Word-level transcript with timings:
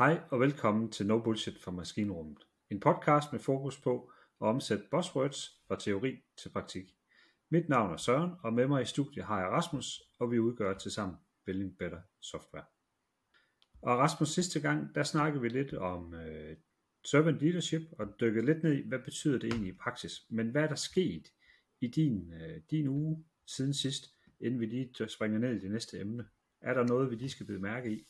Hej 0.00 0.20
og 0.30 0.40
velkommen 0.40 0.90
til 0.90 1.06
No 1.06 1.18
Bullshit 1.18 1.58
fra 1.58 1.70
Maskinrummet. 1.70 2.38
En 2.70 2.80
podcast 2.80 3.32
med 3.32 3.40
fokus 3.40 3.80
på 3.80 4.12
at 4.40 4.46
omsætte 4.46 4.84
buzzwords 4.90 5.62
fra 5.68 5.76
teori 5.80 6.22
til 6.42 6.48
praktik. 6.48 6.84
Mit 7.50 7.68
navn 7.68 7.92
er 7.92 7.96
Søren, 7.96 8.30
og 8.42 8.52
med 8.52 8.66
mig 8.66 8.82
i 8.82 8.84
studiet 8.84 9.24
har 9.24 9.40
jeg 9.40 9.48
Rasmus, 9.48 10.02
og 10.18 10.30
vi 10.30 10.38
udgør 10.38 10.78
til 10.78 10.90
sammen 10.90 11.16
Building 11.46 11.78
Better 11.78 12.00
Software. 12.20 12.64
Og 13.82 13.98
Rasmus, 13.98 14.28
sidste 14.28 14.60
gang, 14.60 14.94
der 14.94 15.02
snakkede 15.02 15.42
vi 15.42 15.48
lidt 15.48 15.74
om 15.74 16.14
øh, 16.14 16.56
servant 17.04 17.40
leadership, 17.40 17.82
og 17.98 18.06
dykkede 18.20 18.46
lidt 18.46 18.62
ned 18.62 18.72
i, 18.72 18.88
hvad 18.88 18.98
betyder 18.98 19.38
det 19.38 19.52
egentlig 19.52 19.72
i 19.72 19.76
praksis. 19.76 20.12
Men 20.30 20.50
hvad 20.50 20.62
er 20.62 20.68
der 20.68 20.74
sket 20.74 21.32
i 21.80 21.86
din, 21.86 22.32
øh, 22.32 22.60
din 22.70 22.88
uge 22.88 23.24
siden 23.46 23.74
sidst, 23.74 24.04
inden 24.40 24.60
vi 24.60 24.66
lige 24.66 25.08
springer 25.08 25.38
ned 25.38 25.56
i 25.56 25.58
det 25.58 25.70
næste 25.70 26.00
emne? 26.00 26.28
Er 26.60 26.74
der 26.74 26.86
noget, 26.86 27.10
vi 27.10 27.16
lige 27.16 27.30
skal 27.30 27.46
bide 27.46 27.60
mærke 27.60 27.92
i? 27.92 28.06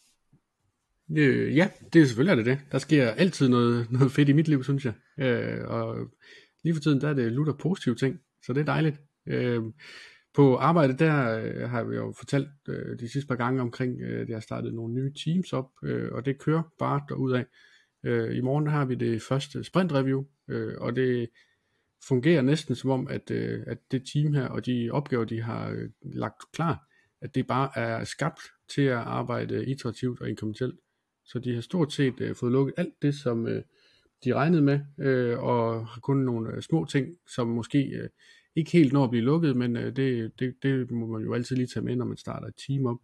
Øh, 1.16 1.56
ja, 1.56 1.68
det 1.92 2.02
er 2.02 2.06
selvfølgelig 2.06 2.32
er 2.32 2.36
det 2.36 2.46
det. 2.46 2.58
Der 2.72 2.78
sker 2.78 3.10
altid 3.10 3.48
noget, 3.48 3.86
noget 3.92 4.12
fedt 4.12 4.28
i 4.28 4.32
mit 4.32 4.48
liv, 4.48 4.64
synes 4.64 4.84
jeg. 4.84 4.94
Øh, 5.20 5.68
og 5.68 6.10
lige 6.64 6.74
for 6.74 6.80
tiden, 6.80 7.00
der 7.00 7.08
er 7.08 7.14
det 7.14 7.32
lutter 7.32 7.52
positive 7.52 7.94
ting, 7.94 8.18
så 8.46 8.52
det 8.52 8.60
er 8.60 8.64
dejligt. 8.64 9.00
Øh, 9.26 9.62
på 10.34 10.56
arbejdet 10.56 10.98
der 10.98 11.38
øh, 11.38 11.70
har 11.70 11.84
vi 11.84 11.96
jo 11.96 12.14
fortalt 12.18 12.48
øh, 12.68 12.98
de 12.98 13.08
sidste 13.08 13.28
par 13.28 13.36
gange 13.36 13.60
omkring, 13.60 14.00
øh, 14.00 14.26
det 14.26 14.34
har 14.34 14.40
startet 14.40 14.74
nogle 14.74 14.94
nye 14.94 15.12
teams 15.24 15.52
op, 15.52 15.70
øh, 15.84 16.12
og 16.12 16.24
det 16.24 16.38
kører 16.38 16.62
bare 16.78 17.00
derudad. 17.08 17.44
Øh, 18.04 18.36
I 18.36 18.40
morgen 18.40 18.66
har 18.66 18.84
vi 18.84 18.94
det 18.94 19.22
første 19.22 19.64
sprint 19.64 19.92
review, 19.92 20.24
øh, 20.48 20.74
og 20.78 20.96
det 20.96 21.28
fungerer 22.08 22.42
næsten 22.42 22.74
som 22.74 22.90
om, 22.90 23.08
at, 23.08 23.30
øh, 23.30 23.62
at 23.66 23.78
det 23.90 24.02
team 24.12 24.32
her 24.32 24.46
og 24.46 24.66
de 24.66 24.90
opgaver, 24.92 25.24
de 25.24 25.42
har 25.42 25.70
øh, 25.70 25.90
lagt 26.02 26.52
klar, 26.52 26.86
at 27.22 27.34
det 27.34 27.46
bare 27.46 27.70
er 27.76 28.04
skabt 28.04 28.40
til 28.74 28.82
at 28.82 28.96
arbejde 28.96 29.66
iterativt 29.66 30.20
og 30.20 30.28
inkrementelt. 30.28 30.80
Så 31.32 31.38
de 31.38 31.54
har 31.54 31.60
stort 31.60 31.92
set 31.92 32.20
øh, 32.20 32.36
fået 32.36 32.52
lukket 32.52 32.74
alt 32.76 33.02
det, 33.02 33.14
som 33.14 33.46
øh, 33.46 33.62
de 34.24 34.34
regnede 34.34 34.62
med, 34.62 34.80
øh, 34.98 35.38
og 35.38 35.86
har 35.86 36.00
kun 36.00 36.16
nogle 36.16 36.54
øh, 36.54 36.62
små 36.62 36.84
ting, 36.84 37.16
som 37.34 37.48
måske 37.48 37.78
øh, 37.78 38.08
ikke 38.56 38.70
helt 38.70 38.92
når 38.92 39.04
at 39.04 39.10
blive 39.10 39.24
lukket, 39.24 39.56
men 39.56 39.76
øh, 39.76 39.96
det, 39.96 40.32
det, 40.38 40.54
det 40.62 40.90
må 40.90 41.06
man 41.06 41.22
jo 41.22 41.34
altid 41.34 41.56
lige 41.56 41.66
tage 41.66 41.84
med, 41.84 41.96
når 41.96 42.04
man 42.04 42.16
starter 42.16 42.46
et 42.46 42.54
team 42.66 42.86
op. 42.86 42.98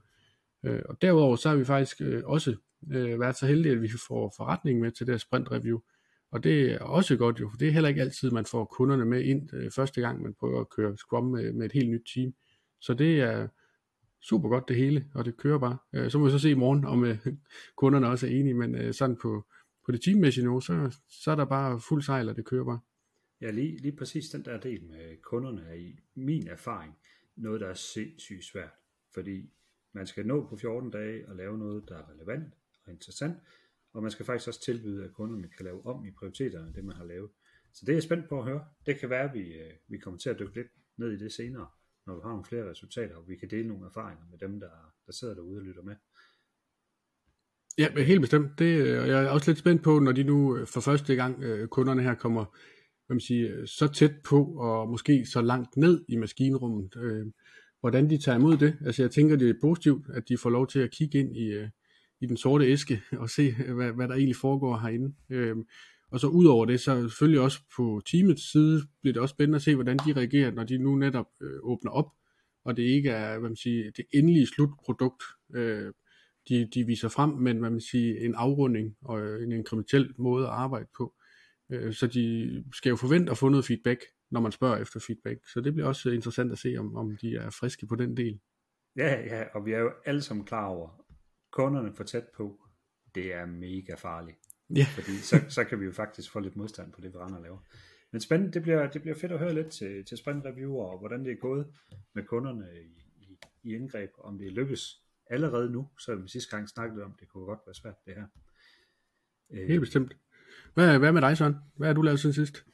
Øh, 0.65 0.83
og 0.89 1.03
derudover 1.03 1.37
så 1.37 1.49
har 1.49 1.57
vi 1.57 1.65
faktisk 1.65 2.01
øh, 2.01 2.23
også 2.25 2.57
øh, 2.93 3.21
været 3.21 3.37
så 3.37 3.47
heldige, 3.47 3.73
at 3.73 3.83
vi 3.83 3.89
får 4.09 4.35
forretningen 4.37 4.83
med 4.83 4.91
til 4.91 5.07
det 5.07 5.13
her 5.13 5.19
sprint 5.19 5.51
review. 5.51 5.79
Og 6.33 6.45
det 6.45 6.73
er 6.73 6.79
også 6.79 7.17
godt 7.17 7.41
jo, 7.41 7.51
for 7.51 7.57
det 7.59 7.69
er 7.69 7.73
heller 7.73 7.89
ikke 7.89 8.01
altid, 8.01 8.31
man 8.31 8.45
får 8.45 8.65
kunderne 8.65 9.05
med 9.05 9.23
ind 9.23 9.55
øh, 9.55 9.71
første 9.71 10.01
gang, 10.01 10.23
man 10.23 10.35
prøver 10.41 10.61
at 10.61 10.71
køre 10.71 10.97
Scrum 10.97 11.25
med, 11.25 11.53
med 11.53 11.67
et 11.67 11.73
helt 11.73 11.91
nyt 11.91 12.07
team. 12.15 12.33
Så 12.81 12.95
det 12.95 13.21
er 13.21 13.49
super 14.29 14.49
godt 14.49 14.69
det 14.69 14.77
hele, 14.77 15.07
og 15.15 15.25
det 15.25 15.37
kører 15.37 15.59
bare. 15.59 15.79
Øh, 15.93 16.11
så 16.11 16.19
må 16.19 16.25
vi 16.25 16.31
så 16.31 16.39
se 16.39 16.51
i 16.51 16.55
morgen, 16.55 16.85
om 16.85 17.05
øh, 17.05 17.27
kunderne 17.81 18.09
også 18.09 18.27
er 18.27 18.31
enige, 18.31 18.55
men 18.55 18.75
øh, 18.75 18.95
sådan 18.95 19.17
på, 19.17 19.47
på 19.87 19.93
det 19.93 20.03
teammæssige 20.03 20.45
niveau, 20.45 20.61
så, 20.61 20.99
så 21.09 21.31
er 21.31 21.37
der 21.37 21.45
bare 21.45 21.81
fuld 21.81 22.03
sejl, 22.03 22.29
og 22.29 22.37
det 22.37 22.45
kører 22.45 22.65
bare. 22.65 22.81
Ja, 23.41 23.51
lige, 23.51 23.77
lige 23.77 23.97
præcis 23.97 24.29
den 24.29 24.45
der 24.45 24.61
del 24.61 24.85
med 24.85 25.23
kunderne 25.23 25.63
er 25.69 25.75
i 25.75 25.99
min 26.15 26.49
erfaring 26.49 26.95
noget, 27.37 27.61
der 27.61 27.69
er 27.69 27.75
sindssygt 27.75 28.45
svært. 28.45 28.73
Fordi 29.15 29.51
man 29.93 30.07
skal 30.07 30.27
nå 30.27 30.47
på 30.49 30.57
14 30.57 30.91
dage 30.91 31.29
og 31.29 31.37
lave 31.37 31.59
noget, 31.59 31.89
der 31.89 31.97
er 31.97 32.11
relevant 32.11 32.55
og 32.85 32.93
interessant, 32.93 33.37
og 33.93 34.03
man 34.03 34.11
skal 34.11 34.27
faktisk 34.27 34.49
også 34.49 34.61
tilbyde, 34.61 35.05
at 35.05 35.13
kunderne 35.13 35.49
kan 35.57 35.65
lave 35.65 35.87
om 35.87 36.05
i 36.05 36.11
prioriteterne, 36.11 36.73
det 36.75 36.85
man 36.85 36.97
har 36.97 37.05
lavet. 37.05 37.31
Så 37.73 37.83
det 37.87 37.93
er 37.93 37.97
jeg 37.97 38.03
spændt 38.03 38.29
på 38.29 38.39
at 38.39 38.45
høre. 38.45 38.65
Det 38.87 38.99
kan 38.99 39.11
være, 39.11 39.29
at 39.29 39.35
vi, 39.35 39.55
øh, 39.55 39.73
vi 39.89 39.99
kommer 39.99 40.19
til 40.19 40.31
at 40.31 40.39
dykke 40.39 40.55
lidt 40.55 40.69
ned 40.97 41.13
i 41.13 41.17
det 41.17 41.33
senere 41.33 41.67
når 42.07 42.15
vi 42.15 42.21
har 42.23 42.31
nogle 42.31 42.45
flere 42.45 42.71
resultater, 42.71 43.17
og 43.17 43.29
vi 43.29 43.37
kan 43.37 43.51
dele 43.51 43.69
nogle 43.69 43.87
erfaringer 43.87 44.25
med 44.31 44.39
dem, 44.39 44.61
der, 44.61 44.71
der 45.07 45.12
sidder 45.12 45.35
derude 45.35 45.59
og 45.59 45.62
lytter 45.62 45.83
med. 45.83 45.97
Ja, 47.78 48.03
helt 48.03 48.21
bestemt. 48.21 48.59
Det, 48.59 48.87
øh, 48.87 49.03
og 49.03 49.09
jeg 49.09 49.25
er 49.25 49.28
også 49.28 49.50
lidt 49.50 49.59
spændt 49.59 49.83
på, 49.83 49.99
når 49.99 50.12
de 50.12 50.25
nu 50.25 50.56
øh, 50.56 50.67
for 50.67 50.81
første 50.81 51.15
gang, 51.15 51.43
øh, 51.43 51.69
kunderne 51.69 52.03
her 52.03 52.15
kommer 52.15 52.44
hvad 53.06 53.15
man 53.15 53.21
siger, 53.21 53.67
så 53.67 53.89
tæt 53.89 54.12
på, 54.25 54.44
og 54.44 54.89
måske 54.89 55.27
så 55.27 55.41
langt 55.43 55.77
ned 55.77 56.05
i 56.09 56.17
maskinrummet, 56.17 56.97
øh, 56.97 57.27
hvordan 57.81 58.11
de 58.11 58.19
tager 58.19 58.38
imod 58.38 58.56
det. 58.56 58.78
Altså 58.84 59.03
jeg 59.03 59.11
tænker, 59.11 59.37
det 59.37 59.50
er 59.50 59.55
positivt, 59.61 60.06
at 60.15 60.28
de 60.28 60.38
får 60.38 60.50
lov 60.50 60.67
til 60.67 60.78
at 60.78 60.91
kigge 60.91 61.19
ind 61.19 61.37
i, 61.37 61.55
i 62.21 62.27
den 62.27 62.37
sorte 62.37 62.67
æske, 62.67 63.03
og 63.12 63.31
se, 63.31 63.53
hvad, 63.77 63.93
hvad 63.93 64.09
der 64.09 64.15
egentlig 64.15 64.37
foregår 64.37 64.77
herinde. 64.78 65.15
Øh, 65.31 65.56
og 66.11 66.21
så 66.21 66.27
ud 66.27 66.47
over 66.47 66.65
det, 66.65 66.81
så 66.81 67.09
selvfølgelig 67.09 67.41
også 67.41 67.61
på 67.77 68.03
teamets 68.06 68.53
side, 68.53 68.83
bliver 69.00 69.12
det 69.12 69.22
også 69.22 69.33
spændende 69.33 69.56
at 69.56 69.62
se, 69.62 69.75
hvordan 69.75 69.97
de 69.97 70.12
reagerer, 70.12 70.50
når 70.50 70.65
de 70.65 70.78
nu 70.78 70.97
netop 70.97 71.27
øh, 71.43 71.59
åbner 71.62 71.91
op, 71.91 72.06
og 72.65 72.77
det 72.77 72.83
ikke 72.83 73.11
er, 73.11 73.39
hvad 73.39 73.49
man 73.49 73.56
siger, 73.56 73.91
det 73.97 74.05
endelige 74.15 74.47
slutprodukt, 74.47 75.22
øh, 75.55 75.93
de, 76.49 76.69
de 76.75 76.84
viser 76.84 77.09
frem, 77.09 77.31
men 77.31 77.59
hvad 77.59 77.71
man 77.71 77.81
siger, 77.81 78.25
en 78.25 78.34
afrunding 78.34 78.97
og 79.03 79.21
øh, 79.21 79.43
en 79.43 79.53
inkrementel 79.53 80.15
måde 80.19 80.47
at 80.47 80.53
arbejde 80.53 80.89
på. 80.97 81.15
Øh, 81.71 81.93
så 81.93 82.06
de 82.06 82.65
skal 82.73 82.91
jo 82.91 82.97
forvente 82.97 83.31
at 83.31 83.38
få 83.38 83.49
noget 83.49 83.65
feedback, 83.65 84.00
når 84.31 84.41
man 84.41 84.53
spørger 84.53 84.77
efter 84.77 85.00
feedback. 85.00 85.49
Så 85.53 85.61
det 85.61 85.73
bliver 85.75 85.88
også 85.88 86.11
interessant 86.11 86.53
at 86.53 86.59
se, 86.59 86.77
om, 86.78 86.97
om 86.97 87.17
de 87.17 87.37
er 87.37 87.50
friske 87.50 87.87
på 87.87 87.94
den 87.94 88.17
del. 88.17 88.41
Ja, 88.97 89.21
ja, 89.21 89.44
og 89.55 89.67
vi 89.67 89.73
er 89.73 89.78
jo 89.78 89.93
alle 90.05 90.23
sammen 90.23 90.44
klar 90.44 90.67
over, 90.67 91.06
kunderne 91.53 91.93
for 91.94 92.05
tæt 92.05 92.25
på, 92.37 92.61
det 93.15 93.34
er 93.34 93.47
mega 93.47 93.94
farligt. 93.94 94.38
Ja. 94.71 94.87
Fordi 94.94 95.16
så, 95.16 95.41
så 95.49 95.65
kan 95.65 95.81
vi 95.81 95.84
jo 95.84 95.93
faktisk 95.93 96.31
få 96.31 96.41
lidt 96.41 96.56
modstand 96.56 96.93
på 96.93 97.00
det, 97.00 97.15
og 97.15 97.43
laver. 97.43 97.59
Men 98.12 98.21
spændende, 98.21 98.53
det 98.53 98.62
bliver, 98.62 98.91
det 98.91 99.03
bliver 99.03 99.16
fedt 99.16 99.32
at 99.32 99.38
høre 99.38 99.54
lidt 99.54 99.69
til, 99.69 100.04
til 100.04 100.19
sprint 100.19 100.44
review 100.44 100.75
og 100.75 100.99
hvordan 100.99 101.25
det 101.25 101.32
er 101.32 101.37
gået 101.37 101.66
med 102.15 102.25
kunderne 102.25 102.66
i, 102.82 103.03
i, 103.21 103.38
i 103.62 103.75
indgreb, 103.75 104.10
om 104.19 104.38
det 104.38 104.53
lykkes 104.53 105.03
allerede 105.31 105.71
nu, 105.71 105.88
så 105.99 106.15
vi 106.15 106.28
sidste 106.28 106.56
gang 106.56 106.69
snakkede 106.69 107.05
om, 107.05 107.15
det 107.21 107.28
kunne 107.28 107.44
godt 107.44 107.60
være 107.66 107.75
svært 107.75 107.94
det 108.06 108.15
her. 108.15 108.26
Helt 109.66 109.81
bestemt. 109.81 110.16
Hvad, 110.75 110.99
hvad 110.99 111.12
med 111.12 111.21
dig, 111.21 111.37
Søren? 111.37 111.56
Hvad 111.76 111.88
har 111.88 111.94
du 111.94 112.03
lavet 112.03 112.21
siden 112.21 112.34
sidst? 112.34 112.65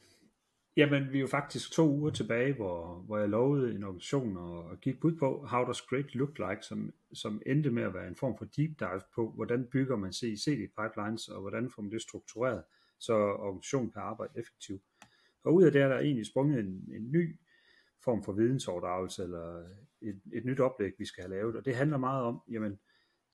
Jamen, 0.77 1.11
vi 1.11 1.17
er 1.17 1.21
jo 1.21 1.27
faktisk 1.27 1.71
to 1.71 1.89
uger 1.89 2.11
tilbage, 2.11 2.53
hvor, 2.53 2.95
hvor 2.95 3.17
jeg 3.17 3.29
lovede 3.29 3.75
en 3.75 3.83
organisation 3.83 4.37
og, 4.37 4.63
og 4.63 4.79
gik 4.79 4.99
bud 4.99 5.15
på, 5.15 5.45
how 5.45 5.65
does 5.65 5.81
great 5.81 6.15
look 6.15 6.37
like, 6.37 6.61
som, 6.61 6.93
som 7.13 7.41
endte 7.45 7.71
med 7.71 7.83
at 7.83 7.93
være 7.93 8.07
en 8.07 8.15
form 8.15 8.37
for 8.37 8.45
deep 8.45 8.79
dive 8.79 9.01
på, 9.15 9.31
hvordan 9.31 9.67
bygger 9.71 9.95
man 9.95 10.13
CICD 10.13 10.71
pipelines, 10.79 11.27
og 11.27 11.41
hvordan 11.41 11.69
får 11.69 11.81
man 11.81 11.91
det 11.91 12.01
struktureret, 12.01 12.63
så 12.99 13.13
organisationen 13.13 13.91
kan 13.91 14.01
arbejde 14.01 14.39
effektivt. 14.39 14.81
Og 15.43 15.53
ud 15.53 15.63
af 15.63 15.71
det 15.71 15.81
er 15.81 15.87
der 15.87 15.99
egentlig 15.99 16.25
sprunget 16.25 16.59
en, 16.59 16.89
en 16.95 17.11
ny 17.11 17.39
form 18.03 18.23
for 18.23 18.33
vidensoverdragelse, 18.33 19.23
eller 19.23 19.63
et, 20.01 20.21
et 20.33 20.45
nyt 20.45 20.59
oplæg, 20.59 20.91
vi 20.99 21.05
skal 21.05 21.23
have 21.23 21.35
lavet, 21.35 21.55
og 21.55 21.65
det 21.65 21.75
handler 21.75 21.97
meget 21.97 22.23
om, 22.23 22.41
jamen, 22.51 22.79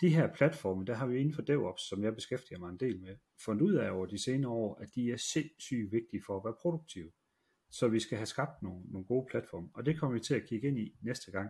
de 0.01 0.09
her 0.09 0.33
platforme, 0.33 0.85
der 0.85 0.93
har 0.93 1.07
vi 1.07 1.17
inden 1.19 1.33
for 1.33 1.41
DevOps, 1.41 1.89
som 1.89 2.03
jeg 2.03 2.15
beskæftiger 2.15 2.59
mig 2.59 2.69
en 2.69 2.79
del 2.79 2.99
med, 2.99 3.15
fundet 3.45 3.61
ud 3.61 3.73
af 3.73 3.91
over 3.91 4.05
de 4.05 4.23
senere 4.23 4.51
år, 4.51 4.81
at 4.81 4.95
de 4.95 5.11
er 5.11 5.17
sindssygt 5.17 5.91
vigtige 5.91 6.23
for 6.25 6.37
at 6.37 6.45
være 6.45 6.55
produktive. 6.61 7.11
Så 7.71 7.87
vi 7.87 7.99
skal 7.99 8.17
have 8.17 8.25
skabt 8.25 8.63
nogle, 8.63 8.81
nogle 8.85 9.05
gode 9.07 9.27
platforme, 9.29 9.69
og 9.73 9.85
det 9.85 9.99
kommer 9.99 10.13
vi 10.13 10.19
til 10.19 10.35
at 10.35 10.45
kigge 10.45 10.67
ind 10.67 10.79
i 10.79 10.95
næste 11.01 11.31
gang. 11.31 11.49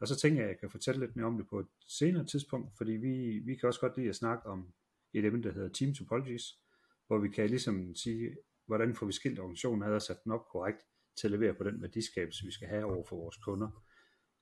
Og 0.00 0.08
så 0.08 0.16
tænker 0.16 0.40
jeg, 0.40 0.48
at 0.48 0.52
jeg 0.52 0.60
kan 0.60 0.70
fortælle 0.70 1.00
lidt 1.00 1.16
mere 1.16 1.26
om 1.26 1.36
det 1.36 1.48
på 1.48 1.60
et 1.60 1.66
senere 1.86 2.24
tidspunkt, 2.24 2.76
fordi 2.76 2.92
vi, 2.92 3.38
vi 3.38 3.54
kan 3.54 3.66
også 3.66 3.80
godt 3.80 3.96
lide 3.96 4.08
at 4.08 4.16
snakke 4.16 4.46
om 4.46 4.72
et 5.12 5.24
emne, 5.24 5.42
der 5.42 5.52
hedder 5.52 5.68
Team 5.68 5.94
Topologies, 5.94 6.58
hvor 7.06 7.18
vi 7.18 7.28
kan 7.28 7.48
ligesom 7.48 7.94
sige, 7.94 8.36
hvordan 8.66 8.94
får 8.94 9.06
vi 9.06 9.12
skilt 9.12 9.38
organisationen 9.38 9.82
ad 9.82 9.92
og 9.94 10.02
sat 10.02 10.24
den 10.24 10.32
op 10.32 10.48
korrekt 10.48 10.82
til 11.16 11.26
at 11.26 11.30
levere 11.30 11.54
på 11.54 11.64
den 11.64 11.82
værdiskabelse, 11.82 12.44
vi 12.44 12.50
skal 12.50 12.68
have 12.68 12.84
over 12.84 13.04
for 13.04 13.16
vores 13.16 13.36
kunder. 13.36 13.84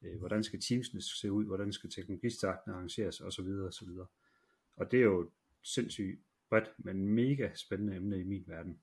Øh, 0.03 0.19
hvordan 0.19 0.45
skal 0.45 0.61
teamsene 0.61 1.03
se 1.03 1.33
ud, 1.33 1.45
hvordan 1.45 1.73
skal 1.73 1.91
teknologistarten 1.91 2.73
arrangeres 2.73 3.21
osv. 3.21 3.49
osv. 3.49 3.89
Og 4.77 4.91
det 4.91 4.99
er 4.99 5.05
jo 5.05 5.31
sindssygt 5.63 6.21
bredt, 6.49 6.73
men 6.79 7.09
mega 7.09 7.51
spændende 7.55 7.97
emne 7.97 8.21
i 8.21 8.25
min 8.25 8.45
verden. 8.47 8.81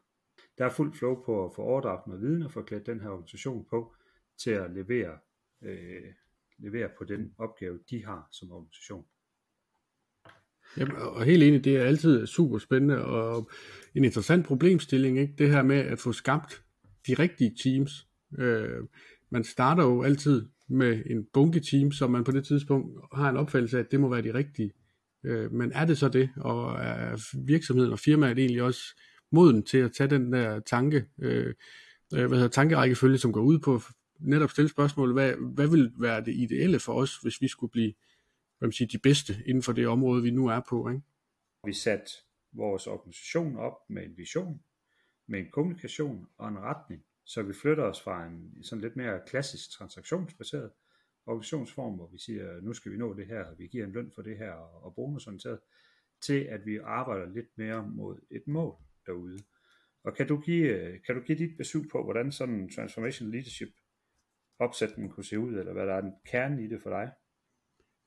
Der 0.58 0.66
er 0.66 0.70
fuld 0.70 0.94
flow 0.94 1.24
på 1.24 1.46
at 1.46 1.52
få 1.56 1.62
overdraget 1.62 2.08
noget 2.08 2.22
viden 2.22 2.44
og 2.44 2.52
få 2.52 2.62
klædt 2.62 2.86
den 2.86 3.02
her 3.02 3.10
organisation 3.10 3.66
på 3.70 3.96
til 4.38 4.52
at 4.52 4.72
levere, 4.72 5.18
øh, 5.62 6.14
levere 6.58 6.90
på 6.98 7.04
den 7.04 7.34
opgave, 7.38 7.80
de 7.90 8.06
har 8.06 8.28
som 8.32 8.52
organisation. 8.52 9.06
Jamen, 10.78 10.96
og 10.96 11.24
helt 11.24 11.44
enig, 11.44 11.64
det 11.64 11.78
er 11.78 11.84
altid 11.84 12.28
super 12.28 12.58
spændende 12.58 13.06
og 13.06 13.50
en 13.96 14.04
interessant 14.04 14.46
problemstilling, 14.46 15.20
ikke? 15.20 15.34
det 15.38 15.50
her 15.50 15.64
med 15.64 15.78
at 15.78 16.00
få 16.00 16.12
skabt 16.12 16.64
de 17.08 17.14
rigtige 17.14 17.56
teams. 17.64 18.08
Øh, 18.38 18.84
man 19.30 19.44
starter 19.44 19.84
jo 19.84 20.04
altid 20.04 20.46
med 20.68 21.04
en 21.06 21.28
bunke 21.34 21.60
team, 21.60 21.92
som 21.92 22.12
man 22.12 22.24
på 22.24 22.32
det 22.32 22.46
tidspunkt 22.46 23.00
har 23.14 23.30
en 23.30 23.38
opfattelse 23.38 23.78
af, 23.78 23.84
at 23.84 23.92
det 23.92 24.00
må 24.00 24.10
være 24.10 24.22
de 24.22 24.34
rigtige. 24.34 24.72
Øh, 25.24 25.52
men 25.52 25.72
er 25.72 25.86
det 25.86 25.98
så 25.98 26.10
det, 26.10 26.30
og 26.36 26.74
er 26.74 27.36
virksomheden 27.46 27.92
og 27.92 28.00
firmaet 28.00 28.40
egentlig 28.40 28.64
også 28.64 28.84
moden 29.34 29.64
til 29.64 29.78
at 29.78 29.92
tage 29.92 30.10
den 30.10 30.34
der 30.34 30.60
tanke, 30.60 31.06
øh, 31.20 31.54
øh 32.14 32.26
hvad 32.28 32.30
hedder, 32.30 32.48
tankerækkefølge, 32.48 33.18
som 33.18 33.34
går 33.34 33.42
ud 33.42 33.60
på 33.60 33.82
netop 34.20 34.50
stille 34.50 34.70
spørgsmål, 34.70 35.14
hvad, 35.14 35.34
hvad 35.36 35.68
vil 35.68 35.92
være 36.00 36.26
det 36.26 36.36
ideelle 36.36 36.80
for 36.80 36.94
os, 36.94 37.18
hvis 37.18 37.42
vi 37.42 37.48
skulle 37.48 37.72
blive 37.72 37.94
hvad 38.64 38.68
man 38.68 38.74
siger, 38.74 38.88
de 38.88 38.98
bedste 38.98 39.34
inden 39.46 39.64
for 39.64 39.74
det 39.74 39.88
område, 39.88 40.24
vi 40.24 40.32
nu 40.32 40.48
er 40.48 40.62
på. 40.70 40.90
Ikke? 40.90 41.02
Vi 41.66 41.74
satte 41.74 42.12
vores 42.52 42.88
organisation 42.88 43.58
op 43.58 43.90
med 43.90 44.04
en 44.04 44.18
vision, 44.18 44.64
med 45.28 45.40
en 45.40 45.52
kommunikation 45.52 46.28
og 46.38 46.50
en 46.50 46.60
retning, 46.60 47.06
så 47.26 47.42
vi 47.42 47.54
flytter 47.54 47.84
os 47.84 48.02
fra 48.02 48.26
en 48.26 48.64
sådan 48.64 48.82
lidt 48.82 48.96
mere 48.96 49.20
klassisk 49.28 49.72
transaktionsbaseret 49.72 50.72
organisationsform, 51.26 51.94
hvor 51.94 52.08
vi 52.08 52.18
siger, 52.18 52.62
nu 52.62 52.74
skal 52.74 52.92
vi 52.92 52.98
nå 52.98 53.14
det 53.14 53.28
her, 53.28 53.44
og 53.44 53.60
vi 53.60 53.68
giver 53.68 53.86
en 53.86 53.92
løn 53.92 54.12
for 54.16 54.22
det 54.22 54.38
her, 54.38 54.52
og 54.54 54.96
bonusorienteret, 54.96 55.60
til 56.22 56.40
at 56.40 56.66
vi 56.66 56.78
arbejder 56.78 57.26
lidt 57.26 57.58
mere 57.58 57.88
mod 57.88 58.18
et 58.32 58.48
mål 58.48 58.76
derude. 59.06 59.38
Og 60.04 60.16
kan 60.16 60.28
du 60.28 60.38
give, 60.38 60.68
øh, 60.68 61.00
kan 61.06 61.16
du 61.16 61.22
give 61.22 61.38
dit 61.38 61.58
besøg 61.58 61.82
på, 61.92 62.04
hvordan 62.04 62.32
sådan 62.32 62.56
en 62.56 62.72
transformation 62.76 63.32
leadership 63.32 63.70
opsætning 64.60 65.12
kunne 65.12 65.24
se 65.24 65.40
ud, 65.40 65.54
eller 65.54 65.74
hvad 65.74 65.86
der 65.86 65.94
er 65.94 66.02
den 66.02 66.14
kerne 66.26 66.64
i 66.64 66.68
det 66.68 66.82
for 66.82 66.90
dig? 66.90 67.12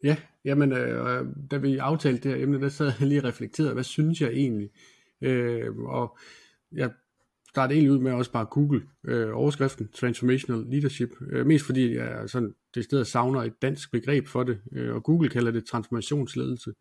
Ja, 0.05 0.17
jamen, 0.45 0.73
øh, 0.73 1.21
øh, 1.21 1.27
da 1.51 1.57
vi 1.57 1.77
aftalte 1.77 2.29
det 2.29 2.37
her 2.37 2.45
emne, 2.45 2.61
der 2.61 2.69
sad 2.69 2.93
jeg 3.01 3.09
lige 3.09 3.21
og 3.21 3.25
reflekterede, 3.25 3.73
hvad 3.73 3.85
synes 3.85 4.21
jeg 4.21 4.31
egentlig? 4.31 4.71
Øh, 5.21 5.77
og 5.77 6.19
jeg 6.73 6.91
startede 7.49 7.79
egentlig 7.79 7.93
ud 7.93 8.03
med 8.03 8.13
også 8.13 8.33
bare 8.33 8.45
Google 8.45 8.83
øh, 9.05 9.37
overskriften 9.37 9.89
Transformational 9.89 10.65
Leadership, 10.71 11.11
øh, 11.31 11.47
mest 11.47 11.67
fordi 11.67 11.95
jeg 11.95 12.31
sådan 12.31 12.55
det 12.75 12.85
sted 12.85 13.05
savner 13.05 13.43
et 13.43 13.63
dansk 13.63 13.93
begreb 13.93 14.27
for 14.27 14.43
det, 14.43 14.61
øh, 14.73 14.95
og 14.95 15.03
Google 15.05 15.29
kalder 15.29 15.51
det 15.51 15.65
transformationsledelse. 15.65 16.73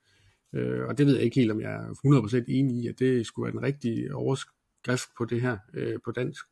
Øh, 0.56 0.88
og 0.88 0.98
det 0.98 1.06
ved 1.06 1.16
jeg 1.16 1.24
ikke 1.24 1.40
helt, 1.40 1.52
om 1.52 1.62
jeg 1.62 1.74
er 1.74 2.40
100% 2.42 2.44
enig 2.48 2.84
i, 2.84 2.88
at 2.88 3.00
det 3.00 3.25
skulle 3.25 3.44
være 3.44 3.54
den 3.54 3.63
rigtige 3.63 4.16
overskrift 4.16 5.10
på 5.18 5.25
det 5.25 5.42
her 5.42 5.57
øh, 5.74 6.00
på 6.06 6.12
dansk. 6.12 6.46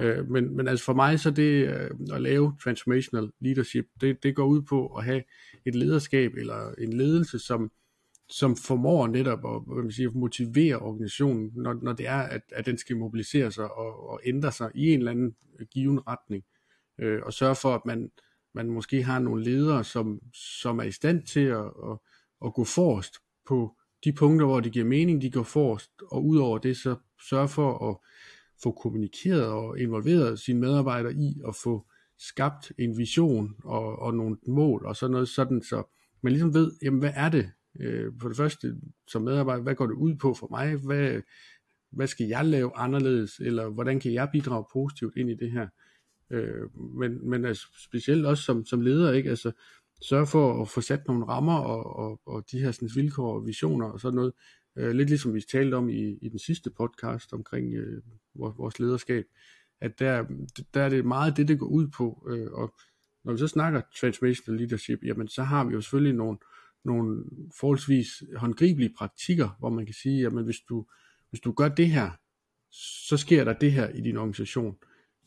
Øh, 0.00 0.30
men, 0.30 0.56
men 0.56 0.68
altså 0.68 0.84
for 0.84 0.94
mig 0.94 1.20
så 1.20 1.30
det 1.30 1.68
øh, 1.68 1.90
at 2.12 2.22
lave 2.22 2.54
transformational 2.64 3.30
leadership, 3.40 3.84
det, 4.00 4.22
det 4.22 4.36
går 4.36 4.44
ud 4.44 4.62
på 4.62 4.86
at 4.86 5.04
have 5.04 5.22
et 5.66 5.74
lederskab 5.74 6.32
eller 6.34 6.74
en 6.78 6.92
ledelse, 6.92 7.38
som, 7.38 7.70
som 8.28 8.56
formår 8.56 9.06
netop 9.06 9.38
at 9.44 9.62
hvad 9.66 9.82
man 9.82 9.92
siger, 9.92 10.10
motivere 10.10 10.78
organisationen, 10.78 11.50
når, 11.54 11.78
når 11.82 11.92
det 11.92 12.08
er, 12.08 12.20
at, 12.20 12.42
at 12.52 12.66
den 12.66 12.78
skal 12.78 12.96
mobilisere 12.96 13.50
sig 13.50 13.72
og, 13.72 14.08
og 14.10 14.20
ændre 14.24 14.52
sig 14.52 14.70
i 14.74 14.92
en 14.92 14.98
eller 14.98 15.10
anden 15.10 15.36
given 15.70 16.06
retning. 16.08 16.44
Øh, 17.00 17.20
og 17.22 17.32
sørge 17.32 17.54
for, 17.54 17.74
at 17.74 17.80
man, 17.86 18.10
man 18.54 18.70
måske 18.70 19.02
har 19.02 19.18
nogle 19.18 19.44
ledere, 19.44 19.84
som, 19.84 20.20
som 20.34 20.78
er 20.78 20.82
i 20.82 20.92
stand 20.92 21.26
til 21.26 21.40
at, 21.40 21.64
at, 21.64 21.98
at 22.44 22.54
gå 22.54 22.64
forrest 22.64 23.14
på 23.48 23.76
de 24.04 24.12
punkter, 24.12 24.46
hvor 24.46 24.60
det 24.60 24.72
giver 24.72 24.84
mening, 24.84 25.22
de 25.22 25.30
går 25.30 25.42
forrest, 25.42 25.90
og 26.10 26.26
udover 26.26 26.58
det 26.58 26.76
så 26.76 26.96
sørge 27.28 27.48
for 27.48 27.90
at 27.90 27.96
få 28.62 28.72
kommunikeret 28.72 29.46
og 29.46 29.78
involveret 29.78 30.38
sine 30.38 30.60
medarbejdere 30.60 31.14
i 31.14 31.40
at 31.48 31.56
få 31.56 31.86
skabt 32.18 32.72
en 32.78 32.98
vision 32.98 33.54
og, 33.64 33.98
og 33.98 34.14
nogle 34.14 34.36
mål 34.46 34.86
og 34.86 34.96
sådan 34.96 35.12
noget 35.12 35.28
sådan, 35.28 35.62
så 35.62 35.82
man 36.22 36.32
ligesom 36.32 36.54
ved, 36.54 36.72
jamen 36.82 37.00
hvad 37.00 37.12
er 37.14 37.28
det? 37.28 37.50
Øh, 37.80 38.12
for 38.20 38.28
det 38.28 38.36
første 38.36 38.76
som 39.08 39.22
medarbejder, 39.22 39.62
hvad 39.62 39.74
går 39.74 39.86
det 39.86 39.94
ud 39.94 40.14
på 40.14 40.34
for 40.34 40.48
mig, 40.50 40.76
hvad, 40.76 41.20
hvad 41.90 42.06
skal 42.06 42.26
jeg 42.26 42.44
lave 42.44 42.76
anderledes, 42.76 43.38
eller 43.38 43.68
hvordan 43.68 44.00
kan 44.00 44.12
jeg 44.12 44.28
bidrage 44.32 44.64
positivt 44.72 45.16
ind 45.16 45.30
i 45.30 45.34
det 45.34 45.50
her, 45.50 45.68
øh, 46.30 46.78
men, 46.98 47.30
men 47.30 47.44
altså, 47.44 47.66
specielt 47.90 48.26
også 48.26 48.42
som, 48.42 48.66
som 48.66 48.80
leder, 48.80 49.12
ikke, 49.12 49.30
altså 49.30 49.52
sørge 50.02 50.26
for 50.26 50.62
at 50.62 50.68
få 50.68 50.80
sat 50.80 51.06
nogle 51.06 51.24
rammer 51.24 51.58
og, 51.58 51.96
og, 51.96 52.20
og 52.26 52.44
de 52.50 52.60
her 52.60 52.72
sådan, 52.72 52.90
vilkår 52.94 53.34
og 53.34 53.46
visioner 53.46 53.86
og 53.86 54.00
sådan 54.00 54.16
noget, 54.16 54.32
øh, 54.76 54.90
lidt 54.90 55.08
ligesom 55.08 55.34
vi 55.34 55.40
talte 55.40 55.74
om 55.74 55.88
i, 55.88 56.18
i 56.22 56.28
den 56.28 56.38
sidste 56.38 56.70
podcast 56.70 57.32
omkring 57.32 57.74
øh, 57.74 58.02
vores 58.34 58.78
lederskab, 58.78 59.24
at 59.80 59.98
der, 59.98 60.24
der 60.74 60.82
er 60.82 60.88
det 60.88 61.04
meget 61.04 61.36
det, 61.36 61.48
det 61.48 61.58
går 61.58 61.66
ud 61.66 61.88
på, 61.88 62.28
øh, 62.30 62.52
og 62.52 62.74
når 63.24 63.32
vi 63.32 63.38
så 63.38 63.48
snakker 63.48 63.80
transformational 64.00 64.60
leadership, 64.60 64.98
jamen 65.04 65.28
så 65.28 65.42
har 65.42 65.64
vi 65.64 65.72
jo 65.72 65.80
selvfølgelig 65.80 66.16
nogle, 66.16 66.38
nogle 66.84 67.24
forholdsvis 67.60 68.22
håndgribelige 68.36 68.94
praktikker, 68.98 69.56
hvor 69.58 69.70
man 69.70 69.86
kan 69.86 69.94
sige, 69.94 70.20
jamen 70.20 70.44
hvis 70.44 70.60
du, 70.68 70.86
hvis 71.30 71.40
du 71.40 71.52
gør 71.52 71.68
det 71.68 71.90
her, 71.90 72.10
så 73.08 73.16
sker 73.16 73.44
der 73.44 73.52
det 73.52 73.72
her 73.72 73.88
i 73.88 74.00
din 74.00 74.16
organisation. 74.16 74.76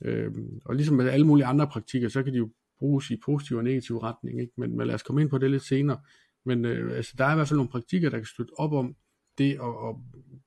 Øh, 0.02 0.32
og 0.66 0.76
ligesom 0.76 0.96
med 0.96 1.10
alle 1.10 1.28
mulige 1.28 1.46
andre 1.46 1.68
praktikker, 1.68 2.10
så 2.10 2.24
kan 2.24 2.34
de 2.34 2.38
jo 2.38 2.50
bruges 2.80 3.12
i 3.12 3.18
positiv 3.26 3.58
og 3.58 3.64
negativ 3.64 3.98
retning, 3.98 4.42
ikke? 4.42 4.54
Men, 4.58 4.78
men 4.78 4.88
lad 4.88 4.96
os 4.96 5.04
komme 5.04 5.22
ind 5.22 5.30
på 5.30 5.38
det 5.38 5.52
lidt 5.52 5.64
senere. 5.64 6.02
Men 6.46 6.66
øh, 6.66 6.98
altså, 6.98 7.14
der 7.18 7.26
er 7.26 7.32
i 7.32 7.36
hvert 7.36 7.48
fald 7.48 7.58
nogle 7.58 7.72
praktikker, 7.72 8.10
der 8.10 8.18
kan 8.18 8.26
støtte 8.26 8.52
op 8.58 8.74
om 8.74 8.96
det 9.38 9.52
at, 9.52 9.90
at 9.90 9.96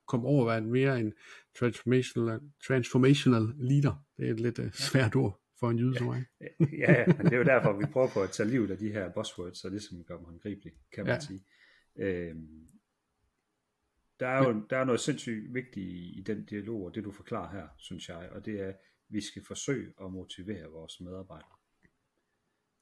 komme 0.06 0.26
over 0.26 0.42
at 0.42 0.48
være 0.48 0.58
en 0.58 0.72
mere 0.72 1.00
en 1.00 1.12
transformational, 1.58 2.40
transformational 2.66 3.42
leader. 3.56 4.04
Det 4.16 4.28
er 4.28 4.32
et 4.32 4.40
lidt 4.40 4.58
uh, 4.58 4.70
svært 4.72 5.16
ord 5.16 5.40
for 5.60 5.70
en 5.70 5.78
jyde 5.78 5.92
ja, 5.92 5.98
som 5.98 6.06
mig. 6.06 6.24
ja, 6.60 6.92
ja, 6.92 7.06
men 7.06 7.26
det 7.26 7.32
er 7.32 7.38
jo 7.38 7.44
derfor, 7.44 7.78
vi 7.78 7.84
prøver 7.92 8.08
på 8.14 8.22
at 8.22 8.30
tage 8.30 8.48
livet 8.48 8.70
af 8.70 8.78
de 8.78 8.92
her 8.92 9.12
buzzwords, 9.12 9.58
så 9.58 9.68
det 9.68 9.82
som 9.82 10.04
gør 10.04 10.16
dem 10.16 10.24
håndgribeligt, 10.24 10.76
kan 10.92 11.04
man 11.04 11.14
ja. 11.14 11.20
sige. 11.20 11.44
Øhm, 11.98 12.68
der 14.20 14.26
er 14.26 14.48
jo 14.48 14.62
der 14.70 14.76
er 14.76 14.84
noget 14.84 15.00
sindssygt 15.00 15.54
vigtigt 15.54 15.86
i, 15.86 16.18
i 16.18 16.22
den 16.22 16.44
dialog, 16.44 16.84
og 16.84 16.94
det 16.94 17.04
du 17.04 17.12
forklarer 17.12 17.52
her, 17.52 17.68
synes 17.78 18.08
jeg, 18.08 18.28
og 18.32 18.46
det 18.46 18.60
er, 18.60 18.68
at 18.68 18.76
vi 19.08 19.20
skal 19.20 19.44
forsøge 19.44 19.92
at 20.04 20.12
motivere 20.12 20.70
vores 20.70 21.00
medarbejdere. 21.00 21.57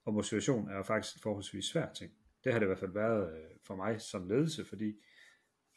Og 0.06 0.14
motivation 0.14 0.68
er 0.68 0.76
jo 0.76 0.82
faktisk 0.82 1.16
en 1.16 1.20
forholdsvis 1.20 1.64
svær 1.64 1.92
ting. 1.92 2.12
Det 2.44 2.52
har 2.52 2.58
det 2.58 2.66
i 2.66 2.68
hvert 2.68 2.78
fald 2.78 2.92
været 2.92 3.38
øh, 3.38 3.50
for 3.66 3.76
mig 3.76 4.00
som 4.00 4.28
ledelse, 4.28 4.64
fordi 4.64 4.94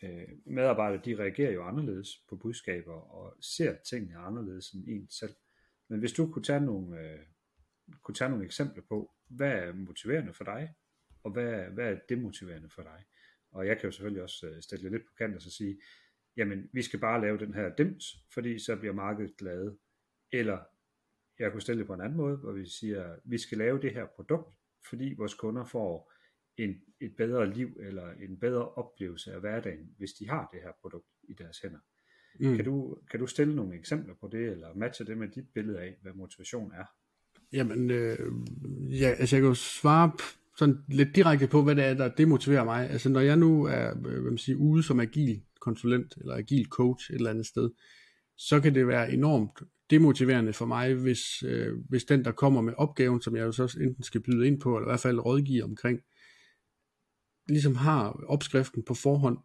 øh, 0.03 0.27
medarbejdere 0.45 1.01
de 1.05 1.15
reagerer 1.15 1.51
jo 1.51 1.63
anderledes 1.63 2.09
på 2.29 2.35
budskaber 2.35 2.93
og 2.93 3.37
ser 3.41 3.75
tingene 3.89 4.17
anderledes 4.17 4.71
end 4.71 4.83
en 4.87 5.09
selv. 5.09 5.35
Men 5.89 5.99
hvis 5.99 6.13
du 6.13 6.31
kunne 6.31 6.43
tage 6.43 6.59
nogle, 6.59 6.99
øh, 6.99 7.19
kunne 8.03 8.15
tage 8.15 8.29
nogle 8.29 8.45
eksempler 8.45 8.83
på, 8.83 9.11
hvad 9.27 9.51
er 9.51 9.73
motiverende 9.73 10.33
for 10.33 10.43
dig, 10.43 10.73
og 11.23 11.31
hvad, 11.31 11.63
hvad 11.63 11.93
er 11.93 11.99
demotiverende 12.09 12.69
for 12.69 12.83
dig? 12.83 13.05
Og 13.51 13.67
jeg 13.67 13.77
kan 13.77 13.85
jo 13.85 13.91
selvfølgelig 13.91 14.23
også 14.23 14.47
øh, 14.47 14.61
stille 14.61 14.89
lidt 14.89 15.05
på 15.05 15.13
kant 15.17 15.35
og 15.35 15.41
så 15.41 15.51
sige, 15.51 15.81
jamen 16.37 16.69
vi 16.73 16.81
skal 16.81 16.99
bare 16.99 17.21
lave 17.21 17.37
den 17.37 17.53
her 17.53 17.75
dims, 17.75 18.15
fordi 18.33 18.59
så 18.59 18.75
bliver 18.75 18.93
markedet 18.93 19.37
glade. 19.37 19.77
Eller 20.31 20.59
jeg 21.39 21.51
kunne 21.51 21.61
stille 21.61 21.79
det 21.79 21.87
på 21.87 21.93
en 21.93 22.01
anden 22.01 22.17
måde, 22.17 22.37
hvor 22.37 22.51
vi 22.51 22.65
siger, 22.65 23.15
vi 23.25 23.37
skal 23.37 23.57
lave 23.57 23.81
det 23.81 23.93
her 23.93 24.05
produkt, 24.15 24.55
fordi 24.89 25.13
vores 25.17 25.33
kunder 25.33 25.65
får 25.65 26.13
en, 26.57 26.75
et 27.01 27.15
bedre 27.17 27.53
liv 27.53 27.77
eller 27.79 28.11
en 28.11 28.39
bedre 28.39 28.69
oplevelse 28.69 29.33
af 29.33 29.39
hverdagen, 29.39 29.89
hvis 29.97 30.13
de 30.13 30.29
har 30.29 30.49
det 30.53 30.61
her 30.63 30.71
produkt 30.81 31.07
i 31.23 31.33
deres 31.33 31.59
hænder. 31.59 31.79
Mm. 32.39 32.55
Kan, 32.55 32.65
du, 32.65 32.97
kan 33.11 33.19
du 33.19 33.27
stille 33.27 33.55
nogle 33.55 33.75
eksempler 33.75 34.13
på 34.21 34.29
det, 34.31 34.49
eller 34.49 34.73
matche 34.75 35.05
det 35.05 35.17
med 35.17 35.27
dit 35.27 35.47
billede 35.53 35.79
af, 35.79 35.95
hvad 36.01 36.13
motivation 36.13 36.71
er? 36.71 36.85
Jamen, 37.53 37.91
øh, 37.91 38.31
ja, 39.01 39.09
altså 39.09 39.35
jeg 39.35 39.41
kan 39.41 39.49
jo 39.49 39.53
svare 39.53 40.11
sådan 40.57 40.83
lidt 40.87 41.15
direkte 41.15 41.47
på, 41.47 41.63
hvad 41.63 41.75
det 41.75 41.83
er, 41.83 41.93
der 41.93 42.09
demotiverer 42.09 42.63
mig. 42.63 42.89
Altså 42.89 43.09
når 43.09 43.19
jeg 43.19 43.37
nu 43.37 43.63
er 43.63 43.89
øh, 43.89 44.01
hvad 44.01 44.21
man 44.21 44.37
siger, 44.37 44.57
ude 44.57 44.83
som 44.83 44.99
agil 44.99 45.41
konsulent, 45.59 46.17
eller 46.17 46.35
agil 46.35 46.65
coach 46.65 47.11
et 47.11 47.15
eller 47.15 47.29
andet 47.29 47.45
sted, 47.45 47.69
så 48.37 48.59
kan 48.59 48.75
det 48.75 48.87
være 48.87 49.13
enormt 49.13 49.61
demotiverende 49.89 50.53
for 50.53 50.65
mig, 50.65 50.93
hvis, 50.93 51.43
øh, 51.43 51.73
hvis 51.89 52.05
den, 52.05 52.25
der 52.25 52.31
kommer 52.31 52.61
med 52.61 52.73
opgaven, 52.77 53.21
som 53.21 53.35
jeg 53.35 53.43
jo 53.43 53.51
så 53.51 53.77
enten 53.81 54.03
skal 54.03 54.21
byde 54.21 54.47
ind 54.47 54.59
på, 54.59 54.75
eller 54.75 54.87
i 54.87 54.89
hvert 54.89 54.99
fald 54.99 55.19
rådgive 55.19 55.63
omkring, 55.63 55.99
ligesom 57.49 57.75
har 57.75 58.23
opskriften 58.27 58.83
på 58.83 58.93
forhånd, 58.93 59.37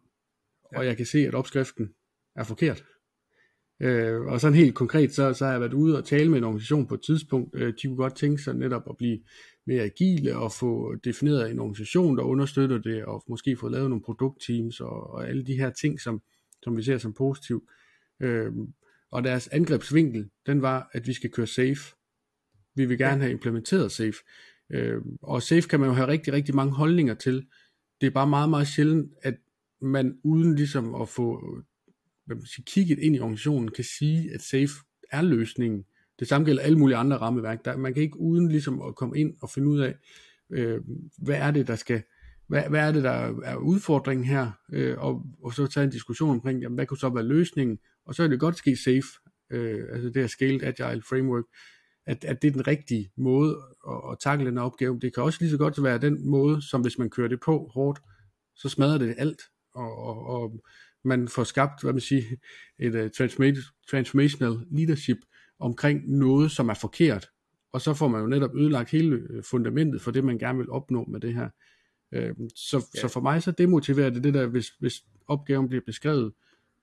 ja. 0.71 0.77
og 0.77 0.85
jeg 0.85 0.97
kan 0.97 1.05
se, 1.05 1.27
at 1.27 1.35
opskriften 1.35 1.89
er 2.35 2.43
forkert. 2.43 2.83
Øh, 3.79 4.21
og 4.21 4.41
sådan 4.41 4.57
helt 4.57 4.75
konkret, 4.75 5.11
så, 5.13 5.33
så 5.33 5.45
har 5.45 5.51
jeg 5.51 5.61
været 5.61 5.73
ude 5.73 5.97
og 5.97 6.05
tale 6.05 6.29
med 6.29 6.37
en 6.37 6.43
organisation 6.43 6.87
på 6.87 6.93
et 6.93 7.01
tidspunkt. 7.01 7.55
Øh, 7.55 7.73
de 7.81 7.87
kunne 7.87 7.97
godt 7.97 8.15
tænke 8.15 8.43
sig 8.43 8.55
netop 8.55 8.83
at 8.89 8.97
blive 8.97 9.19
mere 9.67 9.83
agile 9.83 10.37
og 10.37 10.51
få 10.51 10.95
defineret 10.95 11.51
en 11.51 11.59
organisation, 11.59 12.17
der 12.17 12.23
understøtter 12.23 12.77
det, 12.77 13.05
og 13.05 13.23
måske 13.27 13.57
få 13.57 13.69
lavet 13.69 13.89
nogle 13.89 14.03
produktteams 14.03 14.79
og, 14.79 15.09
og 15.13 15.29
alle 15.29 15.45
de 15.45 15.57
her 15.57 15.69
ting, 15.69 16.01
som, 16.01 16.21
som 16.63 16.77
vi 16.77 16.83
ser 16.83 16.97
som 16.97 17.13
positivt. 17.13 17.63
Øh, 18.19 18.51
og 19.15 19.23
deres 19.23 19.47
angrebsvinkel, 19.47 20.29
den 20.45 20.61
var, 20.61 20.89
at 20.93 21.07
vi 21.07 21.13
skal 21.13 21.31
køre 21.31 21.47
safe. 21.47 21.95
Vi 22.75 22.85
vil 22.85 22.97
gerne 22.97 23.21
have 23.21 23.31
implementeret 23.31 23.91
safe. 23.91 24.15
Øh, 24.69 25.01
og 25.21 25.41
safe 25.41 25.61
kan 25.61 25.79
man 25.79 25.89
jo 25.89 25.95
have 25.95 26.07
rigtig, 26.07 26.33
rigtig 26.33 26.55
mange 26.55 26.73
holdninger 26.73 27.13
til. 27.13 27.47
Det 28.01 28.07
er 28.07 28.11
bare 28.11 28.27
meget, 28.27 28.49
meget 28.49 28.67
sjældent, 28.67 29.13
at 29.21 29.35
man 29.81 30.17
uden 30.23 30.55
ligesom 30.55 30.95
at 30.95 31.09
få 31.09 31.41
hvad 32.25 32.35
man 32.35 32.45
siger, 32.45 32.63
kigget 32.67 32.99
ind 32.99 33.15
i 33.15 33.19
organisationen, 33.19 33.71
kan 33.71 33.83
sige, 33.83 34.33
at 34.33 34.41
safe 34.41 34.73
er 35.11 35.21
løsningen. 35.21 35.85
Det 36.19 36.27
samme 36.27 36.45
gælder 36.45 36.61
alle 36.63 36.77
mulige 36.77 36.97
andre 36.97 37.17
rammeværk. 37.17 37.65
Der, 37.65 37.77
man 37.77 37.93
kan 37.93 38.03
ikke 38.03 38.19
uden 38.19 38.49
ligesom 38.49 38.81
at 38.81 38.95
komme 38.95 39.17
ind 39.17 39.35
og 39.41 39.49
finde 39.49 39.67
ud 39.67 39.79
af, 39.79 39.95
øh, 40.49 40.81
hvad 41.17 41.35
er 41.35 41.51
det, 41.51 41.67
der 41.67 41.75
skal, 41.75 42.03
hvad, 42.47 42.63
hvad 42.69 42.87
er 42.87 42.91
det, 42.91 43.03
der 43.03 43.41
er 43.43 43.55
udfordringen 43.55 44.25
her, 44.25 44.51
øh, 44.73 44.97
og, 44.97 45.25
og 45.43 45.53
så 45.53 45.67
tage 45.67 45.83
en 45.83 45.89
diskussion 45.89 46.29
omkring, 46.29 46.61
jamen, 46.61 46.75
hvad 46.75 46.85
kunne 46.85 46.97
så 46.97 47.09
være 47.09 47.23
løsningen, 47.23 47.79
og 48.05 48.15
så 48.15 48.23
er 48.23 48.27
det 48.27 48.39
godt 48.39 48.57
ske 48.57 48.75
safe, 48.75 49.07
øh, 49.51 49.83
altså 49.91 50.09
det 50.09 50.15
her 50.15 50.27
Scaled 50.27 50.63
Agile 50.63 51.01
Framework, 51.09 51.43
at, 52.05 52.25
at 52.25 52.41
det 52.41 52.47
er 52.47 52.51
den 52.51 52.67
rigtige 52.67 53.11
måde 53.17 53.57
at, 53.89 54.11
at 54.11 54.17
takle 54.19 54.45
den 54.45 54.57
opgave. 54.57 54.99
Det 54.99 55.13
kan 55.13 55.23
også 55.23 55.37
lige 55.41 55.51
så 55.51 55.57
godt 55.57 55.83
være 55.83 55.97
den 55.97 56.29
måde, 56.29 56.61
som 56.61 56.81
hvis 56.81 56.97
man 56.97 57.09
kører 57.09 57.27
det 57.27 57.39
på 57.39 57.71
hårdt, 57.73 57.99
så 58.55 58.69
smadrer 58.69 58.97
det 58.97 59.15
alt, 59.17 59.41
og, 59.73 59.97
og, 59.97 60.27
og 60.27 60.63
man 61.03 61.27
får 61.27 61.43
skabt, 61.43 61.81
hvad 61.83 61.93
man 61.93 62.01
siger, 62.01 62.23
et 62.79 62.95
uh, 62.95 63.09
transformational 63.89 64.57
leadership 64.71 65.17
omkring 65.59 66.17
noget, 66.17 66.51
som 66.51 66.69
er 66.69 66.73
forkert, 66.73 67.29
og 67.73 67.81
så 67.81 67.93
får 67.93 68.07
man 68.07 68.21
jo 68.21 68.27
netop 68.27 68.55
ødelagt 68.55 68.89
hele 68.89 69.15
øh, 69.29 69.43
fundamentet 69.43 70.01
for 70.01 70.11
det, 70.11 70.23
man 70.23 70.37
gerne 70.37 70.57
vil 70.57 70.69
opnå 70.69 71.05
med 71.05 71.19
det 71.19 71.33
her. 71.33 71.49
Uh, 72.11 72.47
så, 72.55 72.85
ja. 72.95 73.01
så 73.01 73.07
for 73.07 73.21
mig 73.21 73.43
så 73.43 73.51
demotiverer 73.51 74.09
det 74.09 74.23
det 74.23 74.33
der, 74.33 74.47
hvis, 74.47 74.69
hvis 74.69 75.03
opgaven 75.27 75.69
bliver 75.69 75.83
beskrevet 75.85 76.33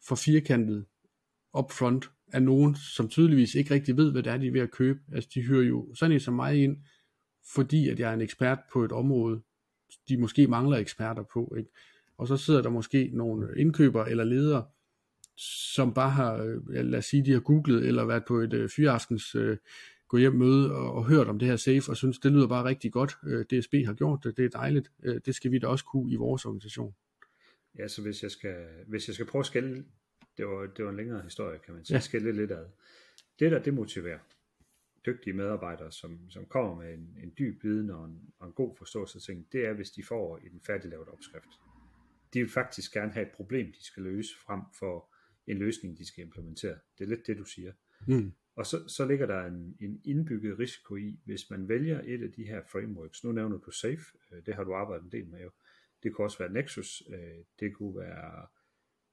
for 0.08 0.14
firkantet 0.14 0.84
upfront 1.58 2.10
af 2.32 2.42
nogen, 2.42 2.74
som 2.74 3.08
tydeligvis 3.08 3.54
ikke 3.54 3.74
rigtig 3.74 3.96
ved, 3.96 4.12
hvad 4.12 4.22
det 4.22 4.32
er, 4.32 4.36
de 4.36 4.46
er 4.46 4.52
ved 4.52 4.60
at 4.60 4.70
købe. 4.70 5.00
Altså 5.12 5.30
de 5.34 5.42
hører 5.42 5.64
jo 5.64 5.94
sådan 5.94 6.12
en 6.12 6.20
som 6.20 6.34
mig 6.34 6.62
ind, 6.62 6.76
fordi 7.54 7.88
at 7.88 8.00
jeg 8.00 8.10
er 8.10 8.14
en 8.14 8.20
ekspert 8.20 8.58
på 8.72 8.84
et 8.84 8.92
område, 8.92 9.42
de 10.08 10.16
måske 10.16 10.46
mangler 10.46 10.76
eksperter 10.76 11.22
på. 11.32 11.54
Ikke? 11.58 11.70
og 12.22 12.28
så 12.28 12.36
sidder 12.36 12.62
der 12.62 12.70
måske 12.70 13.10
nogle 13.12 13.48
indkøbere 13.56 14.10
eller 14.10 14.24
ledere, 14.24 14.64
som 15.74 15.94
bare 15.94 16.10
har, 16.10 16.34
øh, 16.36 16.84
lad 16.84 16.98
os 16.98 17.04
sige, 17.04 17.24
de 17.24 17.32
har 17.32 17.40
googlet 17.40 17.86
eller 17.86 18.04
været 18.04 18.24
på 18.28 18.38
et 18.38 18.52
øh, 18.52 18.68
fyraftens 18.68 19.34
øh, 19.34 19.56
gå 20.12 20.18
hjem 20.18 20.32
møde 20.32 20.74
og, 20.74 20.92
og 20.94 21.08
hørt 21.08 21.28
om 21.28 21.38
det 21.38 21.48
her 21.48 21.56
safe, 21.56 21.90
og 21.90 21.96
synes, 21.96 22.18
det 22.18 22.32
lyder 22.32 22.48
bare 22.48 22.64
rigtig 22.64 22.92
godt. 22.92 23.18
Øh, 23.26 23.44
DSB 23.44 23.74
har 23.86 23.94
gjort 23.94 24.24
det, 24.24 24.36
det 24.36 24.44
er 24.44 24.48
dejligt. 24.48 24.92
Øh, 25.02 25.20
det 25.26 25.34
skal 25.34 25.52
vi 25.52 25.58
da 25.58 25.66
også 25.66 25.84
kunne 25.84 26.12
i 26.12 26.16
vores 26.16 26.44
organisation. 26.44 26.94
Ja, 27.78 27.88
så 27.88 28.02
hvis 28.02 28.22
jeg 28.22 28.30
skal, 28.30 28.56
hvis 28.86 29.08
jeg 29.08 29.14
skal 29.14 29.26
prøve 29.26 29.40
at 29.40 29.46
skælde, 29.46 29.84
det 30.36 30.46
var, 30.46 30.66
det 30.66 30.84
var 30.84 30.90
en 30.90 30.96
længere 30.96 31.22
historie, 31.22 31.58
kan 31.58 31.74
man 31.74 31.84
sige, 31.84 31.94
ja. 31.94 32.00
skælde 32.00 32.32
lidt 32.32 32.50
ad. 32.50 32.64
Det 33.38 33.52
der, 33.52 33.62
det 33.62 33.74
motiverer 33.74 34.18
dygtige 35.06 35.34
medarbejdere, 35.34 35.92
som, 35.92 36.30
som 36.30 36.46
kommer 36.46 36.74
med 36.74 36.94
en, 36.94 37.18
en 37.22 37.32
dyb 37.38 37.64
viden 37.64 37.90
og 37.90 38.04
en, 38.04 38.20
og 38.38 38.46
en 38.46 38.52
god 38.52 38.76
forståelse 38.76 39.18
af 39.18 39.22
ting, 39.22 39.46
det 39.52 39.66
er, 39.66 39.72
hvis 39.72 39.90
de 39.90 40.04
får 40.04 40.38
en 40.38 40.60
færdiglavet 40.66 41.08
opskrift. 41.08 41.48
De 42.34 42.40
vil 42.40 42.50
faktisk 42.50 42.92
gerne 42.92 43.12
have 43.12 43.26
et 43.26 43.32
problem, 43.32 43.66
de 43.66 43.84
skal 43.84 44.02
løse, 44.02 44.30
frem 44.46 44.60
for 44.78 45.14
en 45.46 45.58
løsning, 45.58 45.98
de 45.98 46.06
skal 46.06 46.24
implementere. 46.24 46.78
Det 46.98 47.04
er 47.04 47.08
lidt 47.08 47.26
det, 47.26 47.38
du 47.38 47.44
siger. 47.44 47.72
Mm. 48.06 48.32
Og 48.54 48.66
så, 48.66 48.88
så 48.88 49.06
ligger 49.06 49.26
der 49.26 49.44
en, 49.44 49.76
en 49.80 50.00
indbygget 50.04 50.58
risiko 50.58 50.96
i, 50.96 51.20
hvis 51.24 51.50
man 51.50 51.68
vælger 51.68 52.00
et 52.04 52.22
af 52.22 52.32
de 52.32 52.44
her 52.44 52.62
frameworks. 52.72 53.24
Nu 53.24 53.32
nævner 53.32 53.58
du 53.58 53.70
SAFE, 53.70 54.18
øh, 54.32 54.46
det 54.46 54.54
har 54.54 54.64
du 54.64 54.74
arbejdet 54.74 55.04
en 55.04 55.12
del 55.12 55.28
med 55.28 55.42
jo. 55.42 55.50
Det 56.02 56.14
kunne 56.14 56.26
også 56.26 56.38
være 56.38 56.52
Nexus, 56.52 57.02
øh, 57.08 57.44
det 57.60 57.74
kunne 57.74 57.96
være 57.96 58.46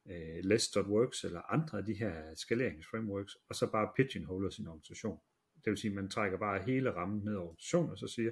øh, 0.10 0.44
Less.works 0.44 1.24
eller 1.24 1.42
andre 1.42 1.78
af 1.78 1.86
de 1.86 1.94
her 1.94 2.36
skaleringsframeworks, 2.36 3.36
og 3.50 3.56
så 3.56 3.72
bare 3.72 3.92
pigeonholer 3.96 4.50
sin 4.50 4.68
organisation. 4.68 5.20
Det 5.56 5.70
vil 5.72 5.78
sige, 5.78 5.92
at 5.92 5.96
man 5.96 6.10
trækker 6.10 6.38
bare 6.38 6.64
hele 6.64 6.92
rammen 6.92 7.24
ned 7.24 7.36
over 7.36 7.48
organisationen, 7.48 7.92
og 7.92 7.98
så 7.98 8.08
siger, 8.08 8.32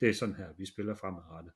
det 0.00 0.08
er 0.08 0.14
sådan 0.14 0.34
her, 0.34 0.52
vi 0.52 0.66
spiller 0.66 0.94
fremadrettet, 0.94 1.52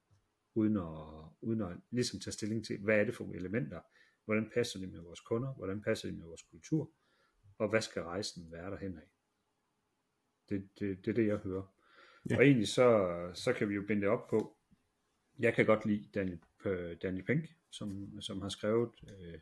uden 0.55 0.77
at, 0.77 1.29
uden 1.41 1.61
at 1.61 1.77
ligesom 1.91 2.21
tage 2.21 2.33
stilling 2.33 2.67
til, 2.67 2.79
hvad 2.81 3.01
er 3.01 3.05
det 3.05 3.15
for 3.15 3.33
elementer, 3.35 3.81
hvordan 4.25 4.51
passer 4.55 4.79
det 4.79 4.93
med 4.93 5.01
vores 5.01 5.21
kunder, 5.21 5.55
hvordan 5.55 5.83
passer 5.83 6.09
det 6.09 6.19
med 6.19 6.27
vores 6.27 6.43
kultur, 6.43 6.93
og 7.59 7.69
hvad 7.69 7.81
skal 7.81 8.03
rejsen 8.03 8.53
være 8.53 8.71
derhen 8.71 8.97
af. 8.97 9.09
Det, 10.49 10.69
det, 10.79 11.05
det 11.05 11.11
er 11.11 11.15
det, 11.15 11.27
jeg 11.27 11.37
hører. 11.37 11.75
Ja. 12.31 12.37
Og 12.37 12.45
egentlig 12.45 12.69
så, 12.69 13.31
så 13.35 13.53
kan 13.53 13.69
vi 13.69 13.75
jo 13.75 13.85
binde 13.87 14.03
det 14.03 14.09
op 14.09 14.29
på, 14.29 14.57
jeg 15.39 15.55
kan 15.55 15.67
godt 15.67 15.87
lide 15.87 16.09
Daniel, 16.15 16.41
øh, 16.65 16.97
Daniel 17.03 17.25
Pink, 17.25 17.45
som, 17.71 18.21
som 18.21 18.43
har 18.43 18.49
skrevet 18.49 18.91
øh, 19.11 19.41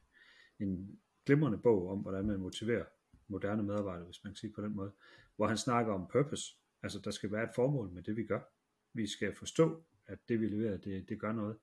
en 0.59 1.01
glimrende 1.27 1.59
bog 1.59 1.89
om, 1.89 1.99
hvordan 1.99 2.27
man 2.27 2.41
motiverer 2.41 2.85
moderne 3.29 3.63
medarbejdere, 3.63 4.05
hvis 4.05 4.25
man 4.25 4.33
kan 4.33 4.37
sige 4.37 4.53
på 4.53 4.63
den 4.63 4.77
måde, 4.77 4.93
hvor 5.37 5.47
han 5.47 5.57
snakker 5.57 5.93
om 5.93 6.09
purpose. 6.13 6.57
Altså, 6.83 6.99
der 7.05 7.11
skal 7.11 7.33
være 7.33 7.45
et 7.45 7.55
formål 7.55 7.91
med 7.91 8.03
det, 8.03 8.17
vi 8.17 8.27
gør. 8.27 8.41
Vi 8.93 9.07
skal 9.07 9.35
forstå, 9.35 9.85
at 10.07 10.19
det, 10.29 10.41
vi 10.41 10.47
leverer, 10.47 10.77
det, 10.77 11.09
det 11.09 11.21
gør 11.21 11.33
noget. 11.33 11.59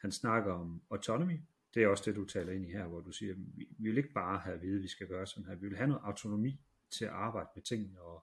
Han 0.00 0.12
snakker 0.12 0.52
om 0.52 0.82
autonomy. 0.90 1.40
Det 1.76 1.84
er 1.84 1.88
også 1.88 2.04
det, 2.06 2.16
du 2.16 2.24
taler 2.24 2.52
ind 2.52 2.64
i 2.66 2.72
her, 2.72 2.86
hvor 2.86 3.00
du 3.00 3.12
siger, 3.12 3.34
vi, 3.34 3.68
vi 3.78 3.88
vil 3.88 3.96
ikke 3.96 4.12
bare 4.12 4.38
have 4.38 4.54
at 4.54 4.62
vide, 4.62 4.76
at 4.76 4.82
vi 4.82 4.88
skal 4.88 5.06
gøre 5.06 5.26
sådan 5.26 5.44
her. 5.44 5.54
Vi 5.54 5.68
vil 5.68 5.76
have 5.76 5.88
noget 5.88 6.02
autonomi 6.04 6.60
til 6.90 7.04
at 7.04 7.10
arbejde 7.10 7.48
med 7.54 7.62
tingene 7.62 8.00
og, 8.00 8.14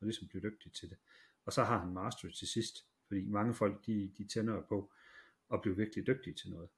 og 0.00 0.06
ligesom 0.06 0.28
blive 0.28 0.42
dygtig 0.42 0.72
til 0.72 0.90
det. 0.90 0.98
Og 1.44 1.52
så 1.52 1.64
har 1.64 1.78
han 1.78 1.92
mastery 1.92 2.30
til 2.30 2.48
sidst, 2.48 2.86
fordi 3.06 3.26
mange 3.26 3.54
folk, 3.54 3.86
de, 3.86 4.12
de 4.18 4.28
tænder 4.28 4.62
på 4.68 4.92
at 5.52 5.62
blive 5.62 5.76
virkelig 5.76 6.06
dygtige 6.06 6.34
til 6.34 6.50
noget. 6.50 6.70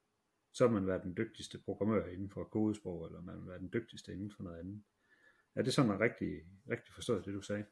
Så 0.53 0.67
vil 0.67 0.73
man 0.73 0.87
være 0.87 1.03
den 1.03 1.17
dygtigste 1.17 1.59
programmør 1.59 2.05
inden 2.05 2.29
for 2.29 2.43
kodesprog, 2.43 3.05
eller 3.05 3.21
man 3.21 3.37
vil 3.37 3.47
være 3.47 3.59
den 3.59 3.69
dygtigste 3.73 4.13
inden 4.13 4.31
for 4.31 4.43
noget 4.43 4.59
andet. 4.59 4.83
Er 5.55 5.61
det 5.61 5.73
sådan 5.73 5.99
rigtig, 5.99 6.41
rigtig 6.69 6.93
forstået, 6.93 7.25
det 7.25 7.33
du 7.33 7.41
sagde? 7.41 7.65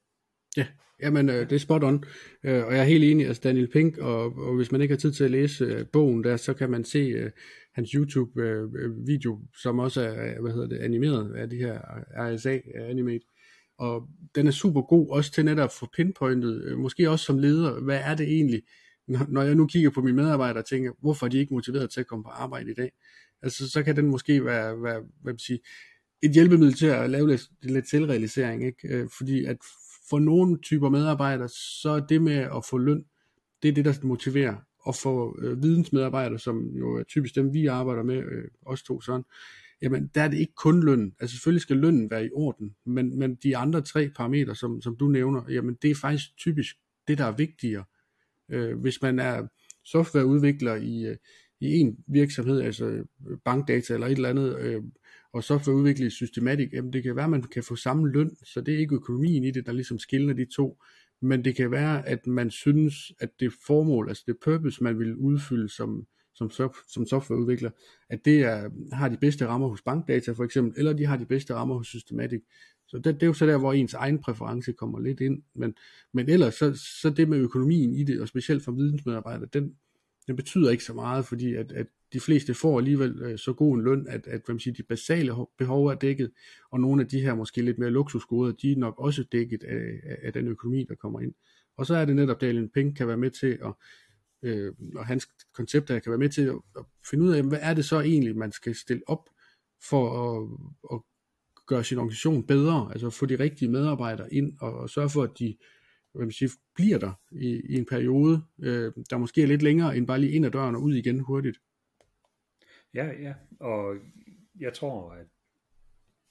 Ja, 0.57 0.65
jamen 1.01 1.29
øh, 1.29 1.49
det 1.49 1.51
er 1.51 1.59
spot 1.59 1.83
on, 1.83 2.03
øh, 2.43 2.65
og 2.65 2.73
jeg 2.73 2.79
er 2.79 2.83
helt 2.83 3.03
enig, 3.03 3.27
altså 3.27 3.41
Daniel 3.43 3.67
Pink, 3.67 3.97
og, 3.97 4.37
og 4.37 4.55
hvis 4.55 4.71
man 4.71 4.81
ikke 4.81 4.91
har 4.91 4.99
tid 4.99 5.11
til 5.11 5.23
at 5.23 5.31
læse 5.31 5.65
øh, 5.65 5.85
bogen 5.87 6.23
der, 6.23 6.37
så 6.37 6.53
kan 6.53 6.71
man 6.71 6.85
se 6.85 6.99
øh, 6.99 7.31
hans 7.75 7.89
YouTube-video, 7.91 9.33
øh, 9.33 9.39
øh 9.39 9.47
som 9.61 9.79
også 9.79 10.01
er, 10.01 10.41
hvad 10.41 10.51
hedder 10.51 10.67
det, 10.67 10.77
animeret 10.77 11.35
af 11.35 11.49
de 11.49 11.57
her 11.57 11.73
øh, 11.73 12.35
RSA 12.35 12.59
Animate, 12.75 13.25
og 13.77 14.07
den 14.35 14.47
er 14.47 14.51
super 14.51 14.81
god, 14.81 15.09
også 15.09 15.31
til 15.31 15.45
netop 15.45 15.63
at 15.63 15.71
få 15.71 15.87
pinpointet, 15.95 16.63
øh, 16.63 16.77
måske 16.77 17.09
også 17.09 17.25
som 17.25 17.39
leder, 17.39 17.79
hvad 17.79 17.99
er 18.03 18.15
det 18.15 18.27
egentlig, 18.27 18.63
når, 19.07 19.25
når 19.29 19.41
jeg 19.41 19.55
nu 19.55 19.67
kigger 19.67 19.89
på 19.89 20.01
mine 20.01 20.15
medarbejdere 20.15 20.61
og 20.61 20.65
tænker, 20.65 20.91
hvorfor 21.01 21.25
er 21.25 21.29
de 21.29 21.37
ikke 21.37 21.53
motiveret 21.53 21.89
til 21.89 21.99
at 21.99 22.07
komme 22.07 22.23
på 22.23 22.29
arbejde 22.29 22.71
i 22.71 22.73
dag, 22.73 22.91
altså 23.41 23.69
så 23.69 23.83
kan 23.83 23.95
den 23.95 24.07
måske 24.07 24.45
være, 24.45 24.83
være 24.83 25.01
hvad 25.21 25.33
man 25.33 25.39
siger, 25.39 25.57
et 26.23 26.31
hjælpemiddel 26.31 26.73
til 26.73 26.85
at 26.85 27.09
lave 27.09 27.29
lidt, 27.29 27.41
lidt 27.61 27.89
selvrealisering, 27.89 28.65
ikke? 28.65 28.87
Øh, 28.87 29.07
fordi 29.17 29.45
at 29.45 29.57
for 30.13 30.19
nogle 30.19 30.57
typer 30.61 30.89
medarbejdere, 30.89 31.49
så 31.81 31.89
er 31.89 31.99
det 31.99 32.21
med 32.21 32.37
at 32.37 32.65
få 32.69 32.77
løn, 32.77 33.03
det 33.63 33.69
er 33.69 33.73
det, 33.73 33.85
der 33.85 33.93
motiverer. 34.03 34.55
Og 34.79 34.95
for 34.95 35.35
øh, 35.41 35.63
vidensmedarbejdere, 35.63 36.39
som 36.39 36.75
jo 36.75 36.95
er 36.97 37.03
typisk 37.03 37.35
dem, 37.35 37.53
vi 37.53 37.65
arbejder 37.65 38.03
med, 38.03 38.17
øh, 38.17 38.43
os 38.65 38.83
to 38.83 39.01
sådan, 39.01 39.23
jamen 39.81 40.07
der 40.15 40.21
er 40.21 40.27
det 40.27 40.37
ikke 40.37 40.53
kun 40.55 40.83
løn. 40.83 41.13
Altså 41.19 41.35
selvfølgelig 41.35 41.61
skal 41.61 41.77
lønnen 41.77 42.11
være 42.11 42.25
i 42.25 42.29
orden, 42.33 42.75
men, 42.85 43.19
men 43.19 43.35
de 43.35 43.57
andre 43.57 43.81
tre 43.81 44.09
parametre, 44.15 44.55
som, 44.55 44.81
som 44.81 44.95
du 44.97 45.07
nævner, 45.07 45.41
jamen 45.49 45.77
det 45.81 45.91
er 45.91 45.95
faktisk 45.95 46.37
typisk 46.37 46.75
det, 47.07 47.17
der 47.17 47.25
er 47.25 47.35
vigtigere. 47.35 47.83
Øh, 48.51 48.79
hvis 48.79 49.01
man 49.01 49.19
er 49.19 49.47
softwareudvikler 49.85 50.75
i, 50.75 51.05
øh, 51.05 51.17
i 51.61 51.79
en 51.79 51.97
virksomhed, 52.07 52.61
altså 52.61 52.85
øh, 52.85 53.05
bankdata 53.45 53.93
eller 53.93 54.07
et 54.07 54.11
eller 54.11 54.29
andet, 54.29 54.59
øh, 54.59 54.81
og 55.33 55.43
softwareudvikling 55.43 56.11
systematik, 56.11 56.73
jamen 56.73 56.93
det 56.93 57.03
kan 57.03 57.15
være, 57.15 57.25
at 57.25 57.31
man 57.31 57.43
kan 57.43 57.63
få 57.63 57.75
samme 57.75 58.11
løn, 58.11 58.35
så 58.43 58.61
det 58.61 58.73
er 58.73 58.77
ikke 58.77 58.95
økonomien 58.95 59.43
i 59.43 59.51
det, 59.51 59.65
der 59.65 59.71
ligesom 59.71 59.99
skiller 59.99 60.33
de 60.33 60.45
to, 60.45 60.81
men 61.21 61.45
det 61.45 61.55
kan 61.55 61.71
være, 61.71 62.07
at 62.07 62.27
man 62.27 62.51
synes, 62.51 62.95
at 63.19 63.29
det 63.39 63.53
formål, 63.67 64.09
altså 64.09 64.23
det 64.27 64.35
purpose, 64.43 64.83
man 64.83 64.99
vil 64.99 65.15
udfylde 65.15 65.69
som, 65.69 66.07
som, 66.35 66.51
som 66.87 67.05
softwareudvikler, 67.05 67.71
at 68.09 68.25
det 68.25 68.41
er, 68.41 68.69
har 68.93 69.09
de 69.09 69.17
bedste 69.17 69.47
rammer 69.47 69.67
hos 69.67 69.81
bankdata 69.81 70.31
for 70.31 70.43
eksempel, 70.43 70.73
eller 70.77 70.93
de 70.93 71.05
har 71.05 71.17
de 71.17 71.25
bedste 71.25 71.53
rammer 71.53 71.75
hos 71.75 71.87
systematik. 71.87 72.41
Så 72.87 72.97
det, 72.97 73.05
det 73.05 73.23
er 73.23 73.27
jo 73.27 73.33
så 73.33 73.45
der, 73.45 73.57
hvor 73.57 73.73
ens 73.73 73.93
egen 73.93 74.19
præference 74.19 74.73
kommer 74.73 74.99
lidt 74.99 75.19
ind, 75.19 75.43
men, 75.55 75.73
men 76.13 76.29
ellers 76.29 76.53
så, 76.53 76.73
så 77.01 77.09
det 77.09 77.29
med 77.29 77.37
økonomien 77.37 77.93
i 77.93 78.03
det, 78.03 78.21
og 78.21 78.27
specielt 78.27 78.63
for 78.63 78.71
vidensmedarbejdere, 78.71 79.49
den, 79.53 79.75
den 80.27 80.35
betyder 80.35 80.71
ikke 80.71 80.83
så 80.83 80.93
meget, 80.93 81.25
fordi 81.25 81.53
at, 81.53 81.71
at 81.71 81.87
de 82.13 82.19
fleste 82.19 82.53
får 82.53 82.77
alligevel 82.77 83.21
øh, 83.21 83.37
så 83.37 83.53
god 83.53 83.77
en 83.77 83.83
løn, 83.83 84.07
at, 84.07 84.27
at 84.27 84.41
hvad 84.45 84.53
man 84.53 84.59
siger, 84.59 84.73
de 84.73 84.83
basale 84.83 85.33
behov 85.57 85.85
er 85.85 85.95
dækket, 85.95 86.31
og 86.71 86.79
nogle 86.79 87.01
af 87.01 87.07
de 87.07 87.21
her 87.21 87.35
måske 87.35 87.61
lidt 87.61 87.79
mere 87.79 87.89
luksusgoder, 87.89 88.51
de 88.51 88.71
er 88.71 88.77
nok 88.77 88.99
også 88.99 89.23
dækket 89.31 89.63
af, 89.63 89.99
af, 90.03 90.17
af 90.23 90.33
den 90.33 90.47
økonomi, 90.47 90.83
der 90.89 90.95
kommer 90.95 91.19
ind. 91.19 91.33
Og 91.77 91.85
så 91.85 91.95
er 91.95 92.05
det 92.05 92.15
netop, 92.15 92.43
at 92.43 92.71
Pink 92.73 92.97
kan 92.97 93.07
være 93.07 93.17
med 93.17 93.31
til 93.31 93.59
at, 93.65 93.73
øh, 94.43 94.73
og 94.95 95.05
hans 95.05 95.27
koncepter 95.53 95.99
kan 95.99 96.09
være 96.09 96.19
med 96.19 96.29
til 96.29 96.41
at, 96.41 96.55
at 96.77 96.85
finde 97.09 97.23
ud 97.23 97.29
af, 97.29 97.43
hvad 97.43 97.59
er 97.61 97.73
det 97.73 97.85
så 97.85 97.99
egentlig, 97.99 98.37
man 98.37 98.51
skal 98.51 98.75
stille 98.75 99.03
op 99.07 99.29
for 99.89 100.31
at, 100.31 100.49
at 100.93 101.01
gøre 101.67 101.83
sin 101.83 101.97
organisation 101.97 102.43
bedre, 102.43 102.89
altså 102.91 103.09
få 103.09 103.25
de 103.25 103.39
rigtige 103.39 103.71
medarbejdere 103.71 104.33
ind, 104.33 104.53
og, 104.59 104.73
og 104.73 104.89
sørge 104.89 105.09
for, 105.09 105.23
at 105.23 105.39
de 105.39 105.55
hvad 106.13 106.25
man 106.25 106.31
siger, 106.31 106.51
bliver 106.75 106.97
der 106.97 107.11
i, 107.31 107.61
i 107.69 107.77
en 107.77 107.85
periode, 107.85 108.41
øh, 108.59 108.91
der 109.09 109.17
måske 109.17 109.43
er 109.43 109.47
lidt 109.47 109.61
længere 109.61 109.97
end 109.97 110.07
bare 110.07 110.19
lige 110.19 110.31
ind 110.31 110.45
ad 110.45 110.51
døren 110.51 110.75
og 110.75 110.83
ud 110.83 110.93
igen 110.93 111.19
hurtigt. 111.19 111.57
Ja, 112.93 113.05
ja, 113.05 113.35
og 113.59 113.97
jeg 114.59 114.73
tror, 114.73 115.11
at 115.11 115.27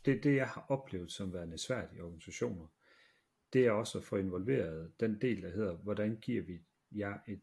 det, 0.04 0.24
det 0.24 0.36
jeg 0.36 0.48
har 0.48 0.66
oplevet 0.68 1.12
som 1.12 1.32
værende 1.32 1.58
svært 1.58 1.88
i 1.96 2.00
organisationer, 2.00 2.66
det 3.52 3.66
er 3.66 3.70
også 3.70 3.98
at 3.98 4.04
få 4.04 4.16
involveret 4.16 4.92
den 5.00 5.20
del, 5.20 5.42
der 5.42 5.50
hedder, 5.50 5.76
hvordan 5.76 6.16
giver 6.16 6.42
vi 6.42 6.60
jer 6.90 7.18
et 7.28 7.40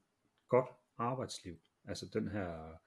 godt 0.48 0.70
arbejdsliv? 0.98 1.60
Altså 1.88 2.10
den 2.14 2.28
her 2.28 2.78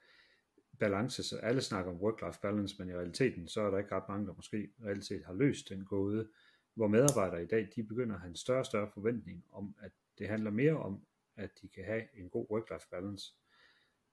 balance, 0.79 1.23
så 1.23 1.37
alle 1.37 1.61
snakker 1.61 1.91
om 1.93 2.01
work-life 2.01 2.41
balance, 2.41 2.77
men 2.79 2.89
i 2.89 2.95
realiteten, 2.95 3.49
så 3.49 3.61
er 3.61 3.71
der 3.71 3.79
ikke 3.79 3.95
ret 3.95 4.09
mange, 4.09 4.27
der 4.27 4.35
måske 4.35 4.73
reelt 4.85 5.05
set 5.05 5.25
har 5.25 5.33
løst 5.33 5.69
den 5.69 5.85
gåde, 5.85 6.29
hvor 6.75 6.89
medarbejdere 6.89 7.43
i 7.43 7.47
dag, 7.47 7.69
de 7.77 7.83
begynder 7.83 8.15
at 8.15 8.21
have 8.21 8.31
en 8.31 8.37
større 8.37 8.59
og 8.59 8.67
større 8.67 8.91
forventning 8.95 9.45
om, 9.51 9.77
at 9.81 9.93
det 10.19 10.29
handler 10.29 10.51
mere 10.51 10.77
om, 10.77 11.07
at 11.37 11.51
de 11.63 11.69
kan 11.69 11.85
have 11.85 12.03
en 12.15 12.31
god 12.31 12.47
work-life 12.51 12.89
balance, 12.91 13.35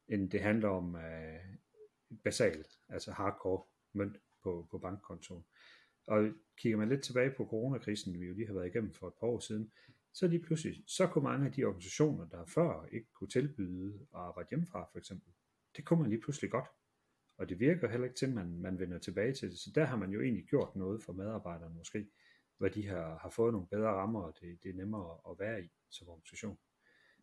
end 0.07 0.29
det 0.31 0.41
handler 0.41 0.69
om 0.69 0.95
uh, 2.09 2.17
basalt, 2.23 2.79
altså 2.89 3.11
hardcore 3.11 3.63
mønt 3.93 4.17
på, 4.43 4.67
på 4.71 4.77
bankkontoen. 4.77 5.45
Og 6.07 6.29
kigger 6.57 6.77
man 6.77 6.89
lidt 6.89 7.03
tilbage 7.03 7.31
på 7.37 7.45
coronakrisen, 7.45 8.19
vi 8.19 8.25
jo 8.25 8.33
lige 8.33 8.47
har 8.47 8.53
været 8.53 8.67
igennem 8.67 8.93
for 8.93 9.07
et 9.07 9.13
par 9.19 9.27
år 9.27 9.39
siden, 9.39 9.71
så 10.13 10.27
lige 10.27 10.43
pludselig, 10.43 10.83
så 10.87 11.07
kunne 11.07 11.23
mange 11.23 11.45
af 11.45 11.51
de 11.51 11.63
organisationer, 11.63 12.25
der 12.25 12.45
før 12.45 12.85
ikke 12.91 13.07
kunne 13.13 13.29
tilbyde 13.29 13.93
at 13.93 14.19
arbejde 14.19 14.49
hjemmefra 14.49 14.89
for 14.91 14.99
eksempel, 14.99 15.33
det 15.77 15.85
kunne 15.85 16.01
man 16.01 16.09
lige 16.09 16.21
pludselig 16.21 16.51
godt. 16.51 16.65
Og 17.37 17.49
det 17.49 17.59
virker 17.59 17.89
heller 17.89 18.05
ikke 18.07 18.17
til, 18.17 18.25
at 18.25 18.33
man, 18.33 18.61
man 18.61 18.79
vender 18.79 18.99
tilbage 18.99 19.33
til 19.33 19.51
det. 19.51 19.59
Så 19.59 19.71
der 19.75 19.85
har 19.85 19.97
man 19.97 20.11
jo 20.11 20.21
egentlig 20.21 20.45
gjort 20.45 20.75
noget 20.75 21.03
for 21.03 21.13
medarbejderne 21.13 21.75
måske 21.75 22.07
hvor 22.59 22.67
de 22.67 22.87
har, 22.87 23.17
har 23.21 23.29
fået 23.29 23.53
nogle 23.53 23.67
bedre 23.67 23.89
rammer, 23.89 24.21
og 24.21 24.33
det, 24.41 24.63
det 24.63 24.69
er 24.69 24.73
nemmere 24.73 25.17
at 25.29 25.39
være 25.39 25.63
i 25.63 25.69
som 25.89 26.09
organisation. 26.09 26.57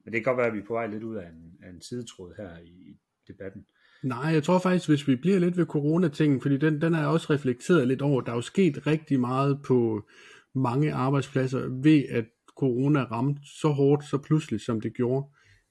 Men 0.04 0.12
det 0.12 0.24
kan 0.24 0.24
godt 0.24 0.36
være, 0.36 0.46
at 0.46 0.52
vi 0.52 0.58
er 0.58 0.66
på 0.66 0.72
vej 0.72 0.86
lidt 0.86 1.02
ud 1.02 1.16
af 1.16 1.28
en, 1.28 1.58
af 1.62 1.70
en 1.70 1.82
sidetråd 1.82 2.34
her 2.36 2.58
i, 2.58 2.68
i 2.68 3.00
debatten. 3.28 3.66
Nej, 4.02 4.32
jeg 4.32 4.42
tror 4.42 4.58
faktisk, 4.58 4.88
hvis 4.88 5.08
vi 5.08 5.16
bliver 5.16 5.38
lidt 5.38 5.56
ved 5.56 5.66
coronatingen, 5.66 6.40
fordi 6.40 6.56
den, 6.56 6.80
den 6.80 6.94
er 6.94 7.06
også 7.06 7.26
reflekteret 7.30 7.88
lidt 7.88 8.02
over, 8.02 8.20
der 8.20 8.30
er 8.32 8.36
jo 8.36 8.42
sket 8.42 8.86
rigtig 8.86 9.20
meget 9.20 9.58
på 9.66 10.06
mange 10.54 10.92
arbejdspladser 10.92 11.82
ved, 11.82 12.02
at 12.10 12.24
corona 12.56 13.04
ramte 13.04 13.40
så 13.60 13.68
hårdt, 13.68 14.04
så 14.04 14.18
pludselig, 14.18 14.60
som 14.60 14.80
det 14.80 14.94
gjorde. 14.94 15.26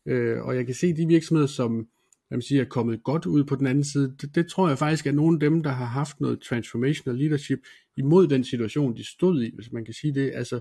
Øh, 0.08 0.42
og 0.42 0.56
jeg 0.56 0.66
kan 0.66 0.76
se 0.76 0.94
de 0.94 1.08
virksomheder, 1.08 1.48
som 1.48 1.88
jeg 2.30 2.36
man 2.36 2.42
sige, 2.42 2.62
er 2.62 2.66
kommet 2.66 3.04
godt 3.04 3.26
ud 3.26 3.44
på 3.44 3.56
den 3.56 3.68
anden 3.68 3.84
side, 3.84 4.16
det, 4.22 4.36
det 4.36 4.48
tror 4.48 4.68
jeg 4.68 4.78
faktisk 4.78 5.08
er 5.08 5.12
nogle 5.12 5.36
af 5.36 5.40
dem, 5.40 5.64
der 5.64 5.70
har 5.70 5.86
haft 5.86 6.22
noget 6.22 6.42
transformational 6.42 7.20
leadership 7.20 7.60
imod 7.98 8.28
den 8.28 8.44
situation, 8.44 8.98
de 8.98 9.08
stod 9.08 9.44
i, 9.44 9.52
hvis 9.56 9.72
man 9.72 9.86
kan 9.86 9.94
sige 9.94 10.14
det. 10.14 10.32
Altså, 10.34 10.60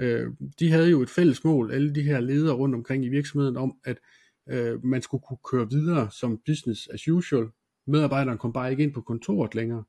øh, 0.00 0.26
de 0.60 0.70
havde 0.70 0.90
jo 0.90 1.02
et 1.02 1.10
fælles 1.10 1.44
mål, 1.44 1.72
alle 1.72 1.94
de 1.94 2.02
her 2.02 2.20
ledere 2.20 2.54
rundt 2.54 2.74
omkring 2.74 3.04
i 3.04 3.08
virksomheden, 3.08 3.56
om 3.56 3.72
at 3.84 3.98
øh, 4.50 4.84
man 4.84 5.02
skulle 5.02 5.22
kunne 5.28 5.38
køre 5.50 5.70
videre 5.70 6.10
som 6.10 6.40
business 6.46 6.88
as 6.92 7.08
usual. 7.08 7.48
Medarbejderen 7.86 8.38
kom 8.38 8.52
bare 8.52 8.70
ikke 8.70 8.82
ind 8.82 8.94
på 8.94 9.00
kontoret 9.00 9.54
længere. 9.54 9.84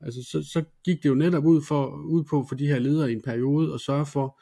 Altså, 0.00 0.22
så, 0.22 0.42
så 0.52 0.64
gik 0.84 1.02
det 1.02 1.08
jo 1.08 1.14
netop 1.14 1.44
ud, 1.44 1.62
for, 1.62 1.86
ud 1.96 2.24
på 2.24 2.46
for 2.48 2.54
de 2.54 2.66
her 2.66 2.78
ledere 2.78 3.10
i 3.10 3.14
en 3.14 3.22
periode 3.22 3.74
at 3.74 3.80
sørge 3.80 4.06
for, 4.06 4.40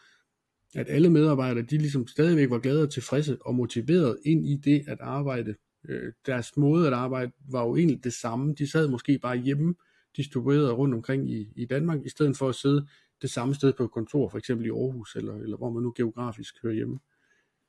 at 0.75 0.87
alle 0.89 1.11
medarbejdere, 1.11 1.65
de 1.65 1.79
ligesom 1.79 2.07
stadigvæk 2.07 2.51
var 2.51 2.59
glade 2.59 2.83
og 2.83 2.93
tilfredse 2.93 3.39
og 3.41 3.55
motiveret 3.55 4.19
ind 4.25 4.47
i 4.47 4.57
det 4.57 4.85
at 4.89 4.99
arbejde. 5.01 5.55
Øh, 5.89 6.13
deres 6.27 6.57
måde 6.57 6.87
at 6.87 6.93
arbejde 6.93 7.33
var 7.51 7.67
jo 7.67 7.77
egentlig 7.77 8.05
det 8.05 8.13
samme. 8.13 8.55
De 8.55 8.71
sad 8.71 8.89
måske 8.89 9.19
bare 9.19 9.37
hjemme, 9.37 9.75
distribueret 10.17 10.79
rundt 10.79 10.95
omkring 10.95 11.31
i, 11.31 11.53
i 11.57 11.65
Danmark, 11.65 12.07
i 12.07 12.09
stedet 12.09 12.37
for 12.37 12.49
at 12.49 12.55
sidde 12.55 12.87
det 13.23 13.31
samme 13.31 13.55
sted 13.55 13.73
på 13.73 13.87
kontor, 13.87 14.29
for 14.29 14.39
eksempel 14.39 14.67
i 14.67 14.71
Aarhus, 14.71 15.17
eller, 15.17 15.35
eller 15.35 15.57
hvor 15.57 15.71
man 15.71 15.83
nu 15.83 15.93
geografisk 15.97 16.55
hører 16.63 16.75
hjemme. 16.75 16.99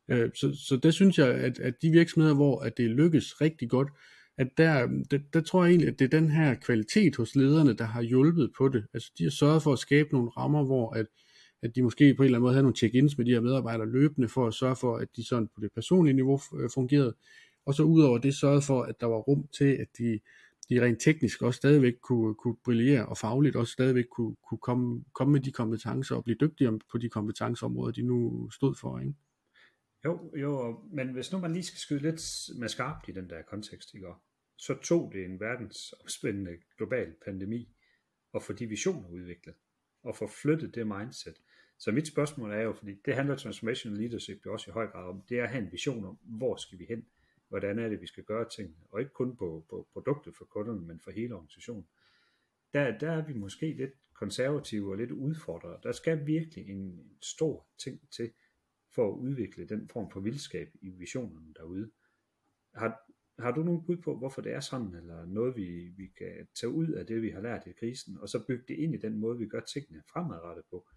Øh, 0.09 0.29
så, 0.35 0.57
så 0.67 0.79
det 0.83 0.93
synes 0.93 1.17
jeg, 1.17 1.27
at, 1.27 1.59
at 1.59 1.73
de 1.81 1.89
virksomheder, 1.89 2.35
hvor 2.35 2.59
at 2.59 2.77
det 2.77 2.89
lykkes 2.89 3.41
rigtig 3.41 3.69
godt, 3.69 3.87
at 4.37 4.47
der, 4.57 4.87
der, 5.11 5.19
der 5.33 5.41
tror 5.41 5.63
jeg 5.63 5.71
egentlig, 5.71 5.89
at 5.89 5.99
det 5.99 6.05
er 6.05 6.19
den 6.19 6.31
her 6.31 6.55
kvalitet 6.55 7.15
hos 7.15 7.35
lederne, 7.35 7.73
der 7.73 7.85
har 7.85 8.01
hjulpet 8.01 8.51
på 8.57 8.69
det. 8.69 8.85
Altså 8.93 9.11
de 9.17 9.23
har 9.23 9.31
sørget 9.31 9.63
for 9.63 9.73
at 9.73 9.79
skabe 9.79 10.09
nogle 10.11 10.29
rammer, 10.29 10.65
hvor 10.65 10.93
at, 10.93 11.05
at 11.63 11.75
de 11.75 11.81
måske 11.81 12.13
på 12.13 12.23
en 12.23 12.25
eller 12.25 12.37
anden 12.37 12.41
måde 12.41 12.53
havde 12.53 12.63
nogle 12.63 12.75
check-ins 12.75 13.17
med 13.17 13.25
de 13.25 13.31
her 13.31 13.41
medarbejdere 13.41 13.89
løbende, 13.89 14.29
for 14.29 14.47
at 14.47 14.53
sørge 14.53 14.75
for, 14.75 14.97
at 14.97 15.07
de 15.15 15.27
sådan 15.27 15.47
på 15.47 15.61
det 15.61 15.71
personlige 15.75 16.15
niveau 16.15 16.39
øh, 16.59 16.69
fungerede. 16.73 17.15
Og 17.65 17.73
så 17.73 17.83
udover 17.83 18.17
det 18.17 18.35
sørgede 18.35 18.61
for, 18.61 18.81
at 18.81 19.01
der 19.01 19.05
var 19.07 19.17
rum 19.17 19.47
til, 19.57 19.77
at 19.79 19.87
de, 19.97 20.19
de 20.69 20.81
rent 20.81 21.01
teknisk 21.01 21.41
også 21.41 21.57
stadigvæk 21.57 21.93
kunne, 22.03 22.35
kunne 22.35 22.55
brillere, 22.65 23.05
og 23.05 23.17
fagligt 23.17 23.55
også 23.55 23.73
stadigvæk 23.73 24.05
kunne, 24.11 24.35
kunne 24.49 24.57
komme, 24.57 25.03
komme 25.13 25.31
med 25.31 25.41
de 25.41 25.51
kompetencer 25.51 26.15
og 26.15 26.23
blive 26.23 26.37
dygtigere 26.41 26.79
på 26.91 26.97
de 26.97 27.09
kompetenceområder, 27.09 27.91
de 27.91 28.01
nu 28.01 28.49
stod 28.49 28.75
for. 28.81 28.99
Ikke? 28.99 29.13
Jo, 30.07 30.31
jo, 30.35 30.79
men 30.91 31.13
hvis 31.13 31.31
nu 31.31 31.39
man 31.39 31.53
lige 31.53 31.63
skal 31.63 31.79
skyde 31.79 31.99
lidt 31.99 32.49
med 32.59 32.69
skarpt 32.69 33.09
i 33.09 33.11
den 33.11 33.29
der 33.29 33.41
kontekst, 33.41 33.93
ikke? 33.93 34.07
så 34.57 34.77
tog 34.83 35.11
det 35.13 35.25
en 35.25 35.39
verdensomspændende 35.39 36.57
global 36.77 37.15
pandemi 37.25 37.75
at 38.35 38.43
få 38.43 38.53
de 38.53 38.65
visioner 38.65 39.09
udviklet, 39.09 39.55
og 40.03 40.15
få 40.15 40.27
flyttet 40.27 40.75
det 40.75 40.87
mindset. 40.87 41.35
Så 41.77 41.91
mit 41.91 42.07
spørgsmål 42.07 42.51
er 42.51 42.61
jo, 42.61 42.73
fordi 42.73 42.95
det 43.05 43.15
handler 43.15 43.35
transformational 43.35 43.99
leadership 43.99 44.45
jo 44.45 44.53
også 44.53 44.71
i 44.71 44.73
høj 44.73 44.87
grad 44.87 45.09
om, 45.09 45.23
det 45.29 45.39
er 45.39 45.43
at 45.43 45.49
have 45.49 45.63
en 45.63 45.71
vision 45.71 46.05
om, 46.05 46.17
hvor 46.21 46.55
skal 46.55 46.79
vi 46.79 46.85
hen, 46.89 47.05
hvordan 47.49 47.79
er 47.79 47.89
det, 47.89 48.01
vi 48.01 48.07
skal 48.07 48.23
gøre 48.23 48.49
ting, 48.49 48.75
og 48.91 48.99
ikke 48.99 49.13
kun 49.13 49.35
på, 49.35 49.65
på 49.69 49.87
produktet 49.93 50.35
for 50.37 50.45
kunderne, 50.45 50.81
men 50.81 50.99
for 50.99 51.11
hele 51.11 51.35
organisationen. 51.35 51.87
Der, 52.73 52.97
der 52.97 53.11
er 53.11 53.25
vi 53.25 53.33
måske 53.33 53.73
lidt 53.73 53.91
konservative 54.13 54.91
og 54.91 54.97
lidt 54.97 55.11
udfordrede. 55.11 55.79
Der 55.83 55.91
skal 55.91 56.25
virkelig 56.27 56.69
en 56.69 57.11
stor 57.21 57.67
ting 57.77 58.09
til, 58.11 58.31
for 58.89 59.13
at 59.13 59.17
udvikle 59.17 59.65
den 59.65 59.89
form 59.89 60.11
for 60.11 60.19
vildskab 60.19 60.69
i 60.81 60.89
visionerne 60.89 61.53
derude. 61.53 61.91
Har, 62.75 63.11
har 63.39 63.51
du 63.51 63.63
nogen 63.63 63.85
bud 63.85 63.97
på, 63.97 64.17
hvorfor 64.17 64.41
det 64.41 64.53
er 64.53 64.59
sådan, 64.59 64.95
eller 64.95 65.25
noget, 65.25 65.55
vi, 65.55 65.93
vi 65.97 66.07
kan 66.17 66.47
tage 66.55 66.69
ud 66.69 66.87
af 66.87 67.05
det, 67.05 67.21
vi 67.21 67.29
har 67.29 67.41
lært 67.41 67.67
i 67.67 67.71
krisen, 67.71 68.17
og 68.17 68.29
så 68.29 68.45
bygge 68.47 68.63
det 68.67 68.73
ind 68.73 68.93
i 68.93 68.97
den 68.97 69.17
måde, 69.17 69.37
vi 69.37 69.47
gør 69.47 69.59
tingene 69.59 70.03
fremadrettet 70.11 70.65
på? 70.69 70.87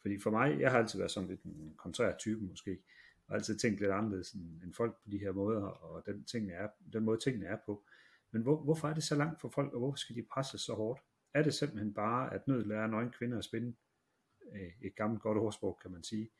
Fordi 0.00 0.20
for 0.20 0.30
mig, 0.30 0.60
jeg 0.60 0.70
har 0.70 0.78
altid 0.78 0.98
været 0.98 1.10
sådan 1.10 1.28
lidt 1.28 1.42
en 1.42 1.74
kontrær 1.76 2.16
type 2.16 2.40
måske, 2.40 2.78
og 3.26 3.34
altid 3.34 3.58
tænkt 3.58 3.80
lidt 3.80 3.90
anderledes 3.90 4.32
end 4.32 4.74
folk 4.74 4.94
på 5.02 5.10
de 5.10 5.18
her 5.18 5.32
måder, 5.32 5.62
og 5.62 6.06
den, 6.06 6.24
ting 6.24 6.50
er, 6.50 6.68
den 6.92 7.04
måde 7.04 7.18
tingene 7.18 7.46
er 7.46 7.58
på. 7.66 7.84
Men 8.30 8.42
hvor, 8.42 8.62
hvorfor 8.62 8.88
er 8.88 8.94
det 8.94 9.02
så 9.02 9.14
langt 9.14 9.40
for 9.40 9.48
folk, 9.48 9.72
og 9.72 9.78
hvorfor 9.78 9.96
skal 9.96 10.16
de 10.16 10.22
presse 10.22 10.58
så 10.58 10.74
hårdt? 10.74 11.00
Er 11.34 11.42
det 11.42 11.54
simpelthen 11.54 11.94
bare, 11.94 12.34
at 12.34 12.48
nød 12.48 12.64
lærer 12.64 12.86
nøgen 12.86 13.10
kvinder 13.10 13.38
at 13.38 13.44
spinde? 13.44 13.74
Øh, 14.52 14.72
et 14.82 14.94
gammelt 14.96 15.22
godt 15.22 15.38
ordsprog, 15.38 15.78
kan 15.82 15.90
man 15.90 16.02
sige 16.02 16.30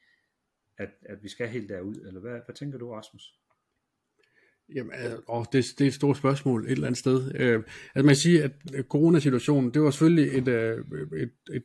at, 0.79 0.89
at 1.03 1.23
vi 1.23 1.29
skal 1.29 1.49
helt 1.49 1.69
derud, 1.69 1.95
eller 1.95 2.21
hvad, 2.21 2.41
hvad 2.47 2.55
tænker 2.55 2.79
du, 2.79 2.93
Rasmus? 2.93 3.23
Jamen, 4.75 4.93
og 5.27 5.47
det, 5.53 5.65
det 5.79 5.85
er 5.85 5.89
et 5.89 5.95
stort 5.95 6.17
spørgsmål 6.17 6.65
et 6.65 6.71
eller 6.71 6.87
andet 6.87 6.99
sted. 6.99 7.35
Øh, 7.35 7.63
altså 7.95 8.07
man 8.07 8.17
siger, 8.17 8.45
at 8.45 8.53
øh, 8.75 8.85
coronasituationen, 8.85 9.75
det 9.75 9.83
var 9.83 9.91
selvfølgelig 9.91 10.39
et, 10.39 10.49
øh, 10.49 10.85
et, 11.17 11.33
et, 11.55 11.65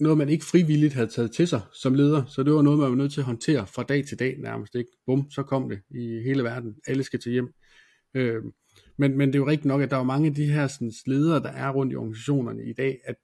noget, 0.00 0.18
man 0.18 0.28
ikke 0.28 0.44
frivilligt 0.44 0.94
havde 0.94 1.08
taget 1.08 1.32
til 1.32 1.48
sig 1.48 1.60
som 1.72 1.94
leder, 1.94 2.24
så 2.24 2.42
det 2.42 2.52
var 2.52 2.62
noget, 2.62 2.78
man 2.78 2.90
var 2.90 2.96
nødt 2.96 3.12
til 3.12 3.20
at 3.20 3.24
håndtere 3.24 3.66
fra 3.66 3.82
dag 3.82 4.06
til 4.06 4.18
dag 4.18 4.38
nærmest. 4.38 4.74
Ikke? 4.74 4.90
Bum, 5.06 5.30
så 5.30 5.42
kom 5.42 5.68
det 5.68 5.80
i 5.90 6.22
hele 6.22 6.44
verden. 6.44 6.76
Alle 6.86 7.02
skal 7.02 7.20
til 7.20 7.32
hjem. 7.32 7.54
Øh, 8.14 8.42
men, 8.98 9.16
men 9.18 9.28
det 9.28 9.34
er 9.34 9.38
jo 9.38 9.46
rigtigt 9.46 9.66
nok, 9.66 9.82
at 9.82 9.90
der 9.90 9.96
er 9.96 10.02
mange 10.02 10.28
af 10.28 10.34
de 10.34 10.52
her 10.52 10.66
sådan, 10.66 10.92
ledere, 11.06 11.42
der 11.42 11.48
er 11.48 11.70
rundt 11.70 11.92
i 11.92 11.96
organisationerne 11.96 12.64
i 12.64 12.72
dag, 12.72 13.00
at, 13.04 13.16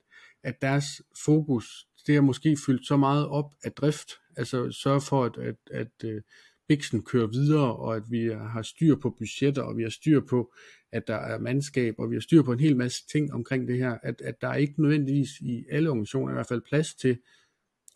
at 0.43 0.61
deres 0.61 0.85
fokus, 1.25 1.87
det 2.07 2.15
er 2.15 2.21
måske 2.21 2.57
fyldt 2.65 2.87
så 2.87 2.97
meget 2.97 3.27
op 3.27 3.53
af 3.63 3.71
drift, 3.71 4.09
altså 4.37 4.71
sørge 4.71 5.01
for, 5.01 5.25
at, 5.25 5.37
at, 5.37 5.55
at 5.71 6.03
uh, 6.03 6.21
Bixen 6.67 7.03
kører 7.03 7.27
videre, 7.27 7.75
og 7.75 7.95
at 7.95 8.03
vi 8.09 8.25
har 8.27 8.61
styr 8.61 8.95
på 8.95 9.09
budgetter, 9.09 9.61
og 9.61 9.77
vi 9.77 9.83
har 9.83 9.89
styr 9.89 10.21
på, 10.29 10.53
at 10.91 11.07
der 11.07 11.15
er 11.15 11.39
mandskab, 11.39 11.95
og 11.97 12.09
vi 12.09 12.15
har 12.15 12.21
styr 12.21 12.41
på 12.41 12.51
en 12.51 12.59
hel 12.59 12.77
masse 12.77 13.07
ting 13.11 13.33
omkring 13.33 13.67
det 13.67 13.77
her, 13.77 13.97
at, 14.03 14.21
at 14.21 14.41
der 14.41 14.47
er 14.47 14.55
ikke 14.55 14.81
nødvendigvis 14.81 15.29
i 15.41 15.65
alle 15.71 15.89
organisationer 15.89 16.31
i 16.31 16.33
hvert 16.33 16.47
fald 16.47 16.61
plads 16.61 16.95
til 16.95 17.17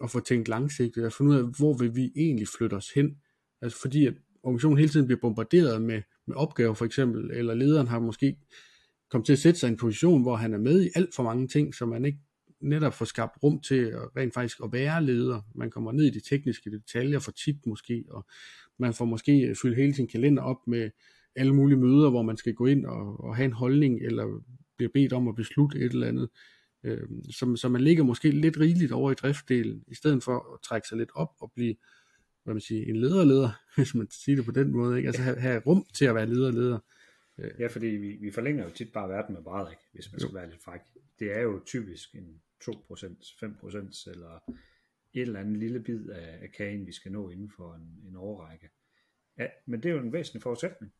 at 0.03 0.11
få 0.11 0.19
tænkt 0.19 0.47
langsigtet, 0.47 1.05
og 1.05 1.13
finde 1.13 1.31
ud 1.31 1.35
af, 1.35 1.43
hvor 1.43 1.77
vil 1.77 1.95
vi 1.95 2.11
egentlig 2.15 2.47
flytte 2.47 2.73
os 2.73 2.91
hen. 2.95 3.17
Altså 3.61 3.81
fordi 3.81 4.05
at 4.05 4.13
organisationen 4.43 4.77
hele 4.77 4.91
tiden 4.91 5.05
bliver 5.05 5.19
bombarderet 5.19 5.81
med, 5.81 6.01
med 6.27 6.35
opgaver 6.35 6.73
for 6.73 6.85
eksempel, 6.85 7.31
eller 7.31 7.53
lederen 7.53 7.87
har 7.87 7.99
måske 7.99 8.37
kommet 9.09 9.25
til 9.25 9.33
at 9.33 9.39
sætte 9.39 9.59
sig 9.59 9.67
i 9.67 9.71
en 9.71 9.77
position, 9.77 10.21
hvor 10.21 10.35
han 10.35 10.53
er 10.53 10.57
med 10.57 10.83
i 10.85 10.89
alt 10.95 11.15
for 11.15 11.23
mange 11.23 11.47
ting, 11.47 11.75
som 11.75 11.89
man 11.89 12.05
ikke 12.05 12.19
netop 12.61 12.93
få 12.93 13.05
skabt 13.05 13.43
rum 13.43 13.59
til 13.59 13.75
at, 13.85 14.17
rent 14.17 14.33
faktisk 14.33 14.59
at 14.63 14.73
være 14.73 15.05
leder. 15.05 15.41
Man 15.55 15.71
kommer 15.71 15.91
ned 15.91 16.05
i 16.05 16.09
de 16.09 16.19
tekniske 16.19 16.71
detaljer 16.71 17.19
for 17.19 17.31
tit 17.31 17.65
måske, 17.65 18.03
og 18.09 18.25
man 18.79 18.93
får 18.93 19.05
måske 19.05 19.55
fyldt 19.61 19.77
hele 19.77 19.93
sin 19.93 20.07
kalender 20.07 20.43
op 20.43 20.67
med 20.67 20.89
alle 21.35 21.55
mulige 21.55 21.77
møder, 21.77 22.09
hvor 22.09 22.21
man 22.21 22.37
skal 22.37 22.53
gå 22.53 22.65
ind 22.65 22.85
og, 22.85 23.23
og 23.23 23.35
have 23.35 23.45
en 23.45 23.53
holdning, 23.53 24.01
eller 24.01 24.43
bliver 24.77 24.89
bedt 24.93 25.13
om 25.13 25.27
at 25.27 25.35
beslutte 25.35 25.79
et 25.79 25.91
eller 25.91 26.07
andet. 26.07 26.29
Øh, 26.83 27.07
så, 27.29 27.55
så 27.55 27.69
man 27.69 27.81
ligger 27.81 28.03
måske 28.03 28.31
lidt 28.31 28.59
rigeligt 28.59 28.91
over 28.91 29.11
i 29.11 29.15
driftdelen, 29.15 29.83
i 29.87 29.95
stedet 29.95 30.23
for 30.23 30.53
at 30.53 30.59
trække 30.63 30.87
sig 30.87 30.97
lidt 30.97 31.11
op 31.15 31.29
og 31.39 31.51
blive 31.55 31.75
hvad 32.43 32.53
man 32.53 32.61
siger, 32.61 32.85
en 32.89 32.95
lederleder, 32.95 33.49
hvis 33.75 33.95
man 33.95 34.07
siger 34.11 34.35
det 34.35 34.45
på 34.45 34.51
den 34.51 34.71
måde, 34.71 34.97
ikke? 34.97 35.07
altså 35.07 35.21
have, 35.21 35.39
have 35.39 35.61
rum 35.65 35.85
til 35.93 36.05
at 36.05 36.15
være 36.15 36.25
lederleder. 36.25 36.79
Ja, 37.59 37.67
fordi 37.67 37.85
vi, 37.85 38.17
vi 38.21 38.31
forlænger 38.31 38.63
jo 38.63 38.69
tit 38.69 38.91
bare 38.93 39.09
verden 39.09 39.35
med 39.35 39.43
bræd, 39.43 39.71
ikke? 39.71 39.81
hvis 39.93 40.11
man 40.11 40.19
skal 40.19 40.31
jo. 40.31 40.39
være 40.39 40.49
lidt 40.49 40.63
fræk. 40.63 40.79
Det 41.19 41.37
er 41.37 41.41
jo 41.41 41.61
typisk 41.65 42.15
en 42.15 42.41
2%, 42.63 42.71
5% 44.07 44.11
eller 44.11 44.39
et 45.13 45.21
eller 45.21 45.39
andet 45.39 45.57
lille 45.57 45.79
bid 45.79 46.09
af, 46.09 46.39
af 46.41 46.51
kagen, 46.51 46.87
vi 46.87 46.91
skal 46.91 47.11
nå 47.11 47.29
inden 47.29 47.51
for 47.51 47.73
en, 47.73 48.01
en 48.07 48.15
årrække. 48.15 48.69
Ja, 49.37 49.47
men 49.65 49.83
det 49.83 49.89
er 49.89 49.93
jo 49.93 49.99
en 49.99 50.13
væsentlig 50.13 50.41
forudsætning. 50.41 50.93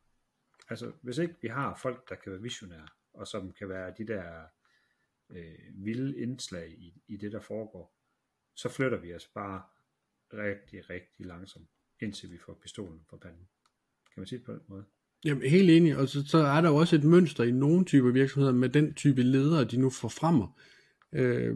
Altså, 0.69 0.91
hvis 1.01 1.17
ikke 1.17 1.35
vi 1.41 1.47
har 1.47 1.79
folk, 1.81 2.09
der 2.09 2.15
kan 2.15 2.31
være 2.31 2.41
visionære, 2.41 2.87
og 3.13 3.27
som 3.27 3.51
kan 3.51 3.69
være 3.69 3.93
de 3.97 4.07
der 4.07 4.43
øh, 5.29 5.85
vilde 5.85 6.17
indslag 6.17 6.71
i, 6.71 7.01
i 7.07 7.17
det, 7.17 7.31
der 7.31 7.39
foregår, 7.39 7.95
så 8.55 8.69
flytter 8.69 8.97
vi 8.97 9.15
os 9.15 9.27
bare 9.27 9.61
rigtig, 10.33 10.89
rigtig 10.89 11.25
langsomt, 11.25 11.69
indtil 12.01 12.31
vi 12.31 12.37
får 12.37 12.59
pistolen 12.61 13.05
på 13.09 13.17
panden. 13.17 13.49
Kan 14.13 14.21
man 14.21 14.27
sige 14.27 14.39
det 14.39 14.45
på 14.45 14.51
den 14.53 14.61
måde? 14.67 14.85
Jamen, 15.25 15.49
helt 15.49 15.69
enig, 15.69 15.97
og 15.97 16.07
så, 16.07 16.27
så 16.27 16.37
er 16.37 16.61
der 16.61 16.69
jo 16.69 16.75
også 16.75 16.95
et 16.95 17.03
mønster 17.03 17.43
i 17.43 17.51
nogle 17.51 17.85
typer 17.85 18.11
virksomheder 18.11 18.53
med 18.53 18.69
den 18.69 18.93
type 18.93 19.23
ledere, 19.23 19.65
de 19.65 19.77
nu 19.77 19.89
får 19.89 20.07
fremmer. 20.07 20.59
Øh, 21.15 21.55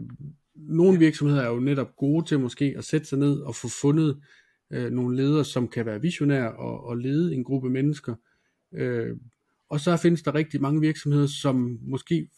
nogle 0.54 0.98
virksomheder 0.98 1.42
er 1.42 1.48
jo 1.48 1.60
netop 1.60 1.96
gode 1.96 2.26
til 2.26 2.40
måske 2.40 2.74
at 2.78 2.84
sætte 2.84 3.06
sig 3.06 3.18
ned 3.18 3.40
og 3.40 3.54
få 3.54 3.68
fundet 3.68 4.22
øh, 4.72 4.90
nogle 4.90 5.16
ledere, 5.16 5.44
som 5.44 5.68
kan 5.68 5.86
være 5.86 6.02
visionære 6.02 6.52
og, 6.52 6.84
og 6.84 6.96
lede 6.96 7.34
en 7.34 7.44
gruppe 7.44 7.70
mennesker. 7.70 8.14
Øh, 8.74 9.16
og 9.70 9.80
så 9.80 9.96
findes 9.96 10.22
der 10.22 10.34
rigtig 10.34 10.62
mange 10.62 10.80
virksomheder, 10.80 11.26
som 11.26 11.78
måske 11.82 12.28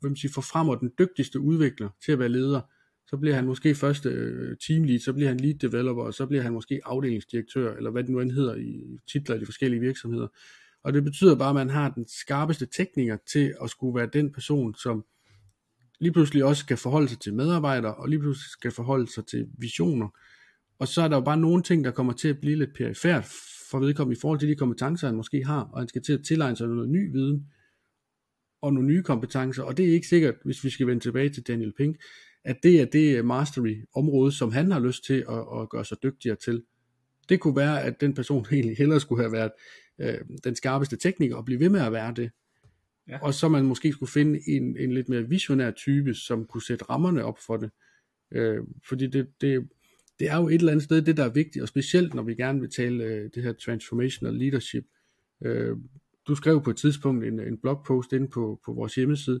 hvem 0.00 0.16
siger, 0.16 0.32
forfremmer 0.32 0.74
den 0.74 0.92
dygtigste 0.98 1.40
udvikler 1.40 1.88
til 2.04 2.12
at 2.12 2.18
være 2.18 2.28
leder. 2.28 2.60
Så 3.08 3.16
bliver 3.16 3.34
han 3.34 3.46
måske 3.46 3.74
først 3.74 4.06
øh, 4.06 4.56
teamlead, 4.66 4.98
så 4.98 5.12
bliver 5.12 5.28
han 5.28 5.40
lead 5.40 5.54
developer, 5.54 6.02
og 6.02 6.14
så 6.14 6.26
bliver 6.26 6.42
han 6.42 6.52
måske 6.52 6.80
afdelingsdirektør, 6.84 7.76
eller 7.76 7.90
hvad 7.90 8.02
det 8.02 8.10
nu 8.10 8.20
end 8.20 8.30
hedder 8.30 8.54
i 8.54 8.98
titler 9.12 9.36
i 9.36 9.40
de 9.40 9.46
forskellige 9.46 9.80
virksomheder. 9.80 10.28
Og 10.84 10.92
det 10.92 11.04
betyder 11.04 11.36
bare, 11.36 11.48
at 11.48 11.54
man 11.54 11.70
har 11.70 11.90
den 11.90 12.08
skarpeste 12.08 12.66
tekniker 12.66 13.16
til 13.32 13.54
at 13.62 13.70
skulle 13.70 13.94
være 13.94 14.10
den 14.12 14.32
person, 14.32 14.74
som 14.74 15.04
lige 16.00 16.12
pludselig 16.12 16.44
også 16.44 16.60
skal 16.60 16.76
forholde 16.76 17.08
sig 17.08 17.18
til 17.18 17.34
medarbejdere, 17.34 17.94
og 17.94 18.08
lige 18.08 18.20
pludselig 18.20 18.50
skal 18.50 18.70
forholde 18.70 19.12
sig 19.12 19.26
til 19.26 19.48
visioner. 19.58 20.08
Og 20.78 20.88
så 20.88 21.02
er 21.02 21.08
der 21.08 21.16
jo 21.16 21.20
bare 21.20 21.36
nogle 21.36 21.62
ting, 21.62 21.84
der 21.84 21.90
kommer 21.90 22.12
til 22.12 22.28
at 22.28 22.40
blive 22.40 22.56
lidt 22.56 22.74
perifært 22.74 23.24
for 23.70 23.78
vedkommende 23.78 24.18
i 24.18 24.20
forhold 24.20 24.38
til 24.38 24.48
de 24.48 24.54
kompetencer, 24.54 25.06
han 25.06 25.16
måske 25.16 25.44
har, 25.44 25.60
og 25.72 25.78
han 25.78 25.88
skal 25.88 26.02
til 26.02 26.12
at 26.12 26.24
tilegne 26.24 26.56
sig 26.56 26.68
noget 26.68 26.88
ny 26.88 27.12
viden, 27.12 27.46
og 28.62 28.72
nogle 28.72 28.88
nye 28.88 29.02
kompetencer, 29.02 29.62
og 29.62 29.76
det 29.76 29.88
er 29.88 29.92
ikke 29.92 30.06
sikkert, 30.06 30.34
hvis 30.44 30.64
vi 30.64 30.70
skal 30.70 30.86
vende 30.86 31.02
tilbage 31.02 31.28
til 31.28 31.42
Daniel 31.42 31.72
Pink, 31.76 31.96
at 32.44 32.56
det 32.62 32.80
er 32.80 32.84
det 32.84 33.24
mastery 33.24 33.84
område, 33.94 34.32
som 34.32 34.52
han 34.52 34.70
har 34.70 34.80
lyst 34.80 35.04
til 35.04 35.24
at, 35.28 35.60
at 35.60 35.68
gøre 35.70 35.84
sig 35.84 35.96
dygtigere 36.02 36.36
til. 36.36 36.62
Det 37.28 37.40
kunne 37.40 37.56
være, 37.56 37.82
at 37.82 38.00
den 38.00 38.14
person 38.14 38.46
egentlig 38.52 38.76
hellere 38.76 39.00
skulle 39.00 39.22
have 39.22 39.32
været 39.32 39.50
øh, 40.00 40.18
den 40.44 40.56
skarpeste 40.56 40.96
tekniker 40.96 41.36
og 41.36 41.44
blive 41.44 41.60
ved 41.60 41.68
med 41.68 41.80
at 41.80 41.92
være 41.92 42.14
det. 42.16 42.30
Ja. 43.10 43.18
Og 43.22 43.34
så 43.34 43.48
man 43.48 43.64
måske 43.64 43.92
skulle 43.92 44.12
finde 44.12 44.40
en, 44.48 44.76
en 44.76 44.92
lidt 44.92 45.08
mere 45.08 45.28
visionær 45.28 45.70
type, 45.70 46.14
som 46.14 46.44
kunne 46.44 46.62
sætte 46.62 46.84
rammerne 46.84 47.24
op 47.24 47.38
for 47.46 47.56
det. 47.56 47.70
Øh, 48.32 48.58
fordi 48.88 49.06
det, 49.06 49.26
det, 49.40 49.68
det 50.18 50.30
er 50.30 50.36
jo 50.36 50.48
et 50.48 50.54
eller 50.54 50.72
andet 50.72 50.84
sted 50.84 51.02
det, 51.02 51.16
der 51.16 51.24
er 51.24 51.32
vigtigt, 51.32 51.62
og 51.62 51.68
specielt 51.68 52.14
når 52.14 52.22
vi 52.22 52.34
gerne 52.34 52.60
vil 52.60 52.70
tale 52.70 53.04
øh, 53.04 53.30
det 53.34 53.42
her 53.42 53.52
transformational 53.52 54.34
leadership. 54.34 54.84
Øh, 55.44 55.76
du 56.28 56.34
skrev 56.34 56.62
på 56.62 56.70
et 56.70 56.76
tidspunkt 56.76 57.24
en, 57.24 57.40
en 57.40 57.58
blogpost 57.58 58.12
inde 58.12 58.28
på, 58.28 58.60
på 58.64 58.72
vores 58.72 58.94
hjemmeside, 58.94 59.40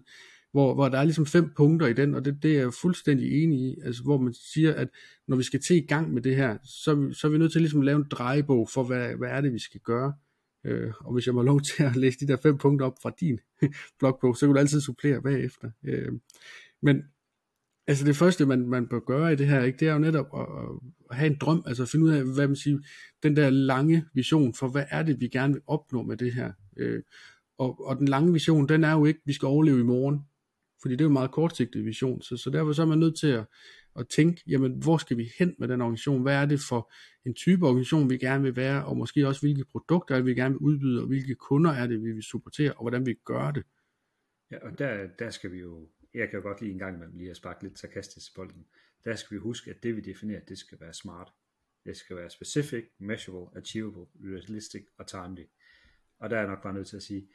hvor, 0.52 0.74
hvor 0.74 0.88
der 0.88 0.98
er 0.98 1.04
ligesom 1.04 1.26
fem 1.26 1.52
punkter 1.56 1.86
i 1.86 1.92
den, 1.92 2.14
og 2.14 2.24
det, 2.24 2.42
det 2.42 2.56
er 2.56 2.60
jeg 2.60 2.74
fuldstændig 2.74 3.42
enig 3.42 3.58
i, 3.60 3.76
altså 3.84 4.02
hvor 4.02 4.18
man 4.18 4.34
siger, 4.34 4.74
at 4.74 4.88
når 5.28 5.36
vi 5.36 5.42
skal 5.42 5.60
til 5.60 5.76
i 5.76 5.86
gang 5.86 6.14
med 6.14 6.22
det 6.22 6.36
her, 6.36 6.58
så, 6.64 7.08
så 7.12 7.26
er 7.26 7.30
vi 7.30 7.38
nødt 7.38 7.52
til 7.52 7.60
ligesom 7.60 7.80
at 7.80 7.86
lave 7.86 7.96
en 7.96 8.06
drejebog 8.10 8.68
for, 8.68 8.84
hvad, 8.84 9.16
hvad 9.16 9.28
er 9.28 9.40
det, 9.40 9.52
vi 9.52 9.58
skal 9.58 9.80
gøre. 9.80 10.12
Øh, 10.64 10.92
og 11.00 11.12
hvis 11.12 11.26
jeg 11.26 11.34
må 11.34 11.42
lov 11.42 11.60
til 11.76 11.82
at 11.82 11.96
læse 11.96 12.20
de 12.20 12.26
der 12.26 12.36
fem 12.36 12.58
punkter 12.58 12.86
op 12.86 12.96
fra 13.02 13.12
din 13.20 13.38
blogpost, 13.98 14.40
så 14.40 14.46
kan 14.46 14.54
du 14.54 14.60
altid 14.60 14.80
supplere 14.80 15.22
bagefter. 15.22 15.70
Øh, 15.84 16.12
men 16.82 17.02
altså 17.86 18.04
det 18.04 18.16
første, 18.16 18.46
man, 18.46 18.68
man 18.68 18.88
bør 18.88 19.00
gøre 19.00 19.32
i 19.32 19.36
det 19.36 19.46
her, 19.46 19.62
ikke, 19.62 19.78
det 19.78 19.88
er 19.88 19.92
jo 19.92 19.98
netop 19.98 20.26
at, 20.34 20.46
at 21.10 21.16
have 21.16 21.30
en 21.30 21.38
drøm, 21.40 21.62
altså 21.66 21.82
at 21.82 21.88
finde 21.88 22.04
ud 22.04 22.10
af, 22.10 22.24
hvad 22.34 22.46
man 22.46 22.56
siger, 22.56 22.78
den 23.22 23.36
der 23.36 23.50
lange 23.50 24.04
vision 24.14 24.54
for, 24.54 24.68
hvad 24.68 24.84
er 24.90 25.02
det, 25.02 25.20
vi 25.20 25.28
gerne 25.28 25.52
vil 25.52 25.62
opnå 25.66 26.02
med 26.02 26.16
det 26.16 26.34
her. 26.34 26.52
Øh, 26.76 27.02
og, 27.58 27.86
og 27.86 27.96
den 27.96 28.08
lange 28.08 28.32
vision, 28.32 28.68
den 28.68 28.84
er 28.84 28.92
jo 28.92 29.04
ikke, 29.04 29.20
vi 29.24 29.32
skal 29.32 29.46
overleve 29.46 29.80
i 29.80 29.84
morgen, 29.84 30.20
fordi 30.82 30.92
det 30.94 31.00
er 31.00 31.04
jo 31.04 31.08
en 31.08 31.12
meget 31.12 31.30
kortsigtet 31.30 31.84
vision, 31.84 32.22
så, 32.22 32.36
så 32.36 32.50
derfor 32.50 32.72
så 32.72 32.82
er 32.82 32.86
man 32.86 32.98
nødt 32.98 33.18
til 33.20 33.26
at, 33.26 33.44
og 33.94 34.08
tænke, 34.08 34.42
jamen 34.46 34.82
hvor 34.82 34.96
skal 34.96 35.16
vi 35.16 35.30
hen 35.38 35.54
med 35.58 35.68
den 35.68 35.80
organisation, 35.80 36.22
hvad 36.22 36.34
er 36.34 36.46
det 36.46 36.60
for 36.68 36.92
en 37.24 37.34
type 37.34 37.66
organisation, 37.66 38.10
vi 38.10 38.18
gerne 38.18 38.42
vil 38.42 38.56
være, 38.56 38.84
og 38.84 38.96
måske 38.96 39.28
også 39.28 39.40
hvilke 39.40 39.64
produkter 39.64 40.14
er 40.14 40.18
det, 40.18 40.26
vi 40.26 40.34
gerne 40.34 40.54
vil 40.54 40.58
udbyde, 40.58 41.00
og 41.00 41.06
hvilke 41.06 41.34
kunder 41.34 41.70
er 41.70 41.86
det, 41.86 42.02
vi 42.02 42.12
vil 42.12 42.22
supportere, 42.22 42.72
og 42.72 42.82
hvordan 42.82 43.06
vi 43.06 43.14
gør 43.24 43.50
det. 43.50 43.64
Ja, 44.50 44.58
og 44.58 44.78
der, 44.78 45.06
der 45.18 45.30
skal 45.30 45.52
vi 45.52 45.58
jo 45.58 45.88
jeg 46.14 46.30
kan 46.30 46.38
jo 46.38 46.42
godt 46.42 46.60
lige 46.60 46.72
en 46.72 46.78
gang 46.78 46.96
imellem 46.96 47.16
lige 47.16 47.30
at 47.30 47.36
sparke 47.36 47.62
lidt 47.62 47.78
sarkastisk 47.78 48.26
til 48.26 48.34
bolden. 48.34 48.66
Der 49.04 49.14
skal 49.14 49.34
vi 49.34 49.40
huske, 49.40 49.70
at 49.70 49.82
det 49.82 49.96
vi 49.96 50.00
definerer, 50.00 50.40
det 50.40 50.58
skal 50.58 50.80
være 50.80 50.92
smart. 50.92 51.32
Det 51.84 51.96
skal 51.96 52.16
være 52.16 52.30
specific, 52.30 52.84
measurable, 52.98 53.58
achievable, 53.60 54.06
realistic 54.24 54.84
og 54.98 55.06
timely. 55.06 55.44
Og 56.18 56.30
der 56.30 56.36
er 56.36 56.40
jeg 56.40 56.50
nok 56.50 56.62
bare 56.62 56.74
nødt 56.74 56.88
til 56.88 56.96
at 56.96 57.02
sige, 57.02 57.28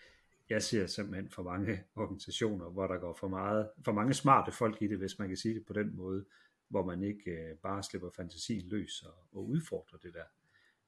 jeg 0.50 0.64
ser 0.64 0.88
simpelthen 0.88 1.30
for 1.30 1.44
mange 1.44 1.84
organisationer, 1.96 2.70
hvor 2.70 2.88
der 2.88 2.98
går 2.98 3.14
for, 3.14 3.28
meget, 3.28 3.70
for 3.86 3.92
mange 3.92 4.14
smarte 4.14 4.52
folk 4.52 4.82
i 4.82 4.88
det, 4.88 4.98
hvis 4.98 5.20
man 5.20 5.28
kan 5.28 5.38
sige 5.38 5.56
det 5.56 5.66
på 5.66 5.74
den 5.74 5.96
måde, 5.96 6.26
hvor 6.70 6.86
man 6.86 7.04
ikke 7.04 7.32
øh, 7.32 7.56
bare 7.64 7.84
slipper 7.84 8.10
fantasien 8.16 8.70
løs 8.70 9.02
og, 9.02 9.14
og 9.32 9.48
udfordrer 9.50 9.98
det 9.98 10.14
der. 10.14 10.28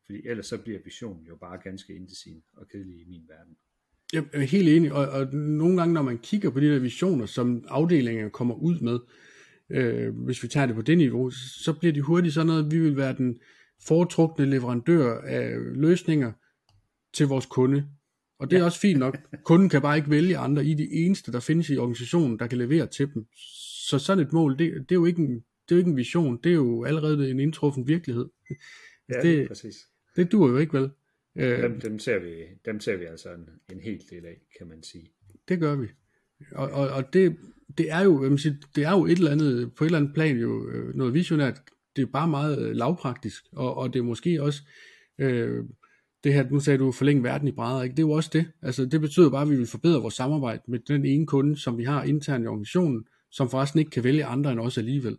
Fordi 0.05 0.27
ellers 0.27 0.45
så 0.45 0.57
bliver 0.57 0.79
visionen 0.83 1.25
jo 1.25 1.35
bare 1.35 1.57
ganske 1.63 1.95
indesigende 1.95 2.45
og 2.53 2.67
kedelig 2.67 3.01
i 3.01 3.05
min 3.05 3.23
verden. 3.27 3.57
Jeg 4.13 4.23
er 4.33 4.41
helt 4.41 4.69
enig, 4.69 4.93
og, 4.93 5.09
og 5.09 5.33
nogle 5.35 5.77
gange, 5.77 5.93
når 5.93 6.01
man 6.01 6.17
kigger 6.17 6.49
på 6.49 6.59
de 6.59 6.73
der 6.73 6.79
visioner, 6.79 7.25
som 7.25 7.65
afdelingen 7.67 8.31
kommer 8.31 8.55
ud 8.55 8.79
med, 8.79 8.99
øh, 9.69 10.15
hvis 10.15 10.43
vi 10.43 10.47
tager 10.47 10.65
det 10.65 10.75
på 10.75 10.81
det 10.81 10.97
niveau, 10.97 11.29
så 11.29 11.73
bliver 11.79 11.93
de 11.93 12.01
hurtigt 12.01 12.33
sådan 12.33 12.47
noget, 12.47 12.71
vi 12.71 12.79
vil 12.79 12.97
være 12.97 13.15
den 13.17 13.39
foretrukne 13.87 14.45
leverandør 14.45 15.21
af 15.21 15.55
løsninger 15.75 16.31
til 17.13 17.27
vores 17.27 17.45
kunde. 17.45 17.87
Og 18.39 18.49
det 18.49 18.55
er 18.55 18.59
ja. 18.59 18.65
også 18.65 18.79
fint 18.79 18.99
nok. 18.99 19.17
Kunden 19.43 19.69
kan 19.69 19.81
bare 19.81 19.97
ikke 19.97 20.09
vælge 20.09 20.37
andre. 20.37 20.65
I 20.65 20.73
det 20.73 21.05
eneste, 21.05 21.31
der 21.31 21.39
findes 21.39 21.69
i 21.69 21.77
organisationen, 21.77 22.39
der 22.39 22.47
kan 22.47 22.57
levere 22.57 22.87
til 22.87 23.13
dem. 23.13 23.25
Så 23.89 23.99
sådan 23.99 24.25
et 24.25 24.33
mål, 24.33 24.59
det, 24.59 24.73
det, 24.73 24.91
er, 24.91 24.95
jo 24.95 25.05
ikke 25.05 25.21
en, 25.21 25.43
det 25.69 25.71
er 25.71 25.75
jo 25.75 25.77
ikke 25.77 25.89
en 25.89 25.97
vision. 25.97 26.39
Det 26.43 26.49
er 26.49 26.55
jo 26.55 26.83
allerede 26.83 27.31
en 27.31 27.39
indtruffen 27.39 27.87
virkelighed. 27.87 28.25
Ja, 29.09 29.21
det, 29.21 29.47
præcis. 29.47 29.75
Det 30.15 30.31
duer 30.31 30.49
jo 30.49 30.57
ikke 30.57 30.73
vel. 30.73 30.89
Øh, 31.35 31.63
dem, 31.63 31.79
dem, 31.79 31.99
ser 31.99 32.19
vi, 32.19 32.33
dem 32.65 32.79
ser 32.79 32.97
vi 32.97 33.05
altså 33.05 33.29
en, 33.29 33.49
en 33.71 33.79
hel 33.79 34.01
del 34.09 34.25
af, 34.25 34.41
kan 34.57 34.67
man 34.67 34.83
sige. 34.83 35.11
Det 35.47 35.59
gør 35.59 35.75
vi. 35.75 35.87
Og, 36.51 36.69
og, 36.71 36.89
og 36.89 37.13
det, 37.13 37.37
det, 37.77 37.91
er 37.91 38.01
jo, 38.01 38.29
jeg 38.29 38.39
sige, 38.39 38.57
det 38.75 38.83
er 38.83 38.91
jo 38.91 39.05
et 39.05 39.17
eller 39.17 39.31
andet, 39.31 39.73
på 39.75 39.83
et 39.83 39.87
eller 39.87 39.99
andet 39.99 40.13
plan 40.13 40.37
jo 40.37 40.69
øh, 40.69 40.95
noget 40.95 41.13
visionært. 41.13 41.61
Det 41.95 42.01
er 42.01 42.05
bare 42.05 42.27
meget 42.27 42.69
øh, 42.69 42.75
lavpraktisk, 42.75 43.43
og, 43.51 43.77
og 43.77 43.93
det 43.93 43.99
er 43.99 44.03
måske 44.03 44.43
også, 44.43 44.61
øh, 45.17 45.63
det 46.23 46.33
her, 46.33 46.49
nu 46.49 46.59
sagde 46.59 46.79
du, 46.79 46.91
forlænge 46.91 47.23
verden 47.23 47.47
i 47.47 47.51
brædder, 47.51 47.83
ikke? 47.83 47.95
det 47.95 47.99
er 47.99 48.07
jo 48.07 48.11
også 48.11 48.29
det. 48.33 48.45
Altså, 48.61 48.85
det 48.85 49.01
betyder 49.01 49.29
bare, 49.29 49.41
at 49.41 49.49
vi 49.49 49.55
vil 49.55 49.67
forbedre 49.67 50.01
vores 50.01 50.13
samarbejde 50.13 50.61
med 50.67 50.79
den 50.79 51.05
ene 51.05 51.25
kunde, 51.25 51.57
som 51.57 51.77
vi 51.77 51.83
har 51.83 52.03
internt 52.03 52.43
i 52.43 52.47
organisationen, 52.47 53.05
som 53.31 53.49
forresten 53.49 53.79
ikke 53.79 53.91
kan 53.91 54.03
vælge 54.03 54.25
andre 54.25 54.51
end 54.51 54.59
os 54.59 54.77
alligevel. 54.77 55.17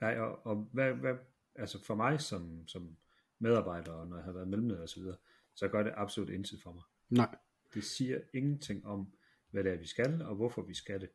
Nej, 0.00 0.18
og, 0.18 0.46
og 0.46 0.68
hvad, 0.72 0.92
hvad, 0.92 1.14
altså 1.54 1.84
for 1.84 1.94
mig 1.94 2.20
som, 2.20 2.68
som 2.68 2.96
medarbejdere, 3.38 3.94
og 3.94 4.06
når 4.06 4.16
jeg 4.16 4.24
har 4.24 4.32
været 4.32 4.48
mellemleder 4.48 4.82
osv., 4.82 5.02
så, 5.02 5.14
så 5.54 5.68
gør 5.68 5.82
det 5.82 5.92
absolut 5.96 6.30
intet 6.30 6.60
for 6.62 6.72
mig. 6.72 6.82
Nej. 7.10 7.36
Det 7.74 7.84
siger 7.84 8.18
ingenting 8.34 8.86
om, 8.86 9.12
hvad 9.50 9.64
det 9.64 9.72
er, 9.72 9.76
vi 9.76 9.86
skal, 9.86 10.22
og 10.22 10.36
hvorfor 10.36 10.62
vi 10.62 10.74
skal 10.74 11.00
det 11.00 11.08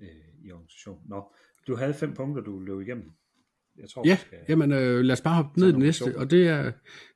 øh, 0.00 0.08
i 0.44 0.52
organisationen. 0.52 1.02
Nå, 1.08 1.32
du 1.66 1.76
havde 1.76 1.94
fem 1.94 2.14
punkter, 2.14 2.42
du 2.42 2.60
løb 2.60 2.80
igennem. 2.80 3.12
Jeg 3.76 3.88
tror, 3.88 4.06
ja, 4.06 4.16
skal, 4.16 4.38
jamen 4.48 4.72
øh, 4.72 5.00
lad 5.00 5.12
os 5.12 5.20
bare 5.20 5.42
hoppe 5.42 5.60
ned 5.60 5.68
i 5.68 5.72
det 5.72 5.78
næste, 5.78 6.18
og 6.18 6.30
det 6.30 6.48
er, 6.48 6.72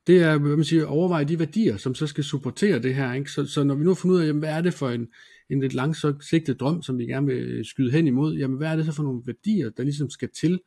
det 0.07 0.23
er 0.23 0.39
hvad 0.39 0.57
man 0.57 0.65
siger, 0.65 0.87
overveje 0.87 1.25
de 1.25 1.39
værdier, 1.39 1.77
som 1.77 1.95
så 1.95 2.07
skal 2.07 2.25
supportere 2.25 2.79
det 2.79 2.95
her. 2.95 3.13
Ikke? 3.13 3.31
Så, 3.31 3.47
så 3.47 3.65
når 3.65 3.75
vi 3.75 3.85
nu 3.85 3.91
har 3.91 3.95
fundet 3.95 4.17
ud 4.17 4.23
af, 4.23 4.27
jamen, 4.27 4.41
hvad 4.41 4.57
er 4.57 4.61
det 4.61 4.75
for 4.75 4.91
en, 4.91 5.09
en 5.51 5.61
lidt 5.61 5.75
langsigtet 5.75 6.61
drøm, 6.61 6.83
som 6.83 6.99
vi 6.99 7.05
gerne 7.05 7.27
vil 7.27 7.65
skyde 7.65 7.93
hen 7.93 8.07
imod, 8.07 8.37
jamen 8.37 8.57
hvad 8.57 8.69
er 8.69 8.77
det 8.77 8.87
så 8.87 8.93
for 8.93 9.03
nogle 9.03 9.23
værdier, 9.27 9.71
der 9.71 9.83
ligesom 9.83 10.11
skal 10.11 10.31
til, 10.41 10.61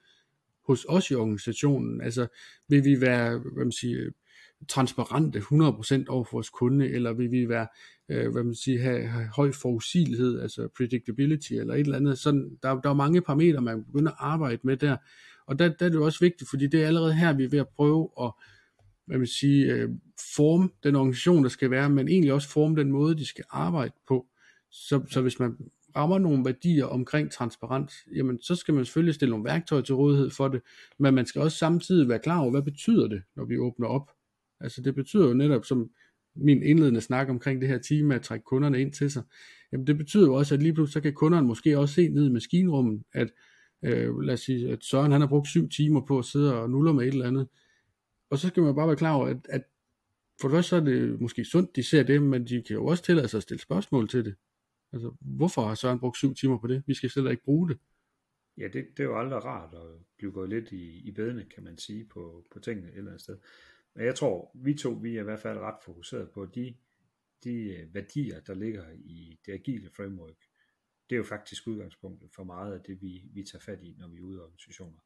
hos 0.67 0.85
os 0.89 1.11
i 1.11 1.15
organisationen? 1.15 2.01
Altså, 2.01 2.27
vil 2.69 2.83
vi 2.83 3.01
være, 3.01 3.39
hvad 3.39 3.65
man 3.65 3.71
siger, 3.71 4.09
transparente 4.67 5.39
100% 5.39 6.05
over 6.07 6.23
for 6.23 6.31
vores 6.31 6.49
kunde, 6.49 6.89
eller 6.89 7.13
vil 7.13 7.31
vi 7.31 7.49
være, 7.49 7.67
øh, 8.09 8.31
hvad 8.31 8.43
man 8.43 8.55
siger, 8.55 8.81
have, 8.81 9.07
have 9.07 9.27
høj 9.35 9.51
forudsigelighed, 9.51 10.41
altså 10.41 10.67
predictability, 10.77 11.53
eller 11.53 11.73
et 11.73 11.79
eller 11.79 11.95
andet. 11.95 12.17
Sådan, 12.17 12.57
der, 12.63 12.81
der 12.81 12.89
er 12.89 12.93
mange 12.93 13.21
parametre, 13.21 13.61
man 13.61 13.83
begynder 13.83 14.11
at 14.11 14.17
arbejde 14.19 14.59
med 14.63 14.77
der. 14.77 14.97
Og 15.47 15.59
der, 15.59 15.67
der 15.67 15.85
er 15.85 15.89
det 15.89 15.95
jo 15.95 16.05
også 16.05 16.19
vigtigt, 16.19 16.49
fordi 16.49 16.67
det 16.67 16.83
er 16.83 16.87
allerede 16.87 17.13
her, 17.13 17.33
vi 17.33 17.43
er 17.43 17.49
ved 17.49 17.59
at 17.59 17.67
prøve 17.75 18.09
at 18.21 18.31
hvad 19.05 19.17
man 19.17 19.27
siger, 19.27 19.75
øh, 19.75 19.89
forme 20.35 20.69
den 20.83 20.95
organisation, 20.95 21.43
der 21.43 21.49
skal 21.49 21.71
være, 21.71 21.89
men 21.89 22.07
egentlig 22.07 22.33
også 22.33 22.49
forme 22.49 22.75
den 22.75 22.91
måde, 22.91 23.17
de 23.17 23.25
skal 23.25 23.43
arbejde 23.49 23.93
på. 24.07 24.25
Så, 24.71 25.01
så 25.09 25.21
hvis 25.21 25.39
man 25.39 25.57
rammer 25.95 26.19
nogle 26.19 26.45
værdier 26.45 26.85
omkring 26.85 27.31
transparens, 27.31 27.93
jamen 28.15 28.41
så 28.41 28.55
skal 28.55 28.73
man 28.73 28.85
selvfølgelig 28.85 29.15
stille 29.15 29.29
nogle 29.29 29.45
værktøjer 29.45 29.81
til 29.81 29.95
rådighed 29.95 30.29
for 30.29 30.47
det, 30.47 30.61
men 30.99 31.13
man 31.13 31.25
skal 31.25 31.41
også 31.41 31.57
samtidig 31.57 32.09
være 32.09 32.19
klar 32.19 32.39
over, 32.39 32.51
hvad 32.51 32.61
betyder 32.61 33.07
det, 33.07 33.21
når 33.35 33.45
vi 33.45 33.57
åbner 33.57 33.87
op. 33.87 34.11
Altså 34.59 34.81
det 34.81 34.95
betyder 34.95 35.27
jo 35.27 35.33
netop, 35.33 35.65
som 35.65 35.89
min 36.35 36.63
indledende 36.63 37.01
snak 37.01 37.29
omkring 37.29 37.61
det 37.61 37.69
her 37.69 37.77
time 37.77 38.15
at 38.15 38.21
trække 38.21 38.43
kunderne 38.43 38.81
ind 38.81 38.93
til 38.93 39.11
sig, 39.11 39.23
jamen 39.71 39.87
det 39.87 39.97
betyder 39.97 40.25
jo 40.25 40.33
også, 40.33 40.55
at 40.55 40.63
lige 40.63 40.73
pludselig 40.73 40.93
så 40.93 41.01
kan 41.01 41.13
kunderne 41.13 41.47
måske 41.47 41.79
også 41.79 41.95
se 41.95 42.07
ned 42.07 42.25
i 42.25 42.31
maskinrummet, 42.31 43.03
at 43.13 43.31
øh, 43.85 44.19
lad 44.19 44.33
os 44.33 44.39
sige, 44.39 44.69
at 44.69 44.83
Søren 44.83 45.11
han 45.11 45.21
har 45.21 45.27
brugt 45.27 45.47
syv 45.47 45.69
timer 45.69 46.01
på 46.07 46.19
at 46.19 46.25
sidde 46.25 46.61
og 46.61 46.69
nuller 46.69 46.93
med 46.93 47.03
et 47.03 47.13
eller 47.13 47.27
andet, 47.27 47.47
og 48.29 48.37
så 48.39 48.47
skal 48.47 48.63
man 48.63 48.75
bare 48.75 48.87
være 48.87 48.95
klar 48.95 49.13
over, 49.13 49.27
at, 49.27 49.47
at 49.49 49.61
for 50.41 50.47
det 50.47 50.55
første 50.55 50.69
så 50.69 50.75
er 50.75 50.79
det 50.79 51.21
måske 51.21 51.45
sundt, 51.45 51.75
de 51.75 51.83
ser 51.83 52.03
det, 52.03 52.21
men 52.21 52.47
de 52.47 52.63
kan 52.67 52.75
jo 52.75 52.85
også 52.85 53.03
tillade 53.03 53.27
sig 53.27 53.37
at 53.37 53.43
stille 53.43 53.61
spørgsmål 53.61 54.07
til 54.07 54.25
det. 54.25 54.35
Altså, 54.95 55.15
hvorfor 55.19 55.61
har 55.67 55.75
Søren 55.75 55.99
brugt 55.99 56.17
syv 56.17 56.35
timer 56.35 56.57
på 56.59 56.67
det? 56.67 56.83
Vi 56.87 56.93
skal 56.93 57.09
slet 57.09 57.31
ikke 57.31 57.43
bruge 57.43 57.69
det. 57.69 57.79
Ja, 58.57 58.63
det, 58.63 58.85
det 58.97 58.99
er 58.99 59.03
jo 59.03 59.19
aldrig 59.19 59.45
rart 59.45 59.73
at 59.73 60.05
blive 60.17 60.31
gået 60.31 60.49
lidt 60.49 60.71
i, 60.71 61.07
i 61.07 61.11
bedene, 61.11 61.45
kan 61.45 61.63
man 61.63 61.77
sige, 61.77 62.05
på, 62.05 62.45
på 62.51 62.59
tingene 62.59 62.87
et 62.87 62.97
eller 62.97 63.11
andet 63.11 63.21
sted. 63.21 63.37
Men 63.95 64.05
jeg 64.05 64.15
tror, 64.15 64.51
vi 64.53 64.73
to, 64.73 64.89
vi 64.89 65.15
er 65.15 65.21
i 65.21 65.23
hvert 65.23 65.39
fald 65.39 65.57
ret 65.57 65.83
fokuseret 65.85 66.31
på 66.31 66.45
de, 66.45 66.75
de 67.43 67.53
øh, 67.53 67.93
værdier, 67.93 68.39
der 68.39 68.53
ligger 68.53 68.91
i 68.91 69.39
det 69.45 69.51
agile 69.53 69.89
framework. 69.89 70.37
Det 71.09 71.15
er 71.15 71.17
jo 71.17 71.23
faktisk 71.23 71.67
udgangspunktet 71.67 72.29
for 72.35 72.43
meget 72.43 72.73
af 72.73 72.81
det, 72.81 73.01
vi, 73.01 73.29
vi 73.33 73.43
tager 73.43 73.61
fat 73.61 73.83
i, 73.83 73.95
når 73.99 74.07
vi 74.07 74.17
er 74.17 74.21
ude 74.21 74.37
i 74.37 74.39
organisationer. 74.39 74.99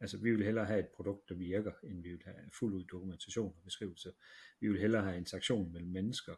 Altså, 0.00 0.18
vi 0.18 0.30
vil 0.30 0.44
hellere 0.44 0.64
have 0.64 0.80
et 0.80 0.88
produkt, 0.96 1.28
der 1.28 1.34
virker, 1.34 1.72
end 1.84 2.02
vi 2.02 2.10
vil 2.10 2.22
have 2.24 2.50
fuld 2.58 2.74
ud 2.74 2.84
dokumentation 2.84 3.54
og 3.56 3.64
beskrivelse. 3.64 4.12
Vi 4.60 4.68
vil 4.68 4.80
hellere 4.80 5.02
have 5.02 5.16
interaktion 5.16 5.72
mellem 5.72 5.90
mennesker, 5.90 6.34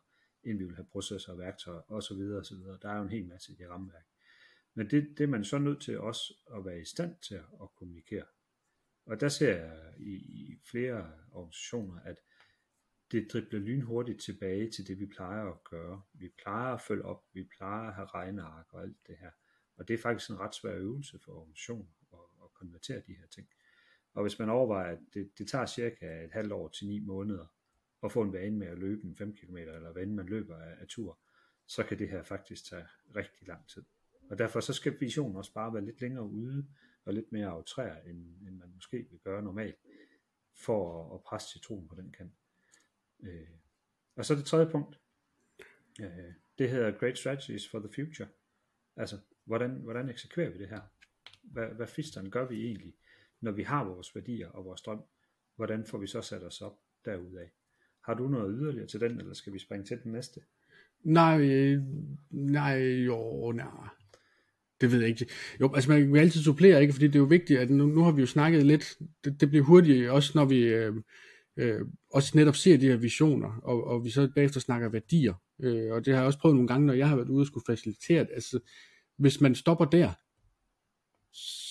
end 0.47 0.59
vi 0.59 0.65
vil 0.65 0.77
have 0.77 0.87
processer 0.93 1.33
og 1.33 1.39
værktøjer 1.39 1.93
osv. 1.93 2.21
osv. 2.21 2.57
Der 2.83 2.89
er 2.89 2.97
jo 2.97 3.03
en 3.03 3.09
hel 3.09 3.27
masse 3.27 3.53
i 3.53 3.55
det 3.55 3.69
rammeværk. 3.69 4.07
Men 4.75 4.91
det, 4.91 5.19
det 5.19 5.25
er 5.25 5.29
man 5.29 5.45
så 5.45 5.59
nødt 5.59 5.83
til 5.83 6.01
også 6.01 6.35
at 6.57 6.65
være 6.65 6.81
i 6.81 6.85
stand 6.85 7.17
til 7.29 7.35
at 7.35 7.75
kommunikere. 7.79 8.25
Og 9.07 9.21
der 9.21 9.29
ser 9.29 9.57
jeg 9.57 9.95
i, 9.99 10.13
i 10.15 10.59
flere 10.71 11.13
organisationer, 11.33 12.01
at 12.01 12.17
det 13.13 13.29
dribler 13.33 13.61
lynhurtigt 13.61 14.23
tilbage 14.23 14.71
til 14.71 14.87
det, 14.87 14.99
vi 15.01 15.07
plejer 15.07 15.45
at 15.45 15.65
gøre. 15.65 16.03
Vi 16.13 16.29
plejer 16.43 16.75
at 16.75 16.81
følge 16.81 17.05
op, 17.05 17.25
vi 17.33 17.49
plejer 17.57 17.89
at 17.89 17.95
have 17.95 18.07
regneark 18.07 18.67
og 18.71 18.83
alt 18.83 18.97
det 19.07 19.17
her. 19.21 19.31
Og 19.77 19.89
det 19.89 19.95
er 19.95 19.99
faktisk 19.99 20.31
en 20.31 20.41
ret 20.41 20.55
svær 20.55 20.75
øvelse 20.75 21.19
for 21.25 21.33
organisationen 21.33 21.89
at, 22.13 22.19
at 22.45 22.53
konvertere 22.55 23.03
de 23.07 23.15
her 23.15 23.27
ting. 23.27 23.49
Og 24.15 24.23
hvis 24.23 24.39
man 24.39 24.51
overvejer, 24.51 24.93
at 24.93 24.99
det, 25.15 25.39
det 25.39 25.49
tager 25.49 25.67
cirka 25.67 26.25
et 26.25 26.33
halvt 26.33 26.53
år 26.53 26.69
til 26.69 26.87
ni 26.87 26.99
måneder 26.99 27.47
at 28.07 28.12
få 28.12 28.23
en 28.23 28.33
vane 28.33 28.59
med 28.59 28.66
at 28.66 28.79
løbe 28.79 29.07
en 29.07 29.16
5 29.16 29.35
km, 29.35 29.57
eller 29.57 29.92
hvad 29.92 30.07
man 30.07 30.27
løber 30.27 30.57
af, 30.57 30.77
af 30.81 30.87
tur, 30.88 31.19
så 31.66 31.83
kan 31.85 31.99
det 31.99 32.09
her 32.09 32.23
faktisk 32.23 32.64
tage 32.64 32.87
rigtig 33.16 33.49
lang 33.49 33.69
tid. 33.69 33.85
Og 34.31 34.38
derfor 34.38 34.61
så 34.61 34.73
skal 34.73 35.01
visionen 35.01 35.37
også 35.37 35.53
bare 35.53 35.75
være 35.75 35.85
lidt 35.85 36.01
længere 36.01 36.25
ude, 36.25 36.66
og 37.05 37.14
lidt 37.14 37.33
mere 37.33 37.47
aftrære, 37.47 38.09
end, 38.09 38.47
end 38.47 38.57
man 38.57 38.73
måske 38.75 39.07
vil 39.11 39.19
gøre 39.19 39.42
normalt. 39.42 39.77
for 40.55 41.05
at, 41.05 41.14
at 41.14 41.25
presse 41.25 41.53
citronen 41.53 41.88
på 41.88 41.95
den 41.95 42.12
kant. 42.12 42.33
Øh, 43.23 43.49
og 44.16 44.25
så 44.25 44.35
det 44.35 44.45
tredje 44.45 44.71
punkt, 44.71 45.01
øh, 46.01 46.33
det 46.59 46.71
hedder 46.71 46.99
Great 46.99 47.19
Strategies 47.19 47.69
for 47.69 47.79
the 47.79 47.88
Future. 47.95 48.29
Altså, 48.97 49.19
hvordan, 49.45 49.71
hvordan 49.71 50.09
eksekverer 50.09 50.51
vi 50.51 50.59
det 50.59 50.69
her? 50.69 50.81
Hvad, 51.42 51.69
hvad 51.69 51.87
fisteren 51.87 52.31
gør 52.31 52.49
vi 52.49 52.64
egentlig, 52.66 52.95
når 53.40 53.53
vi 53.53 53.62
har 53.62 53.85
vores 53.85 54.14
værdier 54.14 54.49
og 54.49 54.64
vores 54.64 54.83
drøm? 54.83 55.03
Hvordan 55.55 55.85
får 55.85 55.99
vi 55.99 56.07
så 56.07 56.23
sat 56.23 56.42
os 56.42 56.62
op 56.62 56.81
derudaf? 57.05 57.51
Har 58.07 58.14
du 58.14 58.29
noget 58.29 58.57
yderligere 58.59 58.87
til 58.87 59.01
den, 59.01 59.21
eller 59.21 59.35
skal 59.35 59.53
vi 59.53 59.59
springe 59.59 59.87
til 59.87 59.99
den 60.05 60.12
næste? 60.12 60.40
Nej, 61.05 61.38
nej, 62.31 62.79
jo, 62.83 63.53
nej. 63.53 63.88
Det 64.81 64.92
ved 64.92 65.01
jeg 65.01 65.09
ikke. 65.09 65.27
Jo, 65.61 65.75
altså 65.75 65.90
man 65.90 66.07
kan 66.07 66.16
altid 66.16 66.42
supplere, 66.42 66.81
ikke? 66.81 66.92
Fordi 66.92 67.07
det 67.07 67.14
er 67.14 67.19
jo 67.19 67.25
vigtigt, 67.25 67.61
at 67.61 67.71
nu, 67.71 67.87
nu 67.87 68.03
har 68.03 68.12
vi 68.12 68.21
jo 68.21 68.27
snakket 68.27 68.66
lidt, 68.66 68.99
det, 69.25 69.40
det 69.40 69.49
bliver 69.49 69.64
hurtigt 69.64 70.11
også, 70.11 70.33
når 70.35 70.45
vi 70.45 70.59
øh, 70.59 70.95
øh, 71.57 71.81
også 72.11 72.33
netop 72.35 72.57
ser 72.57 72.77
de 72.77 72.87
her 72.87 72.97
visioner, 72.97 73.61
og, 73.62 73.87
og 73.87 74.05
vi 74.05 74.11
så 74.11 74.29
bagefter 74.35 74.61
snakker 74.61 74.88
værdier. 74.88 75.35
Øh, 75.62 75.92
og 75.92 76.05
det 76.05 76.14
har 76.14 76.21
jeg 76.21 76.27
også 76.27 76.38
prøvet 76.38 76.57
nogle 76.57 76.69
gange, 76.69 76.87
når 76.87 76.95
jeg 76.95 77.09
har 77.09 77.16
været 77.16 77.29
ude 77.29 77.42
og 77.42 77.47
skulle 77.47 77.64
facilitere 77.66 78.21
det. 78.21 78.31
Altså, 78.35 78.59
hvis 79.19 79.40
man 79.40 79.55
stopper 79.55 79.85
der, 79.85 80.12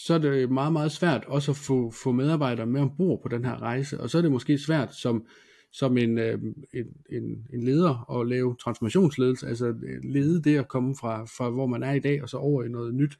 så 0.05 0.13
er 0.13 0.17
det 0.17 0.51
meget, 0.51 0.73
meget 0.73 0.91
svært 0.91 1.25
også 1.25 1.51
at 1.51 1.57
få, 1.57 1.91
få 1.91 2.11
medarbejdere 2.11 2.65
med 2.65 2.81
ombord 2.81 3.21
på 3.21 3.27
den 3.27 3.45
her 3.45 3.61
rejse, 3.61 3.99
og 3.99 4.09
så 4.09 4.17
er 4.17 4.21
det 4.21 4.31
måske 4.31 4.57
svært 4.57 4.95
som, 4.95 5.27
som 5.75 5.97
en, 5.97 6.17
øh, 6.17 6.39
en, 6.73 6.97
en, 7.09 7.47
en 7.53 7.63
leder 7.63 8.19
at 8.19 8.27
lave 8.27 8.55
transformationsledelse, 8.59 9.47
altså 9.47 9.75
lede 10.03 10.41
det 10.43 10.57
at 10.57 10.67
komme 10.67 10.95
fra, 10.95 11.25
fra 11.25 11.49
hvor 11.49 11.65
man 11.65 11.83
er 11.83 11.91
i 11.91 11.99
dag, 11.99 12.23
og 12.23 12.29
så 12.29 12.37
over 12.37 12.63
i 12.63 12.69
noget 12.69 12.95
nyt. 12.95 13.19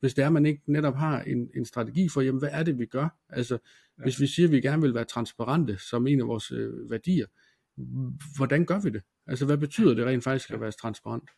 Hvis 0.00 0.14
det 0.14 0.22
er, 0.22 0.26
at 0.26 0.32
man 0.32 0.46
ikke 0.46 0.62
netop 0.66 0.94
har 0.94 1.22
en, 1.22 1.50
en 1.54 1.64
strategi 1.64 2.08
for, 2.08 2.20
jamen 2.20 2.38
hvad 2.38 2.48
er 2.52 2.62
det, 2.62 2.78
vi 2.78 2.86
gør? 2.86 3.08
Altså, 3.28 3.58
ja. 3.98 4.02
hvis 4.02 4.20
vi 4.20 4.26
siger, 4.26 4.46
at 4.48 4.52
vi 4.52 4.60
gerne 4.60 4.82
vil 4.82 4.94
være 4.94 5.04
transparente 5.04 5.78
som 5.78 6.06
en 6.06 6.20
af 6.20 6.26
vores 6.26 6.52
øh, 6.52 6.90
værdier, 6.90 7.26
hvordan 8.36 8.64
gør 8.64 8.80
vi 8.80 8.90
det? 8.90 9.02
Altså, 9.26 9.46
hvad 9.46 9.58
betyder 9.58 9.94
det 9.94 10.06
rent 10.06 10.24
faktisk 10.24 10.50
at 10.50 10.60
være 10.60 10.72
transparent? 10.72 11.30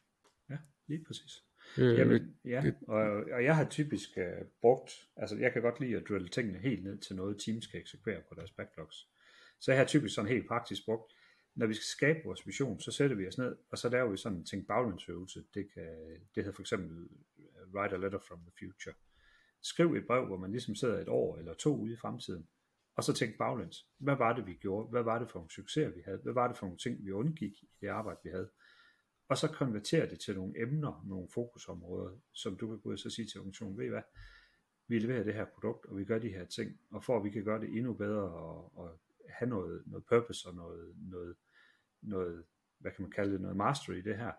Ja, 0.50 0.56
lige 0.86 1.04
præcis. 1.06 1.42
Øh, 1.78 1.98
Jamen, 1.98 2.34
ja, 2.44 2.64
og, 2.88 3.02
og 3.32 3.44
jeg 3.44 3.56
har 3.56 3.64
typisk 3.64 4.08
uh, 4.16 4.46
brugt, 4.60 4.90
altså 5.16 5.36
jeg 5.36 5.52
kan 5.52 5.62
godt 5.62 5.80
lide 5.80 5.96
at 5.96 6.02
drille 6.08 6.28
tingene 6.28 6.58
helt 6.58 6.84
ned 6.84 6.98
til 6.98 7.16
noget, 7.16 7.36
teams 7.38 7.64
skal 7.64 7.80
eksekvere 7.80 8.20
på 8.28 8.34
deres 8.34 8.50
backlogs. 8.50 9.08
Så 9.60 9.72
jeg 9.72 9.80
har 9.80 9.86
typisk 9.86 10.14
sådan 10.14 10.30
helt 10.30 10.48
praktisk 10.48 10.84
brugt, 10.84 11.12
når 11.54 11.66
vi 11.66 11.74
skal 11.74 11.84
skabe 11.84 12.18
vores 12.24 12.46
vision, 12.46 12.80
så 12.80 12.92
sætter 12.92 13.16
vi 13.16 13.28
os 13.28 13.38
ned, 13.38 13.56
og 13.70 13.78
så 13.78 13.88
laver 13.88 14.10
vi 14.10 14.16
sådan 14.16 14.38
en 14.38 14.44
tænk 14.44 14.66
baglænsøvelse. 14.66 15.44
Det, 15.54 15.72
kan, 15.74 16.10
det 16.34 16.44
hedder 16.44 16.52
for 16.52 16.62
eksempel 16.62 17.08
øh, 17.38 17.74
Write 17.74 17.94
a 17.94 17.98
Letter 17.98 18.18
from 18.18 18.40
the 18.40 18.52
Future. 18.58 18.94
Skriv 19.62 19.94
et 19.94 20.06
brev, 20.06 20.26
hvor 20.26 20.36
man 20.36 20.50
ligesom 20.50 20.74
sidder 20.74 20.98
et 20.98 21.08
år 21.08 21.38
eller 21.38 21.54
to 21.54 21.76
ude 21.76 21.92
i 21.92 21.96
fremtiden, 21.96 22.48
og 22.96 23.04
så 23.04 23.12
tænk 23.12 23.38
baglæns. 23.38 23.86
Hvad 23.98 24.16
var 24.16 24.36
det, 24.36 24.46
vi 24.46 24.54
gjorde? 24.54 24.88
Hvad 24.90 25.02
var 25.02 25.18
det 25.18 25.30
for 25.30 25.38
nogle 25.38 25.50
succeser, 25.50 25.88
vi 25.88 26.02
havde? 26.04 26.18
Hvad 26.18 26.32
var 26.32 26.48
det 26.48 26.56
for 26.56 26.66
nogle 26.66 26.78
ting, 26.78 27.04
vi 27.04 27.10
undgik 27.10 27.62
i 27.62 27.68
det 27.80 27.88
arbejde, 27.88 28.20
vi 28.24 28.30
havde? 28.30 28.50
og 29.28 29.38
så 29.38 29.48
konvertere 29.48 30.10
det 30.10 30.20
til 30.20 30.34
nogle 30.34 30.62
emner, 30.62 31.04
nogle 31.06 31.28
fokusområder, 31.28 32.16
som 32.32 32.56
du 32.56 32.68
kan 32.68 32.78
gå 32.78 32.88
ud 32.88 32.92
og 32.92 32.98
så 32.98 33.10
sige 33.10 33.26
til 33.26 33.40
organisationen, 33.40 33.78
ved 33.78 33.84
I 33.84 33.88
hvad, 33.88 34.02
vi 34.88 34.98
leverer 34.98 35.22
det 35.22 35.34
her 35.34 35.44
produkt, 35.44 35.86
og 35.86 35.98
vi 35.98 36.04
gør 36.04 36.18
de 36.18 36.28
her 36.28 36.44
ting, 36.44 36.80
og 36.90 37.04
for 37.04 37.16
at 37.16 37.24
vi 37.24 37.30
kan 37.30 37.44
gøre 37.44 37.60
det 37.60 37.76
endnu 37.76 37.94
bedre, 37.94 38.22
og, 38.22 38.78
og 38.78 39.00
have 39.38 39.48
noget, 39.48 39.82
noget 39.86 40.04
purpose 40.08 40.48
og 40.48 40.54
noget, 40.54 40.94
noget, 40.96 41.36
noget, 42.02 42.44
hvad 42.78 42.92
kan 42.92 43.02
man 43.02 43.10
kalde 43.10 43.32
det, 43.32 43.40
noget 43.40 43.56
mastery 43.56 43.94
i 43.94 44.02
det 44.02 44.16
her, 44.16 44.32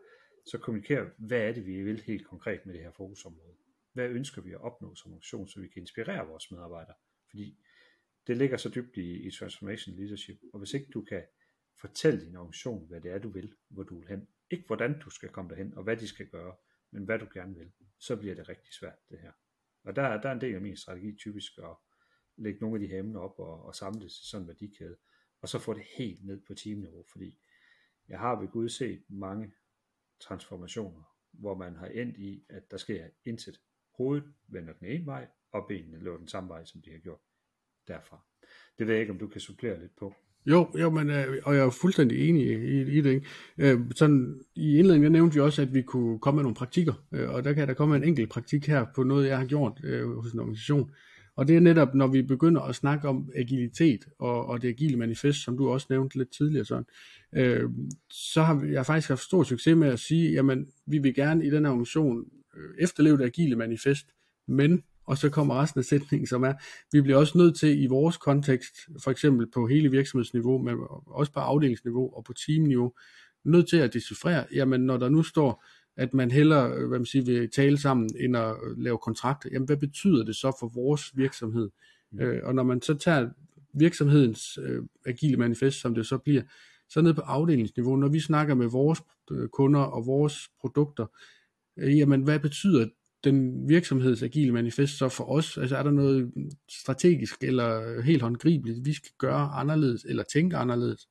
så 0.45 0.57
kommunikere, 0.57 1.09
hvad 1.17 1.39
er 1.39 1.53
det, 1.53 1.65
vi 1.65 1.83
vil 1.83 2.01
helt 2.01 2.27
konkret 2.27 2.65
med 2.65 2.73
det 2.73 2.83
her 2.83 2.91
fokusområde. 2.91 3.57
Hvad 3.93 4.09
ønsker 4.09 4.41
vi 4.41 4.51
at 4.51 4.61
opnå 4.61 4.95
som 4.95 5.11
organisation, 5.11 5.47
så 5.47 5.59
vi 5.59 5.67
kan 5.67 5.81
inspirere 5.81 6.27
vores 6.27 6.51
medarbejdere? 6.51 6.95
Fordi 7.29 7.59
det 8.27 8.37
ligger 8.37 8.57
så 8.57 8.69
dybt 8.69 8.97
i, 8.97 9.27
i 9.27 9.31
transformation 9.31 9.95
leadership, 9.95 10.39
og 10.53 10.59
hvis 10.59 10.73
ikke 10.73 10.89
du 10.93 11.01
kan 11.01 11.23
fortælle 11.81 12.25
din 12.25 12.35
organisation, 12.35 12.87
hvad 12.87 13.01
det 13.01 13.11
er, 13.11 13.19
du 13.19 13.29
vil, 13.29 13.53
hvor 13.69 13.83
du 13.83 13.99
vil 13.99 14.07
hen, 14.07 14.27
ikke 14.51 14.67
hvordan 14.67 14.99
du 14.99 15.09
skal 15.09 15.29
komme 15.29 15.49
derhen, 15.49 15.73
og 15.77 15.83
hvad 15.83 15.97
de 15.97 16.07
skal 16.07 16.27
gøre, 16.27 16.55
men 16.91 17.03
hvad 17.03 17.19
du 17.19 17.27
gerne 17.33 17.55
vil. 17.55 17.71
Så 17.99 18.15
bliver 18.15 18.35
det 18.35 18.49
rigtig 18.49 18.73
svært, 18.73 18.99
det 19.09 19.19
her. 19.19 19.31
Og 19.83 19.95
der, 19.95 20.21
der 20.21 20.29
er 20.29 20.33
en 20.33 20.41
del 20.41 20.55
af 20.55 20.61
min 20.61 20.77
strategi 20.77 21.15
typisk 21.15 21.57
at 21.57 21.75
lægge 22.37 22.59
nogle 22.59 22.75
af 22.75 22.79
de 22.79 22.87
her 22.87 22.99
emner 22.99 23.19
op 23.19 23.39
og, 23.39 23.65
og 23.65 23.75
samle 23.75 24.01
det 24.01 24.11
til 24.11 24.25
sådan 24.25 24.43
en 24.43 24.47
værdikæde, 24.47 24.95
og 25.41 25.49
så 25.49 25.59
få 25.59 25.73
det 25.73 25.83
helt 25.97 26.25
ned 26.25 26.41
på 26.47 26.53
teamniveau, 26.53 27.03
fordi 27.11 27.37
jeg 28.09 28.19
har 28.19 28.39
ved 28.39 28.47
Gud 28.47 28.69
set 28.69 29.03
mange 29.07 29.51
transformationer, 30.19 31.03
hvor 31.31 31.55
man 31.55 31.75
har 31.75 31.87
endt 31.87 32.17
i, 32.17 32.45
at 32.49 32.71
der 32.71 32.77
sker 32.77 33.07
intet. 33.25 33.61
Hovedet 33.97 34.33
vender 34.47 34.73
den 34.73 34.87
ene 34.87 35.05
vej, 35.05 35.27
og 35.51 35.65
benene 35.67 35.99
løber 35.99 36.17
den 36.17 36.27
samme 36.27 36.49
vej, 36.49 36.65
som 36.65 36.81
de 36.81 36.91
har 36.91 36.97
gjort 36.97 37.19
derfra. 37.87 38.19
Det 38.79 38.87
ved 38.87 38.93
jeg 38.93 39.01
ikke, 39.01 39.13
om 39.13 39.19
du 39.19 39.27
kan 39.27 39.41
supplere 39.41 39.79
lidt 39.79 39.95
på. 39.95 40.13
Jo, 40.45 40.67
jo 40.79 40.89
men, 40.89 41.09
øh, 41.09 41.41
og 41.43 41.55
jeg 41.55 41.65
er 41.65 41.69
fuldstændig 41.69 42.29
enig 42.29 42.45
i, 42.47 42.81
i 42.97 43.01
det. 43.01 43.13
Ikke? 43.13 43.27
Øh, 43.57 43.79
sådan, 43.95 44.41
I 44.55 44.77
indledningen 44.77 45.11
nævnte 45.11 45.33
vi 45.33 45.39
også, 45.39 45.61
at 45.61 45.73
vi 45.73 45.81
kunne 45.81 46.19
komme 46.19 46.35
med 46.35 46.43
nogle 46.43 46.55
praktikker, 46.55 46.93
øh, 47.11 47.29
og 47.29 47.43
der 47.43 47.53
kan 47.53 47.67
der 47.67 47.73
komme 47.73 47.95
en 47.95 48.03
enkelt 48.03 48.29
praktik 48.29 48.67
her 48.67 48.85
på 48.95 49.03
noget, 49.03 49.27
jeg 49.27 49.37
har 49.37 49.45
gjort 49.45 49.81
øh, 49.83 50.09
hos 50.09 50.33
en 50.33 50.39
organisation. 50.39 50.91
Og 51.35 51.47
det 51.47 51.55
er 51.55 51.59
netop, 51.59 51.95
når 51.95 52.07
vi 52.07 52.21
begynder 52.21 52.61
at 52.61 52.75
snakke 52.75 53.07
om 53.07 53.31
agilitet 53.35 54.05
og, 54.19 54.45
og 54.45 54.61
det 54.61 54.67
agile 54.67 54.97
manifest, 54.97 55.43
som 55.43 55.57
du 55.57 55.69
også 55.69 55.87
nævnte 55.89 56.17
lidt 56.17 56.31
tidligere, 56.31 56.65
sådan, 56.65 56.85
øh, 57.35 57.69
så 58.09 58.43
har 58.43 58.65
jeg 58.71 58.85
faktisk 58.85 59.09
haft 59.09 59.21
stor 59.21 59.43
succes 59.43 59.77
med 59.77 59.87
at 59.87 59.99
sige, 59.99 60.31
jamen, 60.31 60.67
vi 60.85 60.97
vil 60.97 61.15
gerne 61.15 61.45
i 61.45 61.49
den 61.49 61.65
her 61.65 61.71
organisation 61.71 62.25
øh, 62.57 62.75
efterleve 62.79 63.17
det 63.17 63.23
agile 63.23 63.55
manifest, 63.55 64.05
men 64.47 64.83
og 65.07 65.17
så 65.17 65.29
kommer 65.29 65.61
resten 65.61 65.79
af 65.79 65.85
sætningen, 65.85 66.27
som 66.27 66.43
er, 66.43 66.53
vi 66.91 67.01
bliver 67.01 67.17
også 67.17 67.37
nødt 67.37 67.57
til 67.57 67.83
i 67.83 67.87
vores 67.87 68.17
kontekst, 68.17 68.75
for 69.03 69.11
eksempel 69.11 69.47
på 69.53 69.67
hele 69.67 69.91
virksomhedsniveau, 69.91 70.57
men 70.57 70.75
også 71.07 71.31
på 71.31 71.39
afdelingsniveau 71.39 72.15
og 72.15 72.23
på 72.23 72.33
teamniveau, 72.33 72.93
nødt 73.43 73.69
til 73.69 73.77
at 73.77 73.93
decifrere, 73.93 74.45
jamen 74.53 74.81
når 74.81 74.97
der 74.97 75.09
nu 75.09 75.23
står, 75.23 75.63
at 75.97 76.13
man 76.13 76.31
hellere 76.31 76.87
hvad 76.87 76.99
man 76.99 77.05
siger, 77.05 77.25
vil 77.25 77.49
tale 77.51 77.77
sammen, 77.77 78.09
end 78.19 78.37
at 78.37 78.55
lave 78.77 78.97
kontrakter, 78.97 79.49
jamen 79.53 79.65
hvad 79.65 79.77
betyder 79.77 80.25
det 80.25 80.35
så 80.35 80.57
for 80.59 80.71
vores 80.75 81.17
virksomhed? 81.17 81.69
Mm. 82.11 82.19
Øh, 82.19 82.41
og 82.43 82.55
når 82.55 82.63
man 82.63 82.81
så 82.81 82.93
tager 82.93 83.29
virksomhedens 83.73 84.57
øh, 84.61 84.83
agile 85.05 85.37
manifest, 85.37 85.81
som 85.81 85.95
det 85.95 86.05
så 86.05 86.17
bliver, 86.17 86.41
så 86.89 87.01
ned 87.01 87.13
på 87.13 87.21
afdelingsniveau, 87.21 87.95
når 87.95 88.07
vi 88.07 88.19
snakker 88.19 88.55
med 88.55 88.67
vores 88.67 88.99
øh, 89.31 89.47
kunder 89.47 89.79
og 89.79 90.05
vores 90.05 90.49
produkter, 90.59 91.05
øh, 91.77 91.97
jamen 91.97 92.21
hvad 92.21 92.39
betyder 92.39 92.87
den 93.23 93.69
virksomhedsagile 93.69 94.51
manifest 94.51 94.97
så 94.97 95.09
for 95.09 95.31
os? 95.31 95.57
Altså 95.57 95.77
er 95.77 95.83
der 95.83 95.91
noget 95.91 96.31
strategisk 96.69 97.43
eller 97.43 98.01
helt 98.01 98.21
håndgribeligt, 98.21 98.85
vi 98.85 98.93
skal 98.93 99.11
gøre 99.17 99.49
anderledes 99.49 100.05
eller 100.09 100.23
tænke 100.33 100.57
anderledes? 100.57 101.07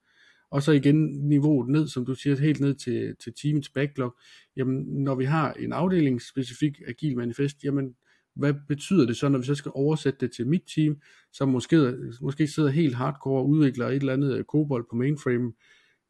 Og 0.54 0.62
så 0.62 0.72
igen 0.72 1.28
niveauet 1.28 1.68
ned, 1.68 1.88
som 1.88 2.06
du 2.06 2.14
siger, 2.14 2.36
helt 2.36 2.60
ned 2.60 2.74
til, 2.74 3.16
til 3.24 3.32
teamets 3.42 3.68
backlog. 3.68 4.16
Jamen, 4.56 4.84
når 5.04 5.14
vi 5.14 5.24
har 5.24 5.52
en 5.52 5.72
afdelingsspecifik 5.72 6.80
agil 6.88 7.16
manifest, 7.16 7.64
jamen, 7.64 7.94
hvad 8.36 8.54
betyder 8.68 9.06
det 9.06 9.16
så, 9.16 9.28
når 9.28 9.38
vi 9.38 9.44
så 9.44 9.54
skal 9.54 9.72
oversætte 9.74 10.18
det 10.20 10.32
til 10.36 10.46
mit 10.46 10.62
team, 10.74 10.96
som 11.32 11.48
måske, 11.48 11.94
måske 12.20 12.46
sidder 12.46 12.68
helt 12.70 12.94
hardcore 12.94 13.40
og 13.40 13.48
udvikler 13.48 13.88
et 13.88 13.94
eller 13.94 14.12
andet 14.12 14.38
øh, 14.38 14.44
kobold 14.44 14.86
på 14.90 14.96
mainframe, 14.96 15.52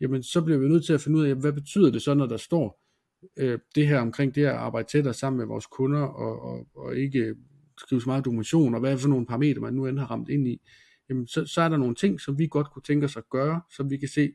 jamen 0.00 0.22
så 0.22 0.40
bliver 0.40 0.58
vi 0.58 0.68
nødt 0.68 0.84
til 0.84 0.92
at 0.92 1.00
finde 1.00 1.18
ud 1.18 1.24
af, 1.24 1.34
hvad 1.34 1.52
betyder 1.52 1.90
det 1.90 2.02
så, 2.02 2.14
når 2.14 2.26
der 2.26 2.36
står, 2.36 2.80
øh, 3.36 3.58
det 3.74 3.86
her 3.86 4.00
omkring 4.00 4.34
det 4.34 4.44
at 4.44 4.52
arbejde 4.52 4.88
tættere 4.88 5.14
sammen 5.14 5.38
med 5.38 5.46
vores 5.46 5.66
kunder, 5.66 6.02
og, 6.02 6.42
og, 6.42 6.66
og 6.74 6.96
ikke 6.96 7.34
skrive 7.78 8.00
så 8.00 8.08
meget 8.08 8.24
dokumentation, 8.24 8.74
og 8.74 8.80
hvad 8.80 8.98
for 8.98 9.08
nogle 9.08 9.26
parametre, 9.26 9.60
man 9.60 9.74
nu 9.74 9.86
end 9.86 9.98
har 9.98 10.10
ramt 10.10 10.28
ind 10.28 10.48
i, 10.48 10.60
jamen 11.08 11.26
så, 11.26 11.46
så 11.46 11.60
er 11.60 11.68
der 11.68 11.76
nogle 11.76 11.94
ting, 11.94 12.20
som 12.20 12.38
vi 12.38 12.46
godt 12.46 12.70
kunne 12.70 12.82
tænke 12.82 13.04
os 13.04 13.16
at 13.16 13.28
gøre, 13.30 13.60
så 13.76 13.82
vi 13.82 13.96
kan 13.96 14.08
se, 14.08 14.32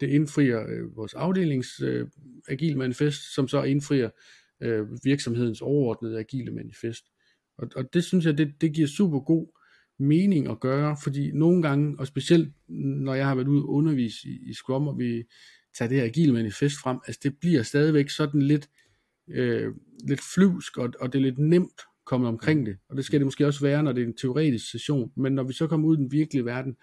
det 0.00 0.08
indfrier 0.08 0.66
øh, 0.68 0.96
vores 0.96 1.14
afdelings 1.14 1.80
øh, 1.80 2.08
agile 2.48 2.78
manifest, 2.78 3.34
som 3.34 3.48
så 3.48 3.62
indfrier 3.62 4.10
øh, 4.62 4.86
virksomhedens 5.04 5.60
overordnede 5.60 6.18
agile 6.18 6.50
manifest. 6.50 7.04
Og, 7.58 7.68
og 7.76 7.94
det 7.94 8.04
synes 8.04 8.26
jeg, 8.26 8.38
det, 8.38 8.60
det 8.60 8.74
giver 8.74 8.88
super 8.88 9.20
god 9.20 9.46
mening 9.98 10.48
at 10.48 10.60
gøre, 10.60 10.96
fordi 11.02 11.32
nogle 11.32 11.62
gange, 11.62 11.96
og 11.98 12.06
specielt 12.06 12.52
når 12.68 13.14
jeg 13.14 13.26
har 13.26 13.34
været 13.34 13.48
ude 13.48 13.62
og 13.62 13.68
undervise 13.68 14.28
i, 14.28 14.50
i 14.50 14.52
Scrum, 14.52 14.88
og 14.88 14.98
vi 14.98 15.24
tager 15.78 15.88
det 15.88 15.98
her 15.98 16.04
agile 16.04 16.32
manifest 16.32 16.76
frem, 16.82 16.98
altså 17.06 17.20
det 17.22 17.38
bliver 17.40 17.62
stadigvæk 17.62 18.10
sådan 18.10 18.42
lidt, 18.42 18.70
øh, 19.28 19.74
lidt 20.08 20.20
flyvsk, 20.34 20.78
og, 20.78 20.92
og 21.00 21.12
det 21.12 21.18
er 21.18 21.22
lidt 21.22 21.38
nemt 21.38 21.80
komme 22.06 22.28
omkring 22.28 22.66
det, 22.66 22.76
og 22.88 22.96
det 22.96 23.04
skal 23.04 23.20
det 23.20 23.26
måske 23.26 23.46
også 23.46 23.60
være, 23.60 23.82
når 23.82 23.92
det 23.92 24.02
er 24.02 24.06
en 24.06 24.16
teoretisk 24.16 24.70
session, 24.70 25.12
men 25.16 25.32
når 25.32 25.42
vi 25.42 25.52
så 25.52 25.66
kommer 25.66 25.88
ud 25.88 25.96
i 25.96 26.00
den 26.00 26.12
virkelige 26.12 26.44
verden, 26.44 26.76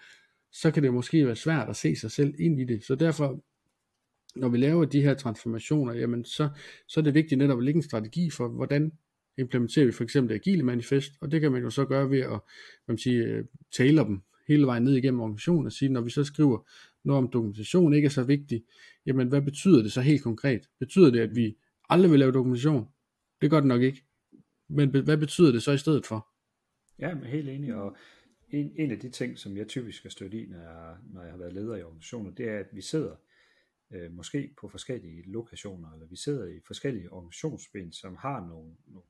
så 0.52 0.70
kan 0.70 0.82
det 0.82 0.94
måske 0.94 1.26
være 1.26 1.36
svært 1.36 1.68
at 1.68 1.76
se 1.76 1.96
sig 1.96 2.10
selv 2.10 2.34
ind 2.38 2.60
i 2.60 2.64
det, 2.64 2.84
så 2.84 2.94
derfor, 2.94 3.40
når 4.36 4.48
vi 4.48 4.58
laver 4.58 4.84
de 4.84 5.02
her 5.02 5.14
transformationer, 5.14 5.92
jamen 5.92 6.24
så, 6.24 6.48
så 6.88 7.00
er 7.00 7.04
det 7.04 7.14
vigtigt 7.14 7.38
netop 7.38 7.58
at 7.58 7.64
lægge 7.64 7.78
en 7.78 7.82
strategi 7.82 8.30
for, 8.30 8.48
hvordan 8.48 8.92
implementerer 9.38 9.86
vi 9.86 9.92
for 9.92 10.04
eksempel 10.04 10.34
det 10.34 10.40
agile 10.40 10.62
manifest, 10.62 11.12
og 11.20 11.32
det 11.32 11.40
kan 11.40 11.52
man 11.52 11.62
jo 11.62 11.70
så 11.70 11.84
gøre 11.84 12.10
ved 12.10 12.20
at 12.20 12.40
man 12.88 12.98
siger, 12.98 13.42
taler 13.72 14.04
dem 14.04 14.20
hele 14.48 14.66
vejen 14.66 14.82
ned 14.82 14.94
igennem 14.94 15.20
organisationen 15.20 15.66
og 15.66 15.72
sige, 15.72 15.88
når 15.88 16.00
vi 16.00 16.10
så 16.10 16.24
skriver 16.24 16.68
noget 17.04 17.24
om 17.24 17.30
dokumentation 17.32 17.94
ikke 17.94 18.06
er 18.06 18.10
så 18.10 18.22
vigtig, 18.22 18.64
jamen 19.06 19.28
hvad 19.28 19.42
betyder 19.42 19.82
det 19.82 19.92
så 19.92 20.00
helt 20.00 20.22
konkret? 20.22 20.68
Betyder 20.80 21.10
det, 21.10 21.20
at 21.20 21.36
vi 21.36 21.56
aldrig 21.90 22.10
vil 22.10 22.18
lave 22.18 22.32
dokumentation? 22.32 22.86
Det 23.40 23.50
gør 23.50 23.60
det 23.60 23.66
nok 23.66 23.82
ikke. 23.82 24.04
Men 24.68 24.90
hvad 25.04 25.16
betyder 25.16 25.52
det 25.52 25.62
så 25.62 25.72
i 25.72 25.78
stedet 25.78 26.06
for? 26.06 26.28
Ja, 26.98 27.14
men 27.14 27.24
helt 27.24 27.48
enig, 27.48 27.74
og 27.74 27.96
en, 28.48 28.72
en 28.76 28.90
af 28.90 29.00
de 29.00 29.10
ting, 29.10 29.38
som 29.38 29.56
jeg 29.56 29.68
typisk 29.68 30.02
har 30.02 30.10
stødt 30.10 30.34
i, 30.34 30.46
når 30.46 30.58
jeg, 30.58 30.96
når 31.12 31.22
jeg 31.22 31.30
har 31.30 31.38
været 31.38 31.52
leder 31.52 31.76
i 31.76 31.82
organisationer, 31.82 32.30
det 32.30 32.48
er, 32.48 32.58
at 32.58 32.66
vi 32.72 32.80
sidder 32.80 33.16
øh, 33.90 34.12
måske 34.12 34.54
på 34.60 34.68
forskellige 34.68 35.22
lokationer, 35.22 35.92
eller 35.92 36.06
vi 36.06 36.16
sidder 36.16 36.46
i 36.46 36.60
forskellige 36.66 37.12
organisationsben, 37.12 37.92
som 37.92 38.16
har 38.16 38.46
nogle, 38.46 38.76
nogle 38.86 39.08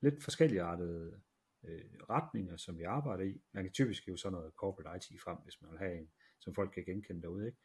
lidt 0.00 0.22
forskellige 0.22 0.62
artede 0.62 1.20
øh, 1.64 1.84
retninger, 2.10 2.56
som 2.56 2.78
vi 2.78 2.82
arbejder 2.82 3.24
i. 3.24 3.40
Man 3.52 3.64
kan 3.64 3.72
typisk 3.72 4.08
jo 4.08 4.16
sådan 4.16 4.32
noget 4.32 4.52
corporate 4.56 5.14
IT 5.14 5.20
frem, 5.20 5.38
hvis 5.44 5.62
man 5.62 5.70
vil 5.70 5.78
have 5.78 5.98
en, 5.98 6.08
som 6.40 6.54
folk 6.54 6.70
kan 6.74 6.84
genkende 6.84 7.22
derude. 7.22 7.46
Ikke? 7.46 7.58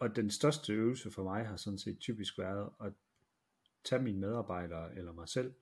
Og 0.00 0.16
den 0.16 0.30
største 0.30 0.72
øvelse 0.72 1.10
for 1.10 1.22
mig 1.22 1.46
har 1.46 1.56
sådan 1.56 1.78
set 1.78 1.98
typisk 1.98 2.38
været 2.38 2.70
at 2.84 2.92
tage 3.84 4.02
mine 4.02 4.18
medarbejdere 4.18 4.96
eller 4.96 5.12
mig 5.12 5.28
selv, 5.28 5.54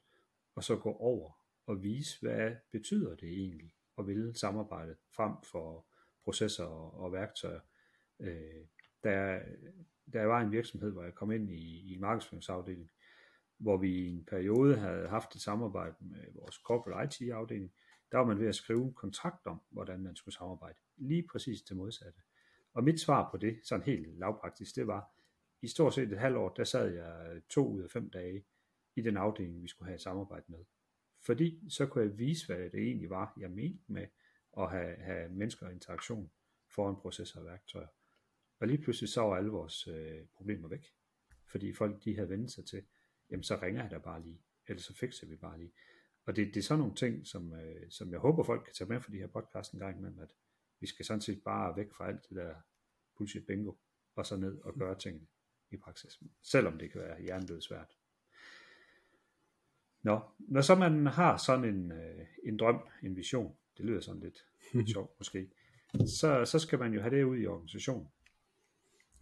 og 0.54 0.64
så 0.64 0.76
gå 0.76 0.92
over 0.92 1.32
og 1.66 1.82
vise, 1.82 2.20
hvad 2.20 2.56
betyder 2.72 3.16
det 3.16 3.28
egentlig 3.28 3.74
at 3.98 4.06
ville 4.06 4.34
samarbejde 4.34 4.96
frem 5.16 5.32
for 5.42 5.86
processer 6.24 6.64
og, 6.64 7.12
værktøjer. 7.12 7.60
Øh, 8.20 8.66
der, 9.02 9.40
der 10.12 10.24
var 10.24 10.40
en 10.40 10.52
virksomhed, 10.52 10.92
hvor 10.92 11.02
jeg 11.02 11.14
kom 11.14 11.32
ind 11.32 11.50
i, 11.50 11.90
i 11.90 11.94
en 11.94 12.00
markedsføringsafdeling, 12.00 12.90
hvor 13.58 13.76
vi 13.76 13.90
i 13.94 14.08
en 14.08 14.24
periode 14.24 14.76
havde 14.76 15.08
haft 15.08 15.34
et 15.34 15.40
samarbejde 15.40 15.96
med 16.00 16.24
vores 16.34 16.54
corporate 16.54 17.24
IT-afdeling, 17.24 17.72
der 18.12 18.18
var 18.18 18.26
man 18.26 18.38
ved 18.38 18.48
at 18.48 18.54
skrive 18.54 18.84
en 18.84 18.94
kontrakt 18.94 19.46
om, 19.46 19.60
hvordan 19.70 20.00
man 20.00 20.16
skulle 20.16 20.34
samarbejde. 20.34 20.78
Lige 20.96 21.26
præcis 21.32 21.62
det 21.62 21.76
modsatte. 21.76 22.20
Og 22.74 22.84
mit 22.84 23.00
svar 23.00 23.30
på 23.30 23.36
det, 23.36 23.60
sådan 23.64 23.84
helt 23.84 24.18
lavpraktisk, 24.18 24.76
det 24.76 24.86
var, 24.86 25.10
i 25.62 25.68
stort 25.68 25.94
set 25.94 26.12
et 26.12 26.18
halvt 26.18 26.36
år, 26.36 26.48
der 26.48 26.64
sad 26.64 26.94
jeg 26.94 27.42
to 27.48 27.68
ud 27.68 27.82
af 27.82 27.90
fem 27.90 28.10
dage 28.10 28.44
i 28.96 29.02
den 29.02 29.16
afdeling, 29.16 29.62
vi 29.62 29.68
skulle 29.68 29.86
have 29.86 29.94
et 29.94 30.00
samarbejde 30.00 30.44
med. 30.48 30.64
Fordi 31.26 31.70
så 31.70 31.86
kunne 31.86 32.04
jeg 32.04 32.18
vise, 32.18 32.46
hvad 32.46 32.70
det 32.70 32.80
egentlig 32.80 33.10
var, 33.10 33.34
jeg 33.40 33.50
mente 33.50 33.84
med 33.86 34.06
at 34.58 34.70
have, 34.70 34.96
have 34.96 35.28
mennesker 35.28 35.66
og 35.66 35.72
interaktion 35.72 36.30
foran 36.74 36.96
processer 36.96 37.40
og 37.40 37.46
værktøjer. 37.46 37.86
Og 38.60 38.66
lige 38.66 38.82
pludselig 38.82 39.08
så 39.08 39.20
var 39.20 39.36
alle 39.36 39.50
vores 39.50 39.86
øh, 39.86 40.26
problemer 40.36 40.68
væk. 40.68 40.86
Fordi 41.46 41.72
folk 41.72 42.04
de 42.04 42.14
havde 42.14 42.28
vendt 42.28 42.52
sig 42.52 42.66
til, 42.66 42.84
jamen 43.30 43.42
så 43.42 43.58
ringer 43.62 43.82
jeg 43.82 43.90
da 43.90 43.98
bare 43.98 44.22
lige, 44.22 44.42
eller 44.66 44.82
så 44.82 44.94
fikser 44.94 45.26
vi 45.26 45.36
bare 45.36 45.58
lige. 45.58 45.72
Og 46.26 46.36
det, 46.36 46.46
det 46.46 46.56
er 46.56 46.62
sådan 46.62 46.78
nogle 46.78 46.94
ting, 46.94 47.26
som, 47.26 47.52
øh, 47.52 47.90
som 47.90 48.10
jeg 48.10 48.18
håber 48.18 48.42
folk 48.42 48.64
kan 48.64 48.74
tage 48.74 48.88
med 48.88 49.00
for 49.00 49.10
de 49.10 49.18
her 49.18 49.26
podcast 49.26 49.72
en 49.72 49.78
gang 49.78 49.98
imellem, 49.98 50.18
at 50.18 50.32
vi 50.80 50.86
skal 50.86 51.04
sådan 51.04 51.20
set 51.20 51.42
bare 51.44 51.76
væk 51.76 51.92
fra 51.92 52.08
alt 52.08 52.28
det 52.28 52.36
der 52.36 52.54
bullshit 53.16 53.46
bingo, 53.46 53.74
og 54.14 54.26
så 54.26 54.36
ned 54.36 54.58
og 54.58 54.74
gøre 54.74 54.98
tingene 54.98 55.26
i 55.70 55.76
praksis, 55.76 56.22
selvom 56.42 56.78
det 56.78 56.92
kan 56.92 57.00
være 57.00 57.22
hjernedød 57.22 57.60
svært. 57.60 57.96
Nå, 60.04 60.20
når 60.38 60.60
så 60.60 60.74
man 60.74 61.06
har 61.06 61.36
sådan 61.36 61.64
en, 61.64 61.92
øh, 61.92 62.26
en 62.42 62.56
drøm, 62.56 62.80
en 63.02 63.16
vision, 63.16 63.56
det 63.78 63.84
lyder 63.84 64.00
sådan 64.00 64.20
lidt 64.20 64.46
sjovt 64.92 65.10
måske, 65.18 65.50
så, 66.06 66.44
så 66.44 66.58
skal 66.58 66.78
man 66.78 66.92
jo 66.92 67.00
have 67.00 67.16
det 67.16 67.24
ud 67.24 67.38
i 67.38 67.46
organisationen. 67.46 68.08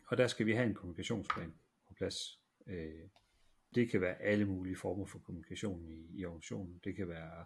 Og 0.07 0.18
der 0.18 0.27
skal 0.27 0.47
vi 0.47 0.53
have 0.53 0.66
en 0.66 0.75
kommunikationsplan 0.75 1.55
på 1.88 1.95
plads. 1.95 2.40
Øh, 2.66 3.09
det 3.75 3.90
kan 3.90 4.01
være 4.01 4.23
alle 4.23 4.45
mulige 4.45 4.77
former 4.77 5.07
for 5.07 5.18
kommunikation 5.18 5.88
i, 5.88 6.21
i 6.21 6.25
organisationen. 6.25 6.81
Det 6.85 6.97
kan 6.97 7.09
være 7.09 7.45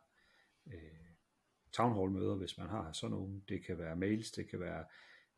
øh, 0.67 1.07
town 1.73 1.95
hall 1.95 2.11
møder, 2.11 2.35
hvis 2.35 2.59
man 2.59 2.69
har 2.69 2.93
sådan 2.93 3.11
nogle. 3.11 3.43
Det 3.49 3.65
kan 3.65 3.79
være 3.79 3.97
mails, 3.97 4.31
det 4.31 4.51
kan 4.51 4.61
være 4.61 4.85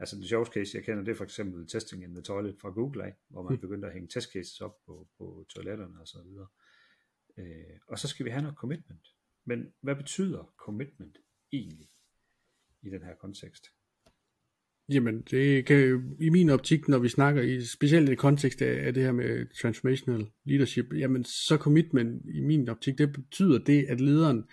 Altså 0.00 0.16
den 0.16 0.24
sjoveste 0.24 0.54
case, 0.54 0.76
jeg 0.76 0.84
kender, 0.84 1.04
det 1.04 1.12
er 1.12 1.16
for 1.16 1.24
eksempel 1.24 1.66
testing 1.66 2.04
in 2.04 2.14
the 2.14 2.22
toilet 2.22 2.56
fra 2.60 2.70
Google 2.70 3.04
af, 3.04 3.14
hvor 3.28 3.42
man 3.42 3.58
begynder 3.64 3.88
at 3.88 3.94
hænge 3.94 4.08
testcases 4.08 4.60
op 4.60 4.84
på, 4.86 5.08
på 5.18 5.46
toiletterne 5.48 6.00
og 6.00 6.08
så 6.08 6.22
videre. 6.22 6.46
Øh, 7.38 7.78
og 7.88 7.98
så 7.98 8.08
skal 8.08 8.26
vi 8.26 8.30
have 8.30 8.42
noget 8.42 8.56
commitment. 8.56 9.08
Men 9.44 9.66
hvad 9.80 9.96
betyder 9.96 10.54
commitment 10.56 11.18
egentlig 11.52 11.88
i 12.82 12.90
den 12.90 13.02
her 13.02 13.14
kontekst? 13.14 13.64
Jamen, 14.88 15.22
det 15.30 15.66
kan 15.66 16.16
i 16.20 16.28
min 16.28 16.50
optik, 16.50 16.88
når 16.88 16.98
vi 16.98 17.08
snakker 17.08 17.42
i 17.42 17.64
specielt 17.64 18.08
i 18.08 18.10
det 18.10 18.18
kontekst 18.18 18.62
af, 18.62 18.86
af 18.86 18.94
det 18.94 19.02
her 19.02 19.12
med 19.12 19.46
transformational 19.60 20.26
leadership, 20.44 20.92
jamen 20.92 21.24
så 21.24 21.56
commitment 21.56 22.22
i 22.34 22.40
min 22.40 22.68
optik, 22.68 22.98
det 22.98 23.12
betyder 23.12 23.58
det, 23.58 23.86
at 23.88 24.00
lederen 24.00 24.44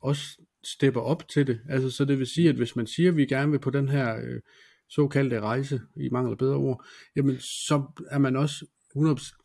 også 0.00 0.40
stepper 0.64 1.00
op 1.00 1.28
til 1.28 1.46
det. 1.46 1.60
Altså, 1.68 1.90
så 1.90 2.04
det 2.04 2.18
vil 2.18 2.26
sige, 2.26 2.48
at 2.48 2.54
hvis 2.54 2.76
man 2.76 2.86
siger, 2.86 3.10
at 3.10 3.16
vi 3.16 3.26
gerne 3.26 3.50
vil 3.50 3.58
på 3.58 3.70
den 3.70 3.88
her 3.88 4.16
øh, 4.16 4.40
såkaldte 4.88 5.40
rejse, 5.40 5.80
i 5.96 6.08
mangel 6.08 6.32
af 6.32 6.38
bedre 6.38 6.56
ord, 6.56 6.86
jamen 7.16 7.38
så 7.38 7.82
er 8.10 8.18
man 8.18 8.36
også 8.36 8.66
100%, 8.96 8.98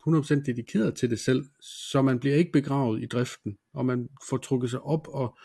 100% 0.08 0.42
dedikeret 0.46 0.94
til 0.94 1.10
det 1.10 1.18
selv, 1.18 1.44
så 1.60 2.02
man 2.02 2.18
bliver 2.18 2.36
ikke 2.36 2.52
begravet 2.52 3.02
i 3.02 3.06
driften, 3.06 3.56
og 3.74 3.86
man 3.86 4.08
får 4.28 4.36
trukket 4.36 4.70
sig 4.70 4.80
op 4.80 5.08
og 5.08 5.38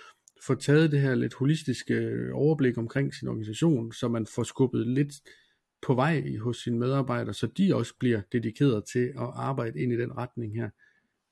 får 0.48 0.56
taget 0.56 0.92
det 0.92 1.02
her 1.02 1.16
lidt 1.16 1.34
holistiske 1.34 1.94
øh, 1.94 2.30
overblik 2.34 2.78
omkring 2.78 3.13
sin 3.13 3.28
organisation, 3.28 3.94
så 3.94 4.08
man 4.08 4.26
får 4.26 4.44
skubbet 4.44 4.88
lidt 4.88 5.13
på 5.82 5.94
vej 5.94 6.38
hos 6.38 6.63
sine 6.63 6.80
medarbejdere, 6.80 7.34
så 7.34 7.48
de 7.48 7.76
også 7.76 7.94
bliver 8.00 8.22
dedikeret 8.32 8.84
til 8.94 9.06
at 9.06 9.30
arbejde 9.34 9.80
ind 9.80 9.94
i 9.94 9.98
den 9.98 10.18
retning 10.18 10.56
her. 10.56 10.70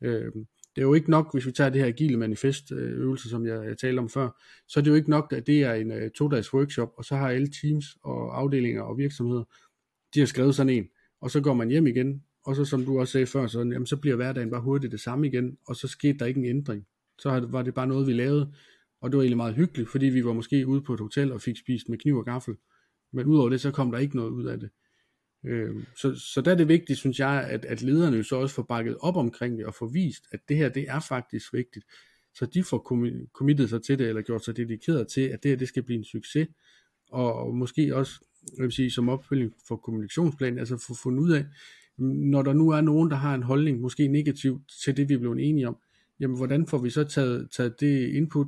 Øh, 0.04 0.32
det 0.76 0.82
er 0.82 0.86
jo 0.86 0.94
ikke 0.94 1.12
nok, 1.12 1.34
hvis 1.34 1.46
vi 1.46 1.52
tager 1.52 1.70
det 1.70 1.82
her 1.82 1.88
agile 1.88 2.18
manifest 2.18 2.72
øh, 2.72 3.00
øvelse, 3.00 3.30
som 3.30 3.46
jeg, 3.46 3.66
jeg 3.66 3.78
talte 3.78 4.00
om 4.00 4.10
før, 4.10 4.42
så 4.68 4.80
er 4.80 4.84
det 4.84 4.92
jo 4.92 4.96
ikke 4.96 5.10
nok, 5.10 5.34
at 5.38 5.48
det 5.48 5.64
er 5.64 5.74
en 5.74 5.92
uh, 5.92 6.10
to-dages 6.16 6.54
workshop, 6.54 6.90
og 6.98 7.06
så 7.06 7.16
har 7.16 7.30
alle 7.30 7.48
teams 7.62 7.86
og 8.04 8.40
afdelinger 8.40 8.82
og 8.82 8.98
virksomheder, 8.98 9.44
de 10.14 10.20
har 10.20 10.28
skrevet 10.28 10.56
sådan 10.56 10.70
en, 10.70 10.88
og 11.22 11.32
så 11.32 11.42
går 11.42 11.54
man 11.54 11.70
hjem 11.70 11.88
igen, 11.88 12.24
og 12.43 12.56
så 12.56 12.65
som 12.65 12.86
du 12.86 12.99
også 12.99 13.12
sagde 13.12 13.25
før, 13.25 13.47
så, 13.47 13.60
jamen, 13.60 13.86
så 13.86 13.97
bliver 13.97 14.15
hverdagen 14.15 14.49
bare 14.49 14.62
hurtigt 14.62 14.91
det 14.91 14.99
samme 14.99 15.27
igen, 15.27 15.58
og 15.67 15.75
så 15.75 15.88
skete 15.88 16.19
der 16.19 16.25
ikke 16.25 16.39
en 16.39 16.45
ændring. 16.45 16.88
Så 17.19 17.47
var 17.49 17.62
det 17.62 17.73
bare 17.73 17.88
noget, 17.88 18.08
vi 18.08 18.13
lavede, 18.13 18.54
og 19.01 19.12
det 19.12 19.17
var 19.17 19.23
egentlig 19.23 19.38
meget 19.38 19.56
hyggeligt, 19.56 19.89
fordi 19.89 20.06
vi 20.06 20.25
var 20.25 20.34
måske 20.34 20.67
ude 20.67 20.82
på 20.82 20.93
et 20.93 20.99
hotel 20.99 21.32
og 21.32 21.41
fik 21.41 21.58
spist 21.58 21.89
med 21.89 21.97
kniv 21.97 22.17
og 22.17 22.25
gaffel. 22.25 22.56
Men 23.13 23.25
udover 23.25 23.49
det, 23.49 23.62
så 23.62 23.71
kom 23.71 23.91
der 23.91 23.99
ikke 23.99 24.15
noget 24.15 24.30
ud 24.30 24.45
af 24.45 24.60
det. 24.60 24.69
Øh, 25.45 25.75
så, 25.95 26.15
så 26.15 26.41
der 26.41 26.51
er 26.51 26.56
det 26.56 26.67
vigtigt, 26.67 26.99
synes 26.99 27.19
jeg, 27.19 27.47
at, 27.49 27.65
at 27.65 27.82
lederne 27.82 28.17
jo 28.17 28.23
så 28.23 28.36
også 28.36 28.56
får 28.56 28.63
bakket 28.63 28.97
op 28.99 29.17
omkring 29.17 29.58
det, 29.58 29.65
og 29.65 29.73
får 29.73 29.88
vist, 29.88 30.23
at 30.32 30.39
det 30.49 30.58
her, 30.58 30.69
det 30.69 30.86
er 30.89 30.99
faktisk 30.99 31.54
vigtigt. 31.54 31.86
Så 32.34 32.45
de 32.45 32.63
får 32.63 32.80
committet 33.34 33.69
sig 33.69 33.84
til 33.84 33.99
det, 33.99 34.08
eller 34.08 34.21
gjort 34.21 34.45
sig 34.45 34.58
dedikeret 34.58 35.08
til, 35.08 35.21
at 35.21 35.43
det 35.43 35.51
her, 35.51 35.58
det 35.58 35.67
skal 35.67 35.84
blive 35.84 35.97
en 35.97 36.04
succes. 36.04 36.47
Og, 37.12 37.34
og 37.34 37.56
måske 37.56 37.95
også, 37.95 38.13
jeg 38.58 38.63
vil 38.63 38.71
sige, 38.71 38.91
som 38.91 39.10
opfølging 39.10 39.54
for 39.67 39.75
kommunikationsplanen, 39.75 40.60
altså 40.60 40.77
få 40.88 40.93
fundet 41.04 41.23
ud 41.23 41.32
af, 41.32 41.45
når 42.02 42.42
der 42.42 42.54
nu 42.54 42.70
er 42.70 42.82
nogen, 42.82 43.10
der 43.10 43.16
har 43.16 43.36
en 43.36 43.44
holdning, 43.44 43.82
måske 43.82 44.08
negativ 44.08 44.62
til 44.84 44.98
det, 44.98 45.10
vi 45.10 45.14
er 45.14 45.20
blevet 45.20 45.50
enige 45.50 45.68
om, 45.68 45.78
jamen 46.20 46.38
hvordan 46.38 46.68
får 46.68 46.78
vi 46.78 46.90
så 46.90 47.04
taget, 47.04 47.52
taget 47.52 47.80
det 47.80 48.10
input, 48.10 48.48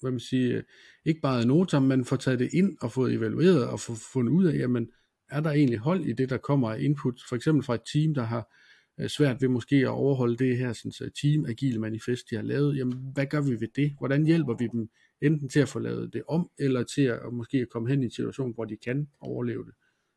hvad 0.00 0.10
man 0.10 0.20
siger, 0.20 0.62
ikke 1.04 1.20
bare 1.20 1.40
ad 1.40 1.44
notam, 1.44 1.82
men 1.82 2.04
får 2.04 2.16
taget 2.16 2.38
det 2.38 2.48
ind 2.52 2.76
og 2.80 2.92
fået 2.92 3.14
evalueret 3.14 3.66
og 3.66 3.80
få 3.80 3.92
fundet 4.12 4.32
ud 4.32 4.44
af, 4.44 4.58
jamen 4.58 4.88
er 5.28 5.40
der 5.40 5.50
egentlig 5.50 5.78
hold 5.78 6.04
i 6.04 6.12
det, 6.12 6.30
der 6.30 6.36
kommer 6.36 6.70
af 6.70 6.80
input, 6.80 7.20
for 7.28 7.36
eksempel 7.36 7.64
fra 7.64 7.74
et 7.74 7.80
team, 7.92 8.14
der 8.14 8.22
har 8.22 8.54
øh, 9.00 9.08
svært 9.08 9.42
ved 9.42 9.48
måske 9.48 9.76
at 9.76 9.88
overholde 9.88 10.36
det 10.36 10.58
her 10.58 10.72
sådan, 10.72 11.10
team 11.22 11.46
agile 11.46 11.80
manifest, 11.80 12.30
de 12.30 12.36
har 12.36 12.42
lavet, 12.42 12.76
jamen 12.76 13.10
hvad 13.12 13.26
gør 13.26 13.40
vi 13.40 13.60
ved 13.60 13.68
det? 13.76 13.94
Hvordan 13.98 14.26
hjælper 14.26 14.54
vi 14.54 14.68
dem 14.72 14.88
enten 15.22 15.48
til 15.48 15.60
at 15.60 15.68
få 15.68 15.78
lavet 15.78 16.12
det 16.12 16.22
om, 16.28 16.50
eller 16.58 16.82
til 16.82 17.02
at 17.02 17.20
måske 17.32 17.58
at 17.58 17.68
komme 17.68 17.88
hen 17.88 18.02
i 18.02 18.04
en 18.04 18.10
situation, 18.10 18.54
hvor 18.54 18.64
de 18.64 18.76
kan 18.76 19.08
overleve 19.20 19.64
det, 19.64 19.74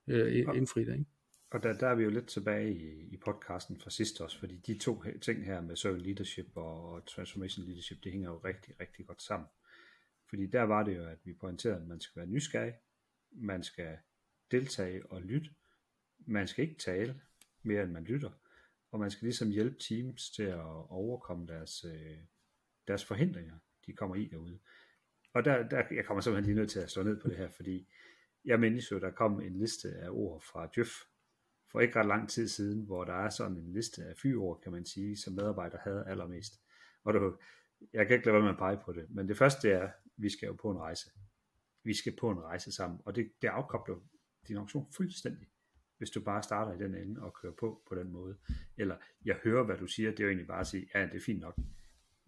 øh, 0.08 0.46
indfri 0.56 0.86
det, 0.86 0.94
ikke? 0.94 1.06
Og 1.52 1.64
der, 1.64 1.74
der 1.74 1.88
er 1.88 1.96
vi 1.96 2.04
jo 2.04 2.10
lidt 2.10 2.28
tilbage 2.28 2.74
i, 2.74 3.14
i 3.14 3.18
podcasten 3.18 3.80
fra 3.80 3.90
sidst 3.90 4.22
også, 4.22 4.40
fordi 4.40 4.58
de 4.58 4.78
to 4.78 5.04
ting 5.22 5.46
her 5.46 5.62
med 5.62 5.76
servant 5.76 6.02
leadership 6.02 6.48
og 6.56 7.06
transformation 7.06 7.66
leadership, 7.66 8.04
det 8.04 8.12
hænger 8.12 8.30
jo 8.30 8.38
rigtig, 8.38 8.80
rigtig 8.80 9.08
godt 9.08 9.22
sammen. 9.22 9.50
Fordi 10.30 10.48
der 10.48 10.62
var 10.62 10.84
det 10.84 10.98
jo, 10.98 11.06
at 11.06 11.18
vi 11.24 11.34
pointerede, 11.34 11.82
at 11.82 11.88
man 11.88 12.02
skal 12.02 12.20
være 12.20 12.30
nysgerrig, 12.30 12.74
man 13.32 13.64
skal 13.64 13.98
deltage 14.52 15.12
og 15.12 15.22
lytte. 15.22 15.50
Man 16.18 16.48
skal 16.48 16.64
ikke 16.64 16.80
tale 16.80 17.22
mere 17.64 17.84
end 17.84 17.92
man 17.92 18.04
lytter, 18.04 18.32
og 18.92 19.00
man 19.00 19.12
skal 19.12 19.26
ligesom 19.26 19.50
hjælpe 19.50 19.78
teams 19.80 20.32
til 20.32 20.44
at 20.44 20.66
overkomme 20.90 21.48
deres, 21.48 21.86
øh, 21.86 22.18
deres 22.88 23.06
forhindringer, 23.06 23.58
de 23.86 23.94
kommer 23.94 24.16
i 24.16 24.26
derude. 24.26 24.60
Og 25.34 25.46
der, 25.46 25.68
der, 25.68 25.84
jeg 25.92 26.06
kommer 26.06 26.22
simpelthen 26.22 26.46
lige 26.46 26.60
nødt 26.60 26.72
til 26.72 26.80
at 26.80 26.92
slå 26.92 27.04
ned 27.04 27.22
på 27.22 27.28
det 27.28 27.38
her, 27.38 27.50
fordi 27.50 27.88
jeg 28.46 28.60
mindes 28.60 28.92
jo, 28.92 29.00
der 29.00 29.12
kom 29.12 29.42
en 29.42 29.60
liste 29.60 29.90
af 29.90 30.10
ord 30.10 30.42
fra 30.42 30.70
Jeff, 30.78 30.90
for 31.72 31.80
ikke 31.80 32.00
ret 32.00 32.08
lang 32.08 32.30
tid 32.30 32.48
siden, 32.48 32.86
hvor 32.86 33.04
der 33.04 33.14
er 33.14 33.30
sådan 33.30 33.58
en 33.58 33.74
liste 33.74 34.04
af 34.04 34.18
fyord, 34.22 34.62
kan 34.62 34.72
man 34.72 34.86
sige, 34.86 35.18
som 35.18 35.34
medarbejdere 35.34 35.80
havde 35.84 36.06
allermest. 36.08 36.54
Og 37.04 37.14
du, 37.14 37.38
jeg 37.94 38.08
kan 38.08 38.16
ikke 38.16 38.26
lade 38.26 38.34
være 38.34 38.44
med 38.44 38.52
at 38.52 38.58
pege 38.58 38.80
på 38.86 38.94
det, 38.94 39.06
men 39.10 39.28
det 39.28 39.38
første 39.38 39.70
er, 39.72 39.90
vi 40.18 40.30
skal 40.30 40.48
jo 40.48 40.54
på 40.54 40.72
en 40.72 40.78
rejse. 40.78 41.10
Vi 41.84 41.94
skal 41.94 42.16
på 42.20 42.30
en 42.30 42.40
rejse 42.40 42.72
sammen, 42.72 43.00
og 43.06 43.16
det, 43.16 43.32
det 43.42 43.48
afkobler 43.48 43.96
din 44.48 44.58
organisation 44.58 44.92
fuldstændig, 44.98 45.48
hvis 45.98 46.10
du 46.10 46.22
bare 46.22 46.44
starter 46.44 46.74
i 46.74 46.84
den 46.84 46.96
ende 46.96 47.22
og 47.22 47.34
kører 47.42 47.54
på 47.60 47.84
på 47.90 47.96
den 47.96 48.12
måde. 48.12 48.38
Eller, 48.78 48.98
jeg 49.26 49.36
hører, 49.44 49.64
hvad 49.64 49.78
du 49.78 49.88
siger, 49.88 50.10
det 50.12 50.20
er 50.20 50.24
jo 50.24 50.30
egentlig 50.30 50.48
bare 50.48 50.60
at 50.60 50.68
sige, 50.68 50.90
ja, 50.96 51.06
det 51.06 51.16
er 51.16 51.26
fint 51.26 51.40
nok. 51.40 51.60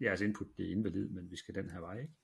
Jeres 0.00 0.20
input, 0.20 0.46
det 0.56 0.66
er 0.66 0.70
invalid, 0.70 1.08
men 1.08 1.30
vi 1.30 1.36
skal 1.36 1.54
den 1.54 1.70
her 1.70 1.80
vej, 1.80 2.00
ikke? 2.00 2.14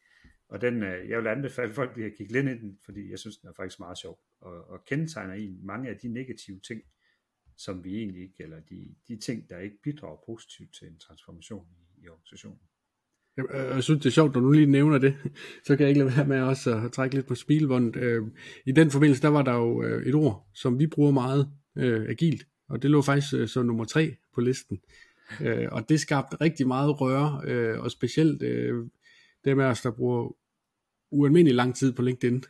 Og 0.48 0.60
den, 0.60 0.82
øh, 0.82 1.08
jeg 1.08 1.18
vil 1.18 1.26
anbefale 1.26 1.72
folk 1.72 1.96
lige 1.96 2.06
at 2.06 2.16
kigge 2.16 2.32
lidt 2.32 2.46
ind 2.46 2.58
i 2.58 2.62
den, 2.62 2.78
fordi 2.84 3.10
jeg 3.10 3.18
synes, 3.18 3.36
den 3.36 3.48
er 3.48 3.52
faktisk 3.52 3.78
meget 3.78 3.98
sjov, 3.98 4.20
og, 4.40 4.64
og 4.68 4.84
kendetegner 4.84 5.34
en 5.34 5.66
mange 5.66 5.88
af 5.88 5.96
de 5.98 6.08
negative 6.08 6.60
ting, 6.60 6.82
som 7.58 7.84
vi 7.84 7.96
egentlig 7.96 8.22
ikke, 8.22 8.34
eller 8.38 8.60
de, 8.70 8.94
de 9.08 9.16
ting, 9.16 9.50
der 9.50 9.58
ikke 9.58 9.82
bidrager 9.82 10.16
positivt 10.26 10.74
til 10.74 10.88
en 10.88 10.98
transformation 10.98 11.66
i, 11.70 12.04
i 12.04 12.08
organisationen. 12.08 12.58
Øh, 13.38 13.74
jeg 13.74 13.82
synes, 13.82 14.02
det 14.02 14.06
er 14.06 14.12
sjovt, 14.12 14.34
når 14.34 14.40
du 14.40 14.50
lige 14.50 14.66
nævner 14.66 14.98
det, 14.98 15.16
så 15.66 15.76
kan 15.76 15.80
jeg 15.80 15.88
ikke 15.88 16.04
lade 16.04 16.16
være 16.16 16.26
med 16.26 16.40
også 16.40 16.76
at 16.76 16.92
trække 16.92 17.14
lidt 17.14 17.26
på 17.26 17.34
spilbåndet. 17.34 17.96
Øh, 17.96 18.22
I 18.66 18.72
den 18.72 18.90
forbindelse, 18.90 19.22
der 19.22 19.28
var 19.28 19.42
der 19.42 19.54
jo 19.54 19.82
øh, 19.82 20.06
et 20.06 20.14
ord, 20.14 20.48
som 20.54 20.78
vi 20.78 20.86
bruger 20.86 21.10
meget, 21.10 21.48
agilt, 22.08 22.46
og 22.68 22.82
det 22.82 22.90
lå 22.90 23.02
faktisk 23.02 23.52
som 23.52 23.66
nummer 23.66 23.84
tre 23.84 24.16
på 24.34 24.40
listen. 24.40 24.80
Og 25.70 25.88
det 25.88 26.00
skabte 26.00 26.36
rigtig 26.40 26.66
meget 26.66 27.00
røre, 27.00 27.80
og 27.80 27.90
specielt 27.90 28.40
dem 29.44 29.60
af 29.60 29.64
os, 29.64 29.82
der 29.82 29.90
bruger 29.90 30.36
ualmindelig 31.10 31.54
lang 31.54 31.76
tid 31.76 31.92
på 31.92 32.02
LinkedIn. 32.02 32.44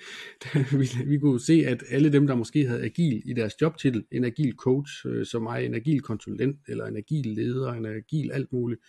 vi, 0.80 0.88
vi 1.06 1.18
kunne 1.18 1.40
se, 1.40 1.64
at 1.66 1.82
alle 1.90 2.12
dem, 2.12 2.26
der 2.26 2.34
måske 2.34 2.66
havde 2.66 2.84
agil 2.84 3.22
i 3.24 3.32
deres 3.32 3.52
jobtitel, 3.60 4.04
en 4.12 4.24
agil 4.24 4.54
coach, 4.56 5.06
øh, 5.06 5.26
som 5.26 5.42
mig, 5.42 5.66
en 5.66 5.74
agil 5.74 6.00
konsulent, 6.00 6.60
eller 6.68 6.86
en 6.86 6.96
agil 6.96 7.26
leder, 7.26 7.72
en 7.72 7.86
agil 7.86 8.32
alt 8.32 8.52
muligt, 8.52 8.80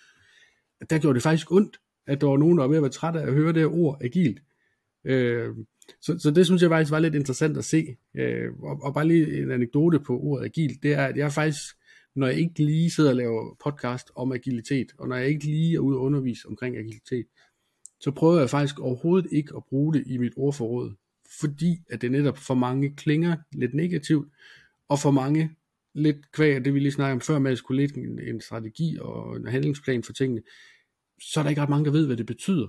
der 0.89 0.99
gjorde 0.99 1.15
det 1.15 1.23
faktisk 1.23 1.51
ondt, 1.51 1.77
at 2.07 2.21
der 2.21 2.27
var 2.27 2.37
nogen, 2.37 2.57
der 2.57 2.63
var 2.63 2.69
ved 2.69 2.77
at 2.77 2.83
være 2.83 2.91
træt 2.91 3.15
af 3.15 3.27
at 3.27 3.33
høre 3.33 3.53
det 3.53 3.61
her 3.61 3.77
ord 3.77 3.97
agilt. 4.01 4.39
Øh, 5.05 5.55
så, 6.01 6.19
så 6.19 6.31
det 6.31 6.45
synes 6.45 6.61
jeg 6.61 6.69
faktisk 6.69 6.91
var 6.91 6.99
lidt 6.99 7.15
interessant 7.15 7.57
at 7.57 7.65
se. 7.65 7.95
Øh, 8.17 8.53
og, 8.59 8.79
og 8.83 8.93
bare 8.93 9.07
lige 9.07 9.41
en 9.41 9.51
anekdote 9.51 9.99
på 9.99 10.19
ordet 10.19 10.45
agil, 10.45 10.83
det 10.83 10.93
er, 10.93 11.05
at 11.05 11.17
jeg 11.17 11.31
faktisk, 11.31 11.63
når 12.15 12.27
jeg 12.27 12.37
ikke 12.37 12.63
lige 12.63 12.91
sidder 12.91 13.09
og 13.09 13.15
laver 13.15 13.57
podcast 13.63 14.11
om 14.15 14.31
agilitet, 14.31 14.87
og 14.97 15.07
når 15.07 15.15
jeg 15.15 15.27
ikke 15.27 15.45
lige 15.45 15.75
er 15.75 15.79
ude 15.79 15.97
og 15.97 16.03
undervise 16.03 16.47
omkring 16.47 16.77
agilitet, 16.77 17.25
så 17.99 18.11
prøver 18.11 18.39
jeg 18.39 18.49
faktisk 18.49 18.79
overhovedet 18.79 19.31
ikke 19.31 19.53
at 19.57 19.63
bruge 19.69 19.93
det 19.93 20.03
i 20.05 20.17
mit 20.17 20.33
ordforråd, 20.37 20.93
fordi 21.39 21.77
at 21.89 22.01
det 22.01 22.11
netop 22.11 22.37
for 22.37 22.53
mange 22.53 22.95
klinger 22.95 23.37
lidt 23.51 23.73
negativt, 23.73 24.27
og 24.89 24.99
for 24.99 25.11
mange 25.11 25.51
lidt 25.95 26.31
kvæg 26.31 26.65
det 26.65 26.73
vi 26.73 26.79
lige 26.79 26.91
snakkede 26.91 27.13
om 27.13 27.21
før 27.21 27.39
med 27.39 27.51
at 27.51 27.57
skulle 27.57 27.81
lidt 27.81 27.95
en, 27.95 28.19
en 28.19 28.41
strategi 28.41 28.97
og 29.01 29.37
en 29.37 29.47
handlingsplan 29.47 30.03
for 30.03 30.13
tingene, 30.13 30.41
så 31.21 31.39
er 31.39 31.43
der 31.43 31.49
ikke 31.49 31.61
ret 31.61 31.69
mange, 31.69 31.85
der 31.85 31.91
ved, 31.91 32.05
hvad 32.05 32.17
det 32.17 32.25
betyder. 32.25 32.67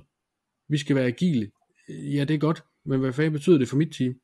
Vi 0.69 0.79
skal 0.79 0.97
være 0.97 1.07
agile. 1.07 1.51
Ja, 1.89 2.25
det 2.25 2.35
er 2.35 2.39
godt, 2.39 2.65
men 2.85 3.01
hvad 3.01 3.13
fanden 3.13 3.33
betyder 3.33 3.59
det 3.59 3.69
for 3.69 3.77
mit 3.77 3.93
team? 3.93 4.15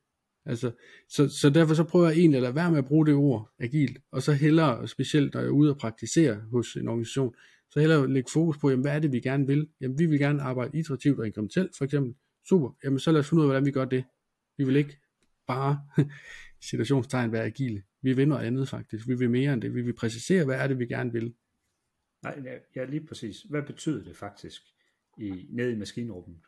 Altså, 0.47 0.73
så, 1.09 1.29
så 1.29 1.51
derfor 1.51 1.75
så 1.75 1.85
prøver 1.85 2.09
jeg 2.09 2.19
egentlig 2.19 2.37
at 2.37 2.43
lade 2.43 2.55
være 2.55 2.71
med 2.71 2.79
at 2.79 2.87
bruge 2.87 3.07
det 3.07 3.15
ord 3.15 3.51
agilt, 3.59 3.99
og 4.13 4.23
så 4.23 4.33
hellere, 4.33 4.89
specielt 4.89 5.35
når 5.35 5.41
jeg 5.41 5.47
er 5.47 5.53
ude 5.53 5.71
og 5.71 5.79
praktisere 5.79 6.41
hos 6.51 6.77
en 6.77 6.89
organisation, 6.89 7.35
så 7.75 7.81
hellere 7.81 8.13
lægge 8.13 8.31
fokus 8.33 8.59
på, 8.59 8.71
jamen, 8.71 8.85
hvad 8.85 8.95
er 8.95 8.99
det, 8.99 9.13
vi 9.13 9.21
gerne 9.21 9.47
vil? 9.47 9.69
Jamen, 9.81 9.99
vi 9.99 10.07
vil 10.07 10.19
gerne 10.19 10.43
arbejde 10.43 10.79
iterativt 10.79 11.19
og 11.21 11.27
inkrementelt, 11.27 11.77
for 11.79 11.85
eksempel. 11.85 12.15
Super, 12.49 12.71
jamen 12.85 12.99
så 12.99 13.13
lad 13.13 13.21
os 13.21 13.29
finde 13.29 13.41
ud 13.41 13.45
af, 13.45 13.49
hvordan 13.49 13.67
vi 13.67 13.71
gør 13.71 13.85
det. 13.85 14.05
Vi 14.57 14.65
vil 14.65 14.77
ikke 14.77 14.99
bare 15.47 15.81
situationstegn 16.71 17.33
være 17.33 17.45
agile. 17.45 17.83
Vi 18.03 18.13
vil 18.13 18.29
noget 18.29 18.47
andet 18.47 18.69
faktisk. 18.69 19.09
Vi 19.09 19.15
vil 19.15 19.31
mere 19.31 19.53
end 19.53 19.63
det. 19.63 19.75
Vi 19.75 19.83
vil 19.83 19.93
præcisere, 19.93 20.45
hvad 20.45 20.57
er 20.57 20.67
det, 20.69 20.79
vi 20.79 20.87
gerne 20.87 21.13
vil. 21.13 21.35
Nej, 22.23 22.61
ja, 22.77 22.85
lige 22.85 23.07
præcis. 23.07 23.43
Hvad 23.43 23.63
betyder 23.63 24.05
det 24.05 24.17
faktisk 24.17 24.63
i, 25.19 25.47
ned 25.51 25.71
i 25.71 25.79
maskinrummet 25.79 26.41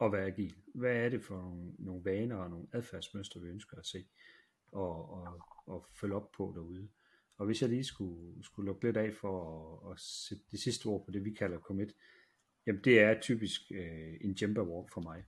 at 0.00 0.12
være 0.12 0.26
agil? 0.26 0.54
Hvad 0.74 0.96
er 0.96 1.08
det 1.08 1.22
for 1.22 1.40
nogle, 1.40 1.72
nogle 1.78 2.04
vaner 2.04 2.36
og 2.36 2.50
nogle 2.50 2.66
adfærdsmønstre, 2.72 3.40
vi 3.40 3.48
ønsker 3.48 3.78
at 3.78 3.86
se 3.86 4.04
og, 4.72 5.10
og, 5.10 5.40
og 5.66 5.86
følge 6.00 6.14
op 6.14 6.32
på 6.32 6.52
derude? 6.54 6.88
Og 7.36 7.46
hvis 7.46 7.62
jeg 7.62 7.70
lige 7.70 7.84
skulle, 7.84 8.44
skulle 8.44 8.66
lukke 8.66 8.84
lidt 8.84 8.96
af 8.96 9.14
for 9.14 9.36
at, 9.86 9.92
at 9.92 10.00
sætte 10.00 10.44
det 10.50 10.60
sidste 10.60 10.86
ord 10.86 11.04
på 11.04 11.10
det, 11.10 11.24
vi 11.24 11.30
kalder 11.30 11.58
commit, 11.58 11.94
jamen 12.66 12.84
det 12.84 13.00
er 13.00 13.20
typisk 13.20 13.60
øh, 13.74 14.14
en 14.20 14.32
jumper 14.32 14.62
walk 14.62 14.92
for 14.92 15.00
mig. 15.00 15.24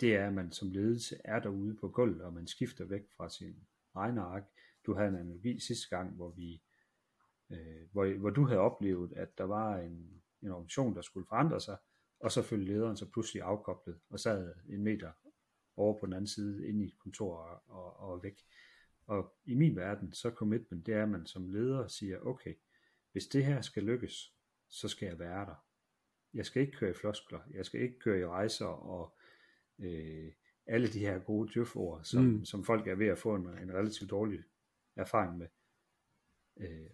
Det 0.00 0.16
er, 0.16 0.26
at 0.26 0.34
man 0.34 0.52
som 0.52 0.70
ledelse 0.70 1.16
er 1.24 1.40
derude 1.40 1.76
på 1.80 1.88
gulvet, 1.88 2.22
og 2.22 2.32
man 2.32 2.46
skifter 2.46 2.84
væk 2.84 3.02
fra 3.16 3.30
sin 3.30 3.56
egen 3.94 4.18
ark. 4.18 4.44
Du 4.86 4.94
havde 4.94 5.08
en 5.08 5.16
analogi 5.16 5.60
sidste 5.60 5.96
gang, 5.96 6.14
hvor 6.14 6.30
vi 6.30 6.62
øh, 7.50 7.90
hvor, 7.92 8.18
hvor 8.18 8.30
du 8.30 8.44
havde 8.46 8.60
oplevet, 8.60 9.12
at 9.12 9.38
der 9.38 9.44
var 9.44 9.78
en, 9.78 10.22
en 10.42 10.50
organisation, 10.50 10.94
der 10.94 11.02
skulle 11.02 11.26
forandre 11.28 11.60
sig, 11.60 11.76
og 12.20 12.32
så 12.32 12.42
følte 12.42 12.72
lederen 12.72 12.96
så 12.96 13.10
pludselig 13.10 13.42
afkoblet, 13.42 14.00
og 14.10 14.20
sad 14.20 14.54
en 14.68 14.82
meter 14.82 15.12
over 15.76 16.00
på 16.00 16.06
den 16.06 16.12
anden 16.12 16.26
side 16.26 16.68
inde 16.68 16.84
i 16.84 16.86
et 16.86 16.98
kontor 16.98 17.36
og, 17.36 17.62
og, 17.66 17.96
og 17.96 18.22
væk. 18.22 18.40
Og 19.06 19.34
i 19.44 19.54
min 19.54 19.76
verden, 19.76 20.12
så 20.12 20.30
commitment, 20.30 20.86
det 20.86 20.94
er, 20.94 21.02
at 21.02 21.08
man 21.08 21.26
som 21.26 21.48
leder 21.48 21.88
siger, 21.88 22.18
okay, 22.20 22.54
hvis 23.12 23.26
det 23.26 23.44
her 23.44 23.60
skal 23.60 23.82
lykkes, 23.82 24.34
så 24.68 24.88
skal 24.88 25.06
jeg 25.06 25.18
være 25.18 25.46
der. 25.46 25.64
Jeg 26.34 26.46
skal 26.46 26.62
ikke 26.62 26.76
køre 26.76 26.90
i 26.90 26.94
floskler, 26.94 27.40
jeg 27.50 27.66
skal 27.66 27.80
ikke 27.80 27.98
køre 27.98 28.20
i 28.20 28.26
rejser 28.26 28.66
og 28.66 29.16
øh, 29.78 30.32
alle 30.66 30.88
de 30.88 30.98
her 30.98 31.18
gode 31.18 31.52
djøford, 31.54 32.04
som, 32.04 32.24
mm. 32.24 32.44
som 32.44 32.64
folk 32.64 32.86
er 32.86 32.94
ved 32.94 33.06
at 33.06 33.18
få 33.18 33.34
en, 33.34 33.46
en 33.46 33.74
relativt 33.74 34.10
dårlig 34.10 34.44
erfaring 34.96 35.38
med. 35.38 35.46
Øh, 36.56 36.90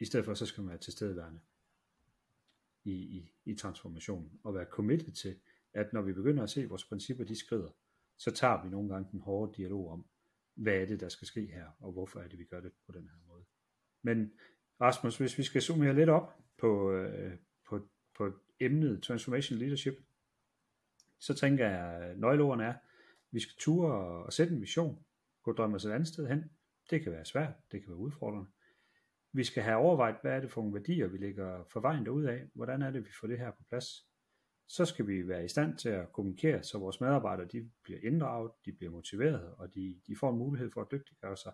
I 0.00 0.04
stedet 0.04 0.24
for, 0.24 0.34
så 0.34 0.46
skal 0.46 0.62
man 0.62 0.68
være 0.68 0.78
tilstedeværende 0.78 1.40
i, 2.84 2.92
i, 2.92 3.32
i 3.44 3.54
transformationen, 3.54 4.40
og 4.44 4.54
være 4.54 4.64
committed 4.64 5.12
til, 5.12 5.40
at 5.72 5.92
når 5.92 6.02
vi 6.02 6.12
begynder 6.12 6.42
at 6.42 6.50
se, 6.50 6.62
at 6.62 6.70
vores 6.70 6.84
principper 6.84 7.24
de 7.24 7.36
skrider, 7.36 7.70
så 8.16 8.30
tager 8.30 8.62
vi 8.62 8.68
nogle 8.68 8.88
gange 8.88 9.10
den 9.12 9.20
hårde 9.20 9.54
dialog 9.56 9.90
om, 9.90 10.06
hvad 10.56 10.74
er 10.74 10.86
det, 10.86 11.00
der 11.00 11.08
skal 11.08 11.26
ske 11.26 11.46
her, 11.46 11.66
og 11.80 11.92
hvorfor 11.92 12.20
er 12.20 12.28
det, 12.28 12.38
vi 12.38 12.44
gør 12.44 12.60
det 12.60 12.72
på 12.86 12.92
den 12.92 13.08
her 13.08 13.32
måde. 13.32 13.44
Men 14.02 14.32
Rasmus, 14.80 15.18
hvis 15.18 15.38
vi 15.38 15.42
skal 15.42 15.62
zoome 15.62 15.92
lidt 15.92 16.08
op 16.08 16.38
på, 16.58 16.92
øh, 16.92 17.36
på, 17.68 17.88
på 18.14 18.32
emnet 18.60 19.02
Transformation 19.02 19.58
Leadership, 19.58 19.94
så 21.18 21.34
tænker 21.34 21.68
jeg, 21.68 22.02
at 22.02 22.18
nøgleordene 22.18 22.64
er, 22.64 22.72
at 22.72 22.78
vi 23.30 23.40
skal 23.40 23.54
ture 23.58 23.92
og 23.92 24.32
sætte 24.32 24.54
en 24.54 24.60
vision, 24.60 25.04
gå 25.42 25.52
drømme 25.52 25.76
os 25.76 25.84
et 25.84 25.90
andet 25.90 26.08
sted 26.08 26.28
hen. 26.28 26.50
Det 26.90 27.02
kan 27.02 27.12
være 27.12 27.24
svært, 27.24 27.54
det 27.72 27.80
kan 27.80 27.88
være 27.88 27.98
udfordrende. 27.98 28.50
Vi 29.32 29.44
skal 29.44 29.62
have 29.62 29.76
overvejet, 29.76 30.16
hvad 30.22 30.32
er 30.32 30.40
det 30.40 30.50
for 30.50 30.60
nogle 30.60 30.74
værdier, 30.74 31.06
vi 31.06 31.18
lægger 31.18 31.64
for 31.64 31.80
vejen 31.80 32.04
derud 32.04 32.24
af, 32.24 32.48
hvordan 32.54 32.82
er 32.82 32.90
det, 32.90 33.04
vi 33.04 33.10
får 33.20 33.26
det 33.26 33.38
her 33.38 33.50
på 33.50 33.62
plads 33.68 34.05
så 34.68 34.84
skal 34.84 35.06
vi 35.06 35.28
være 35.28 35.44
i 35.44 35.48
stand 35.48 35.78
til 35.78 35.88
at 35.88 36.12
kommunikere, 36.12 36.62
så 36.62 36.78
vores 36.78 37.00
medarbejdere 37.00 37.46
de 37.52 37.70
bliver 37.82 38.00
inddraget, 38.02 38.50
de 38.64 38.72
bliver 38.72 38.92
motiveret, 38.92 39.54
og 39.58 39.74
de, 39.74 39.96
de 40.06 40.16
får 40.16 40.30
en 40.32 40.38
mulighed 40.38 40.70
for 40.74 40.80
at 40.80 40.88
dygtiggøre 40.92 41.36
sig. 41.36 41.52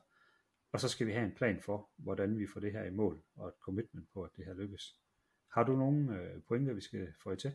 Og 0.72 0.80
så 0.80 0.88
skal 0.88 1.06
vi 1.06 1.12
have 1.12 1.24
en 1.24 1.34
plan 1.36 1.60
for, 1.60 1.90
hvordan 1.96 2.38
vi 2.38 2.46
får 2.52 2.60
det 2.60 2.72
her 2.72 2.84
i 2.84 2.90
mål, 2.90 3.22
og 3.36 3.48
et 3.48 3.54
commitment 3.64 4.08
på, 4.14 4.22
at 4.22 4.30
det 4.36 4.44
her 4.44 4.54
lykkes. 4.54 4.96
Har 5.54 5.64
du 5.64 5.76
nogle 5.76 6.20
øh, 6.20 6.42
pointer, 6.48 6.74
vi 6.74 6.80
skal 6.80 7.08
få 7.22 7.32
i 7.32 7.36
til? 7.36 7.52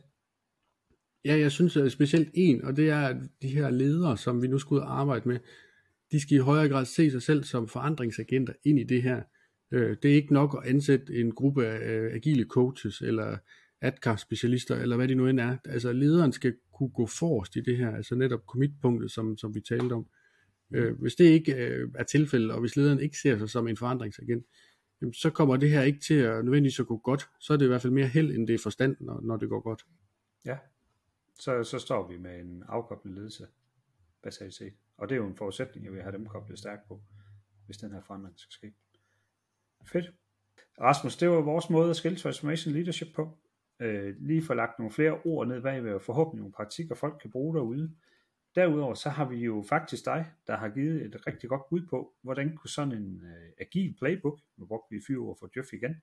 Ja, 1.24 1.38
jeg 1.38 1.52
synes 1.52 1.76
at 1.76 1.92
specielt 1.92 2.30
en, 2.34 2.64
og 2.64 2.76
det 2.76 2.90
er, 2.90 3.00
at 3.00 3.16
de 3.42 3.48
her 3.48 3.70
ledere, 3.70 4.16
som 4.16 4.42
vi 4.42 4.48
nu 4.48 4.58
skal 4.58 4.74
ud 4.74 4.80
og 4.80 5.00
arbejde 5.00 5.28
med, 5.28 5.38
de 6.12 6.20
skal 6.20 6.36
i 6.36 6.40
højere 6.40 6.68
grad 6.68 6.84
se 6.84 7.10
sig 7.10 7.22
selv 7.22 7.44
som 7.44 7.68
forandringsagenter 7.68 8.52
ind 8.64 8.78
i 8.78 8.84
det 8.84 9.02
her. 9.02 9.22
Øh, 9.70 9.96
det 10.02 10.10
er 10.10 10.14
ikke 10.14 10.34
nok 10.34 10.62
at 10.62 10.70
ansætte 10.70 11.14
en 11.14 11.34
gruppe 11.34 11.66
af 11.66 11.90
øh, 11.90 12.14
agile 12.14 12.44
coaches, 12.44 13.00
eller 13.00 13.38
ADKAR-specialister, 13.80 14.76
eller 14.76 14.96
hvad 14.96 15.08
de 15.08 15.14
nu 15.14 15.26
end 15.26 15.40
er. 15.40 15.56
Altså 15.64 15.92
lederen 15.92 16.32
skal 16.32 16.56
kunne 16.72 16.88
gå 16.88 17.06
forrest 17.06 17.56
i 17.56 17.60
det 17.60 17.76
her, 17.76 17.96
altså 17.96 18.14
netop 18.14 18.40
commitpunktet, 18.46 19.10
som, 19.10 19.36
som 19.36 19.54
vi 19.54 19.60
talte 19.60 19.92
om. 19.92 20.06
Øh, 20.70 21.00
hvis 21.00 21.14
det 21.14 21.24
ikke 21.24 21.54
øh, 21.54 21.88
er 21.94 22.04
tilfældet, 22.04 22.52
og 22.52 22.60
hvis 22.60 22.76
lederen 22.76 23.00
ikke 23.00 23.18
ser 23.18 23.38
sig 23.38 23.50
som 23.50 23.68
en 23.68 23.76
forandringsagent, 23.76 24.46
jamen, 25.00 25.14
så 25.14 25.30
kommer 25.30 25.56
det 25.56 25.70
her 25.70 25.82
ikke 25.82 26.00
til 26.00 26.14
at 26.14 26.44
nødvendigvis 26.44 26.80
at 26.80 26.86
gå 26.86 26.96
godt. 26.96 27.28
Så 27.40 27.52
er 27.52 27.56
det 27.56 27.64
i 27.64 27.68
hvert 27.68 27.82
fald 27.82 27.92
mere 27.92 28.06
held, 28.06 28.30
end 28.30 28.46
det 28.46 28.54
er 28.54 28.58
forstand, 28.58 28.96
når, 29.00 29.20
når 29.20 29.36
det 29.36 29.48
går 29.48 29.60
godt. 29.60 29.86
Ja, 30.44 30.58
så, 31.38 31.64
så 31.64 31.78
står 31.78 32.08
vi 32.08 32.18
med 32.18 32.40
en 32.40 32.64
afkoblet 32.68 33.14
ledelse, 33.14 33.46
basalt 34.22 34.54
set. 34.54 34.72
Og 34.96 35.08
det 35.08 35.14
er 35.14 35.16
jo 35.16 35.26
en 35.26 35.36
forudsætning, 35.36 35.86
at 35.86 35.92
vi 35.94 36.00
har 36.00 36.10
dem 36.10 36.26
koblet 36.26 36.58
stærkt 36.58 36.88
på, 36.88 37.00
hvis 37.66 37.76
den 37.76 37.92
her 37.92 38.00
forandring 38.00 38.34
skal 38.38 38.52
ske. 38.52 38.72
Fedt. 39.92 40.12
Rasmus, 40.80 41.16
det 41.16 41.30
var 41.30 41.40
vores 41.40 41.70
måde 41.70 41.90
at 41.90 41.96
skille 41.96 42.18
transformation 42.18 42.74
leadership 42.74 43.08
på 43.14 43.38
øh, 43.80 44.14
lige 44.18 44.42
få 44.42 44.54
lagt 44.54 44.78
nogle 44.78 44.92
flere 44.92 45.20
ord 45.24 45.48
ned 45.48 45.62
bagved, 45.62 45.92
og 45.92 46.02
forhåbentlig 46.02 46.40
nogle 46.40 46.52
praktikker, 46.52 46.94
folk 46.94 47.18
kan 47.20 47.30
bruge 47.30 47.54
derude. 47.54 47.94
Derudover 48.54 48.94
så 48.94 49.08
har 49.08 49.28
vi 49.28 49.36
jo 49.36 49.64
faktisk 49.68 50.04
dig, 50.04 50.26
der 50.46 50.56
har 50.56 50.68
givet 50.68 51.06
et 51.06 51.26
rigtig 51.26 51.48
godt 51.48 51.62
bud 51.70 51.86
på, 51.90 52.14
hvordan 52.22 52.56
kunne 52.56 52.70
sådan 52.70 52.94
en 52.94 53.22
øh, 53.24 53.50
agil 53.60 53.94
playbook, 53.98 54.38
nu 54.56 54.66
brugte 54.66 54.94
vi 54.94 55.00
fyre 55.06 55.18
ord 55.18 55.38
for 55.38 55.50
Jeff 55.56 55.72
igen, 55.72 55.94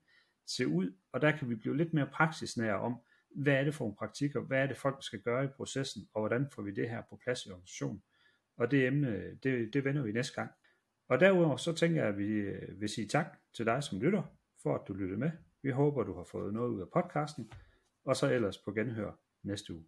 se 0.48 0.68
ud, 0.68 0.94
og 1.12 1.22
der 1.22 1.38
kan 1.38 1.50
vi 1.50 1.56
blive 1.56 1.78
lidt 1.78 1.94
mere 1.94 2.10
praksisnære 2.14 2.80
om, 2.80 2.96
hvad 3.36 3.54
er 3.54 3.64
det 3.64 3.76
for 3.76 3.86
nogle 3.86 3.96
praktikker, 3.96 4.42
hvad 4.42 4.60
er 4.64 4.68
det 4.68 4.78
folk 4.78 4.98
skal 5.04 5.22
gøre 5.22 5.46
i 5.46 5.48
processen, 5.48 6.08
og 6.14 6.22
hvordan 6.22 6.48
får 6.52 6.62
vi 6.62 6.72
det 6.72 6.90
her 6.90 7.02
på 7.10 7.20
plads 7.24 7.46
i 7.46 7.50
organisationen. 7.50 8.04
Og 8.58 8.72
det 8.72 8.88
emne, 8.88 9.36
det, 9.44 9.74
det 9.74 9.86
vender 9.86 10.04
vi 10.04 10.12
næste 10.12 10.36
gang. 10.36 10.52
Og 11.08 11.20
derudover 11.20 11.58
så 11.58 11.74
tænker 11.74 12.02
jeg, 12.02 12.10
at 12.10 12.18
vi 12.18 12.28
øh, 12.28 12.82
vil 12.82 12.90
sige 12.90 13.08
tak 13.08 13.38
til 13.54 13.66
dig 13.66 13.84
som 13.84 14.00
lytter, 14.00 14.24
for 14.64 14.76
at 14.76 14.88
du 14.88 14.94
lyttede 14.94 15.20
med. 15.20 15.32
Vi 15.66 15.72
håber, 15.72 16.04
du 16.04 16.14
har 16.14 16.24
fået 16.24 16.54
noget 16.54 16.70
ud 16.70 16.82
af 16.82 16.90
podcasten, 16.90 17.52
og 18.06 18.16
så 18.16 18.34
ellers 18.34 18.58
på 18.58 18.72
genhør 18.72 19.12
næste 19.44 19.74
uge. 19.74 19.86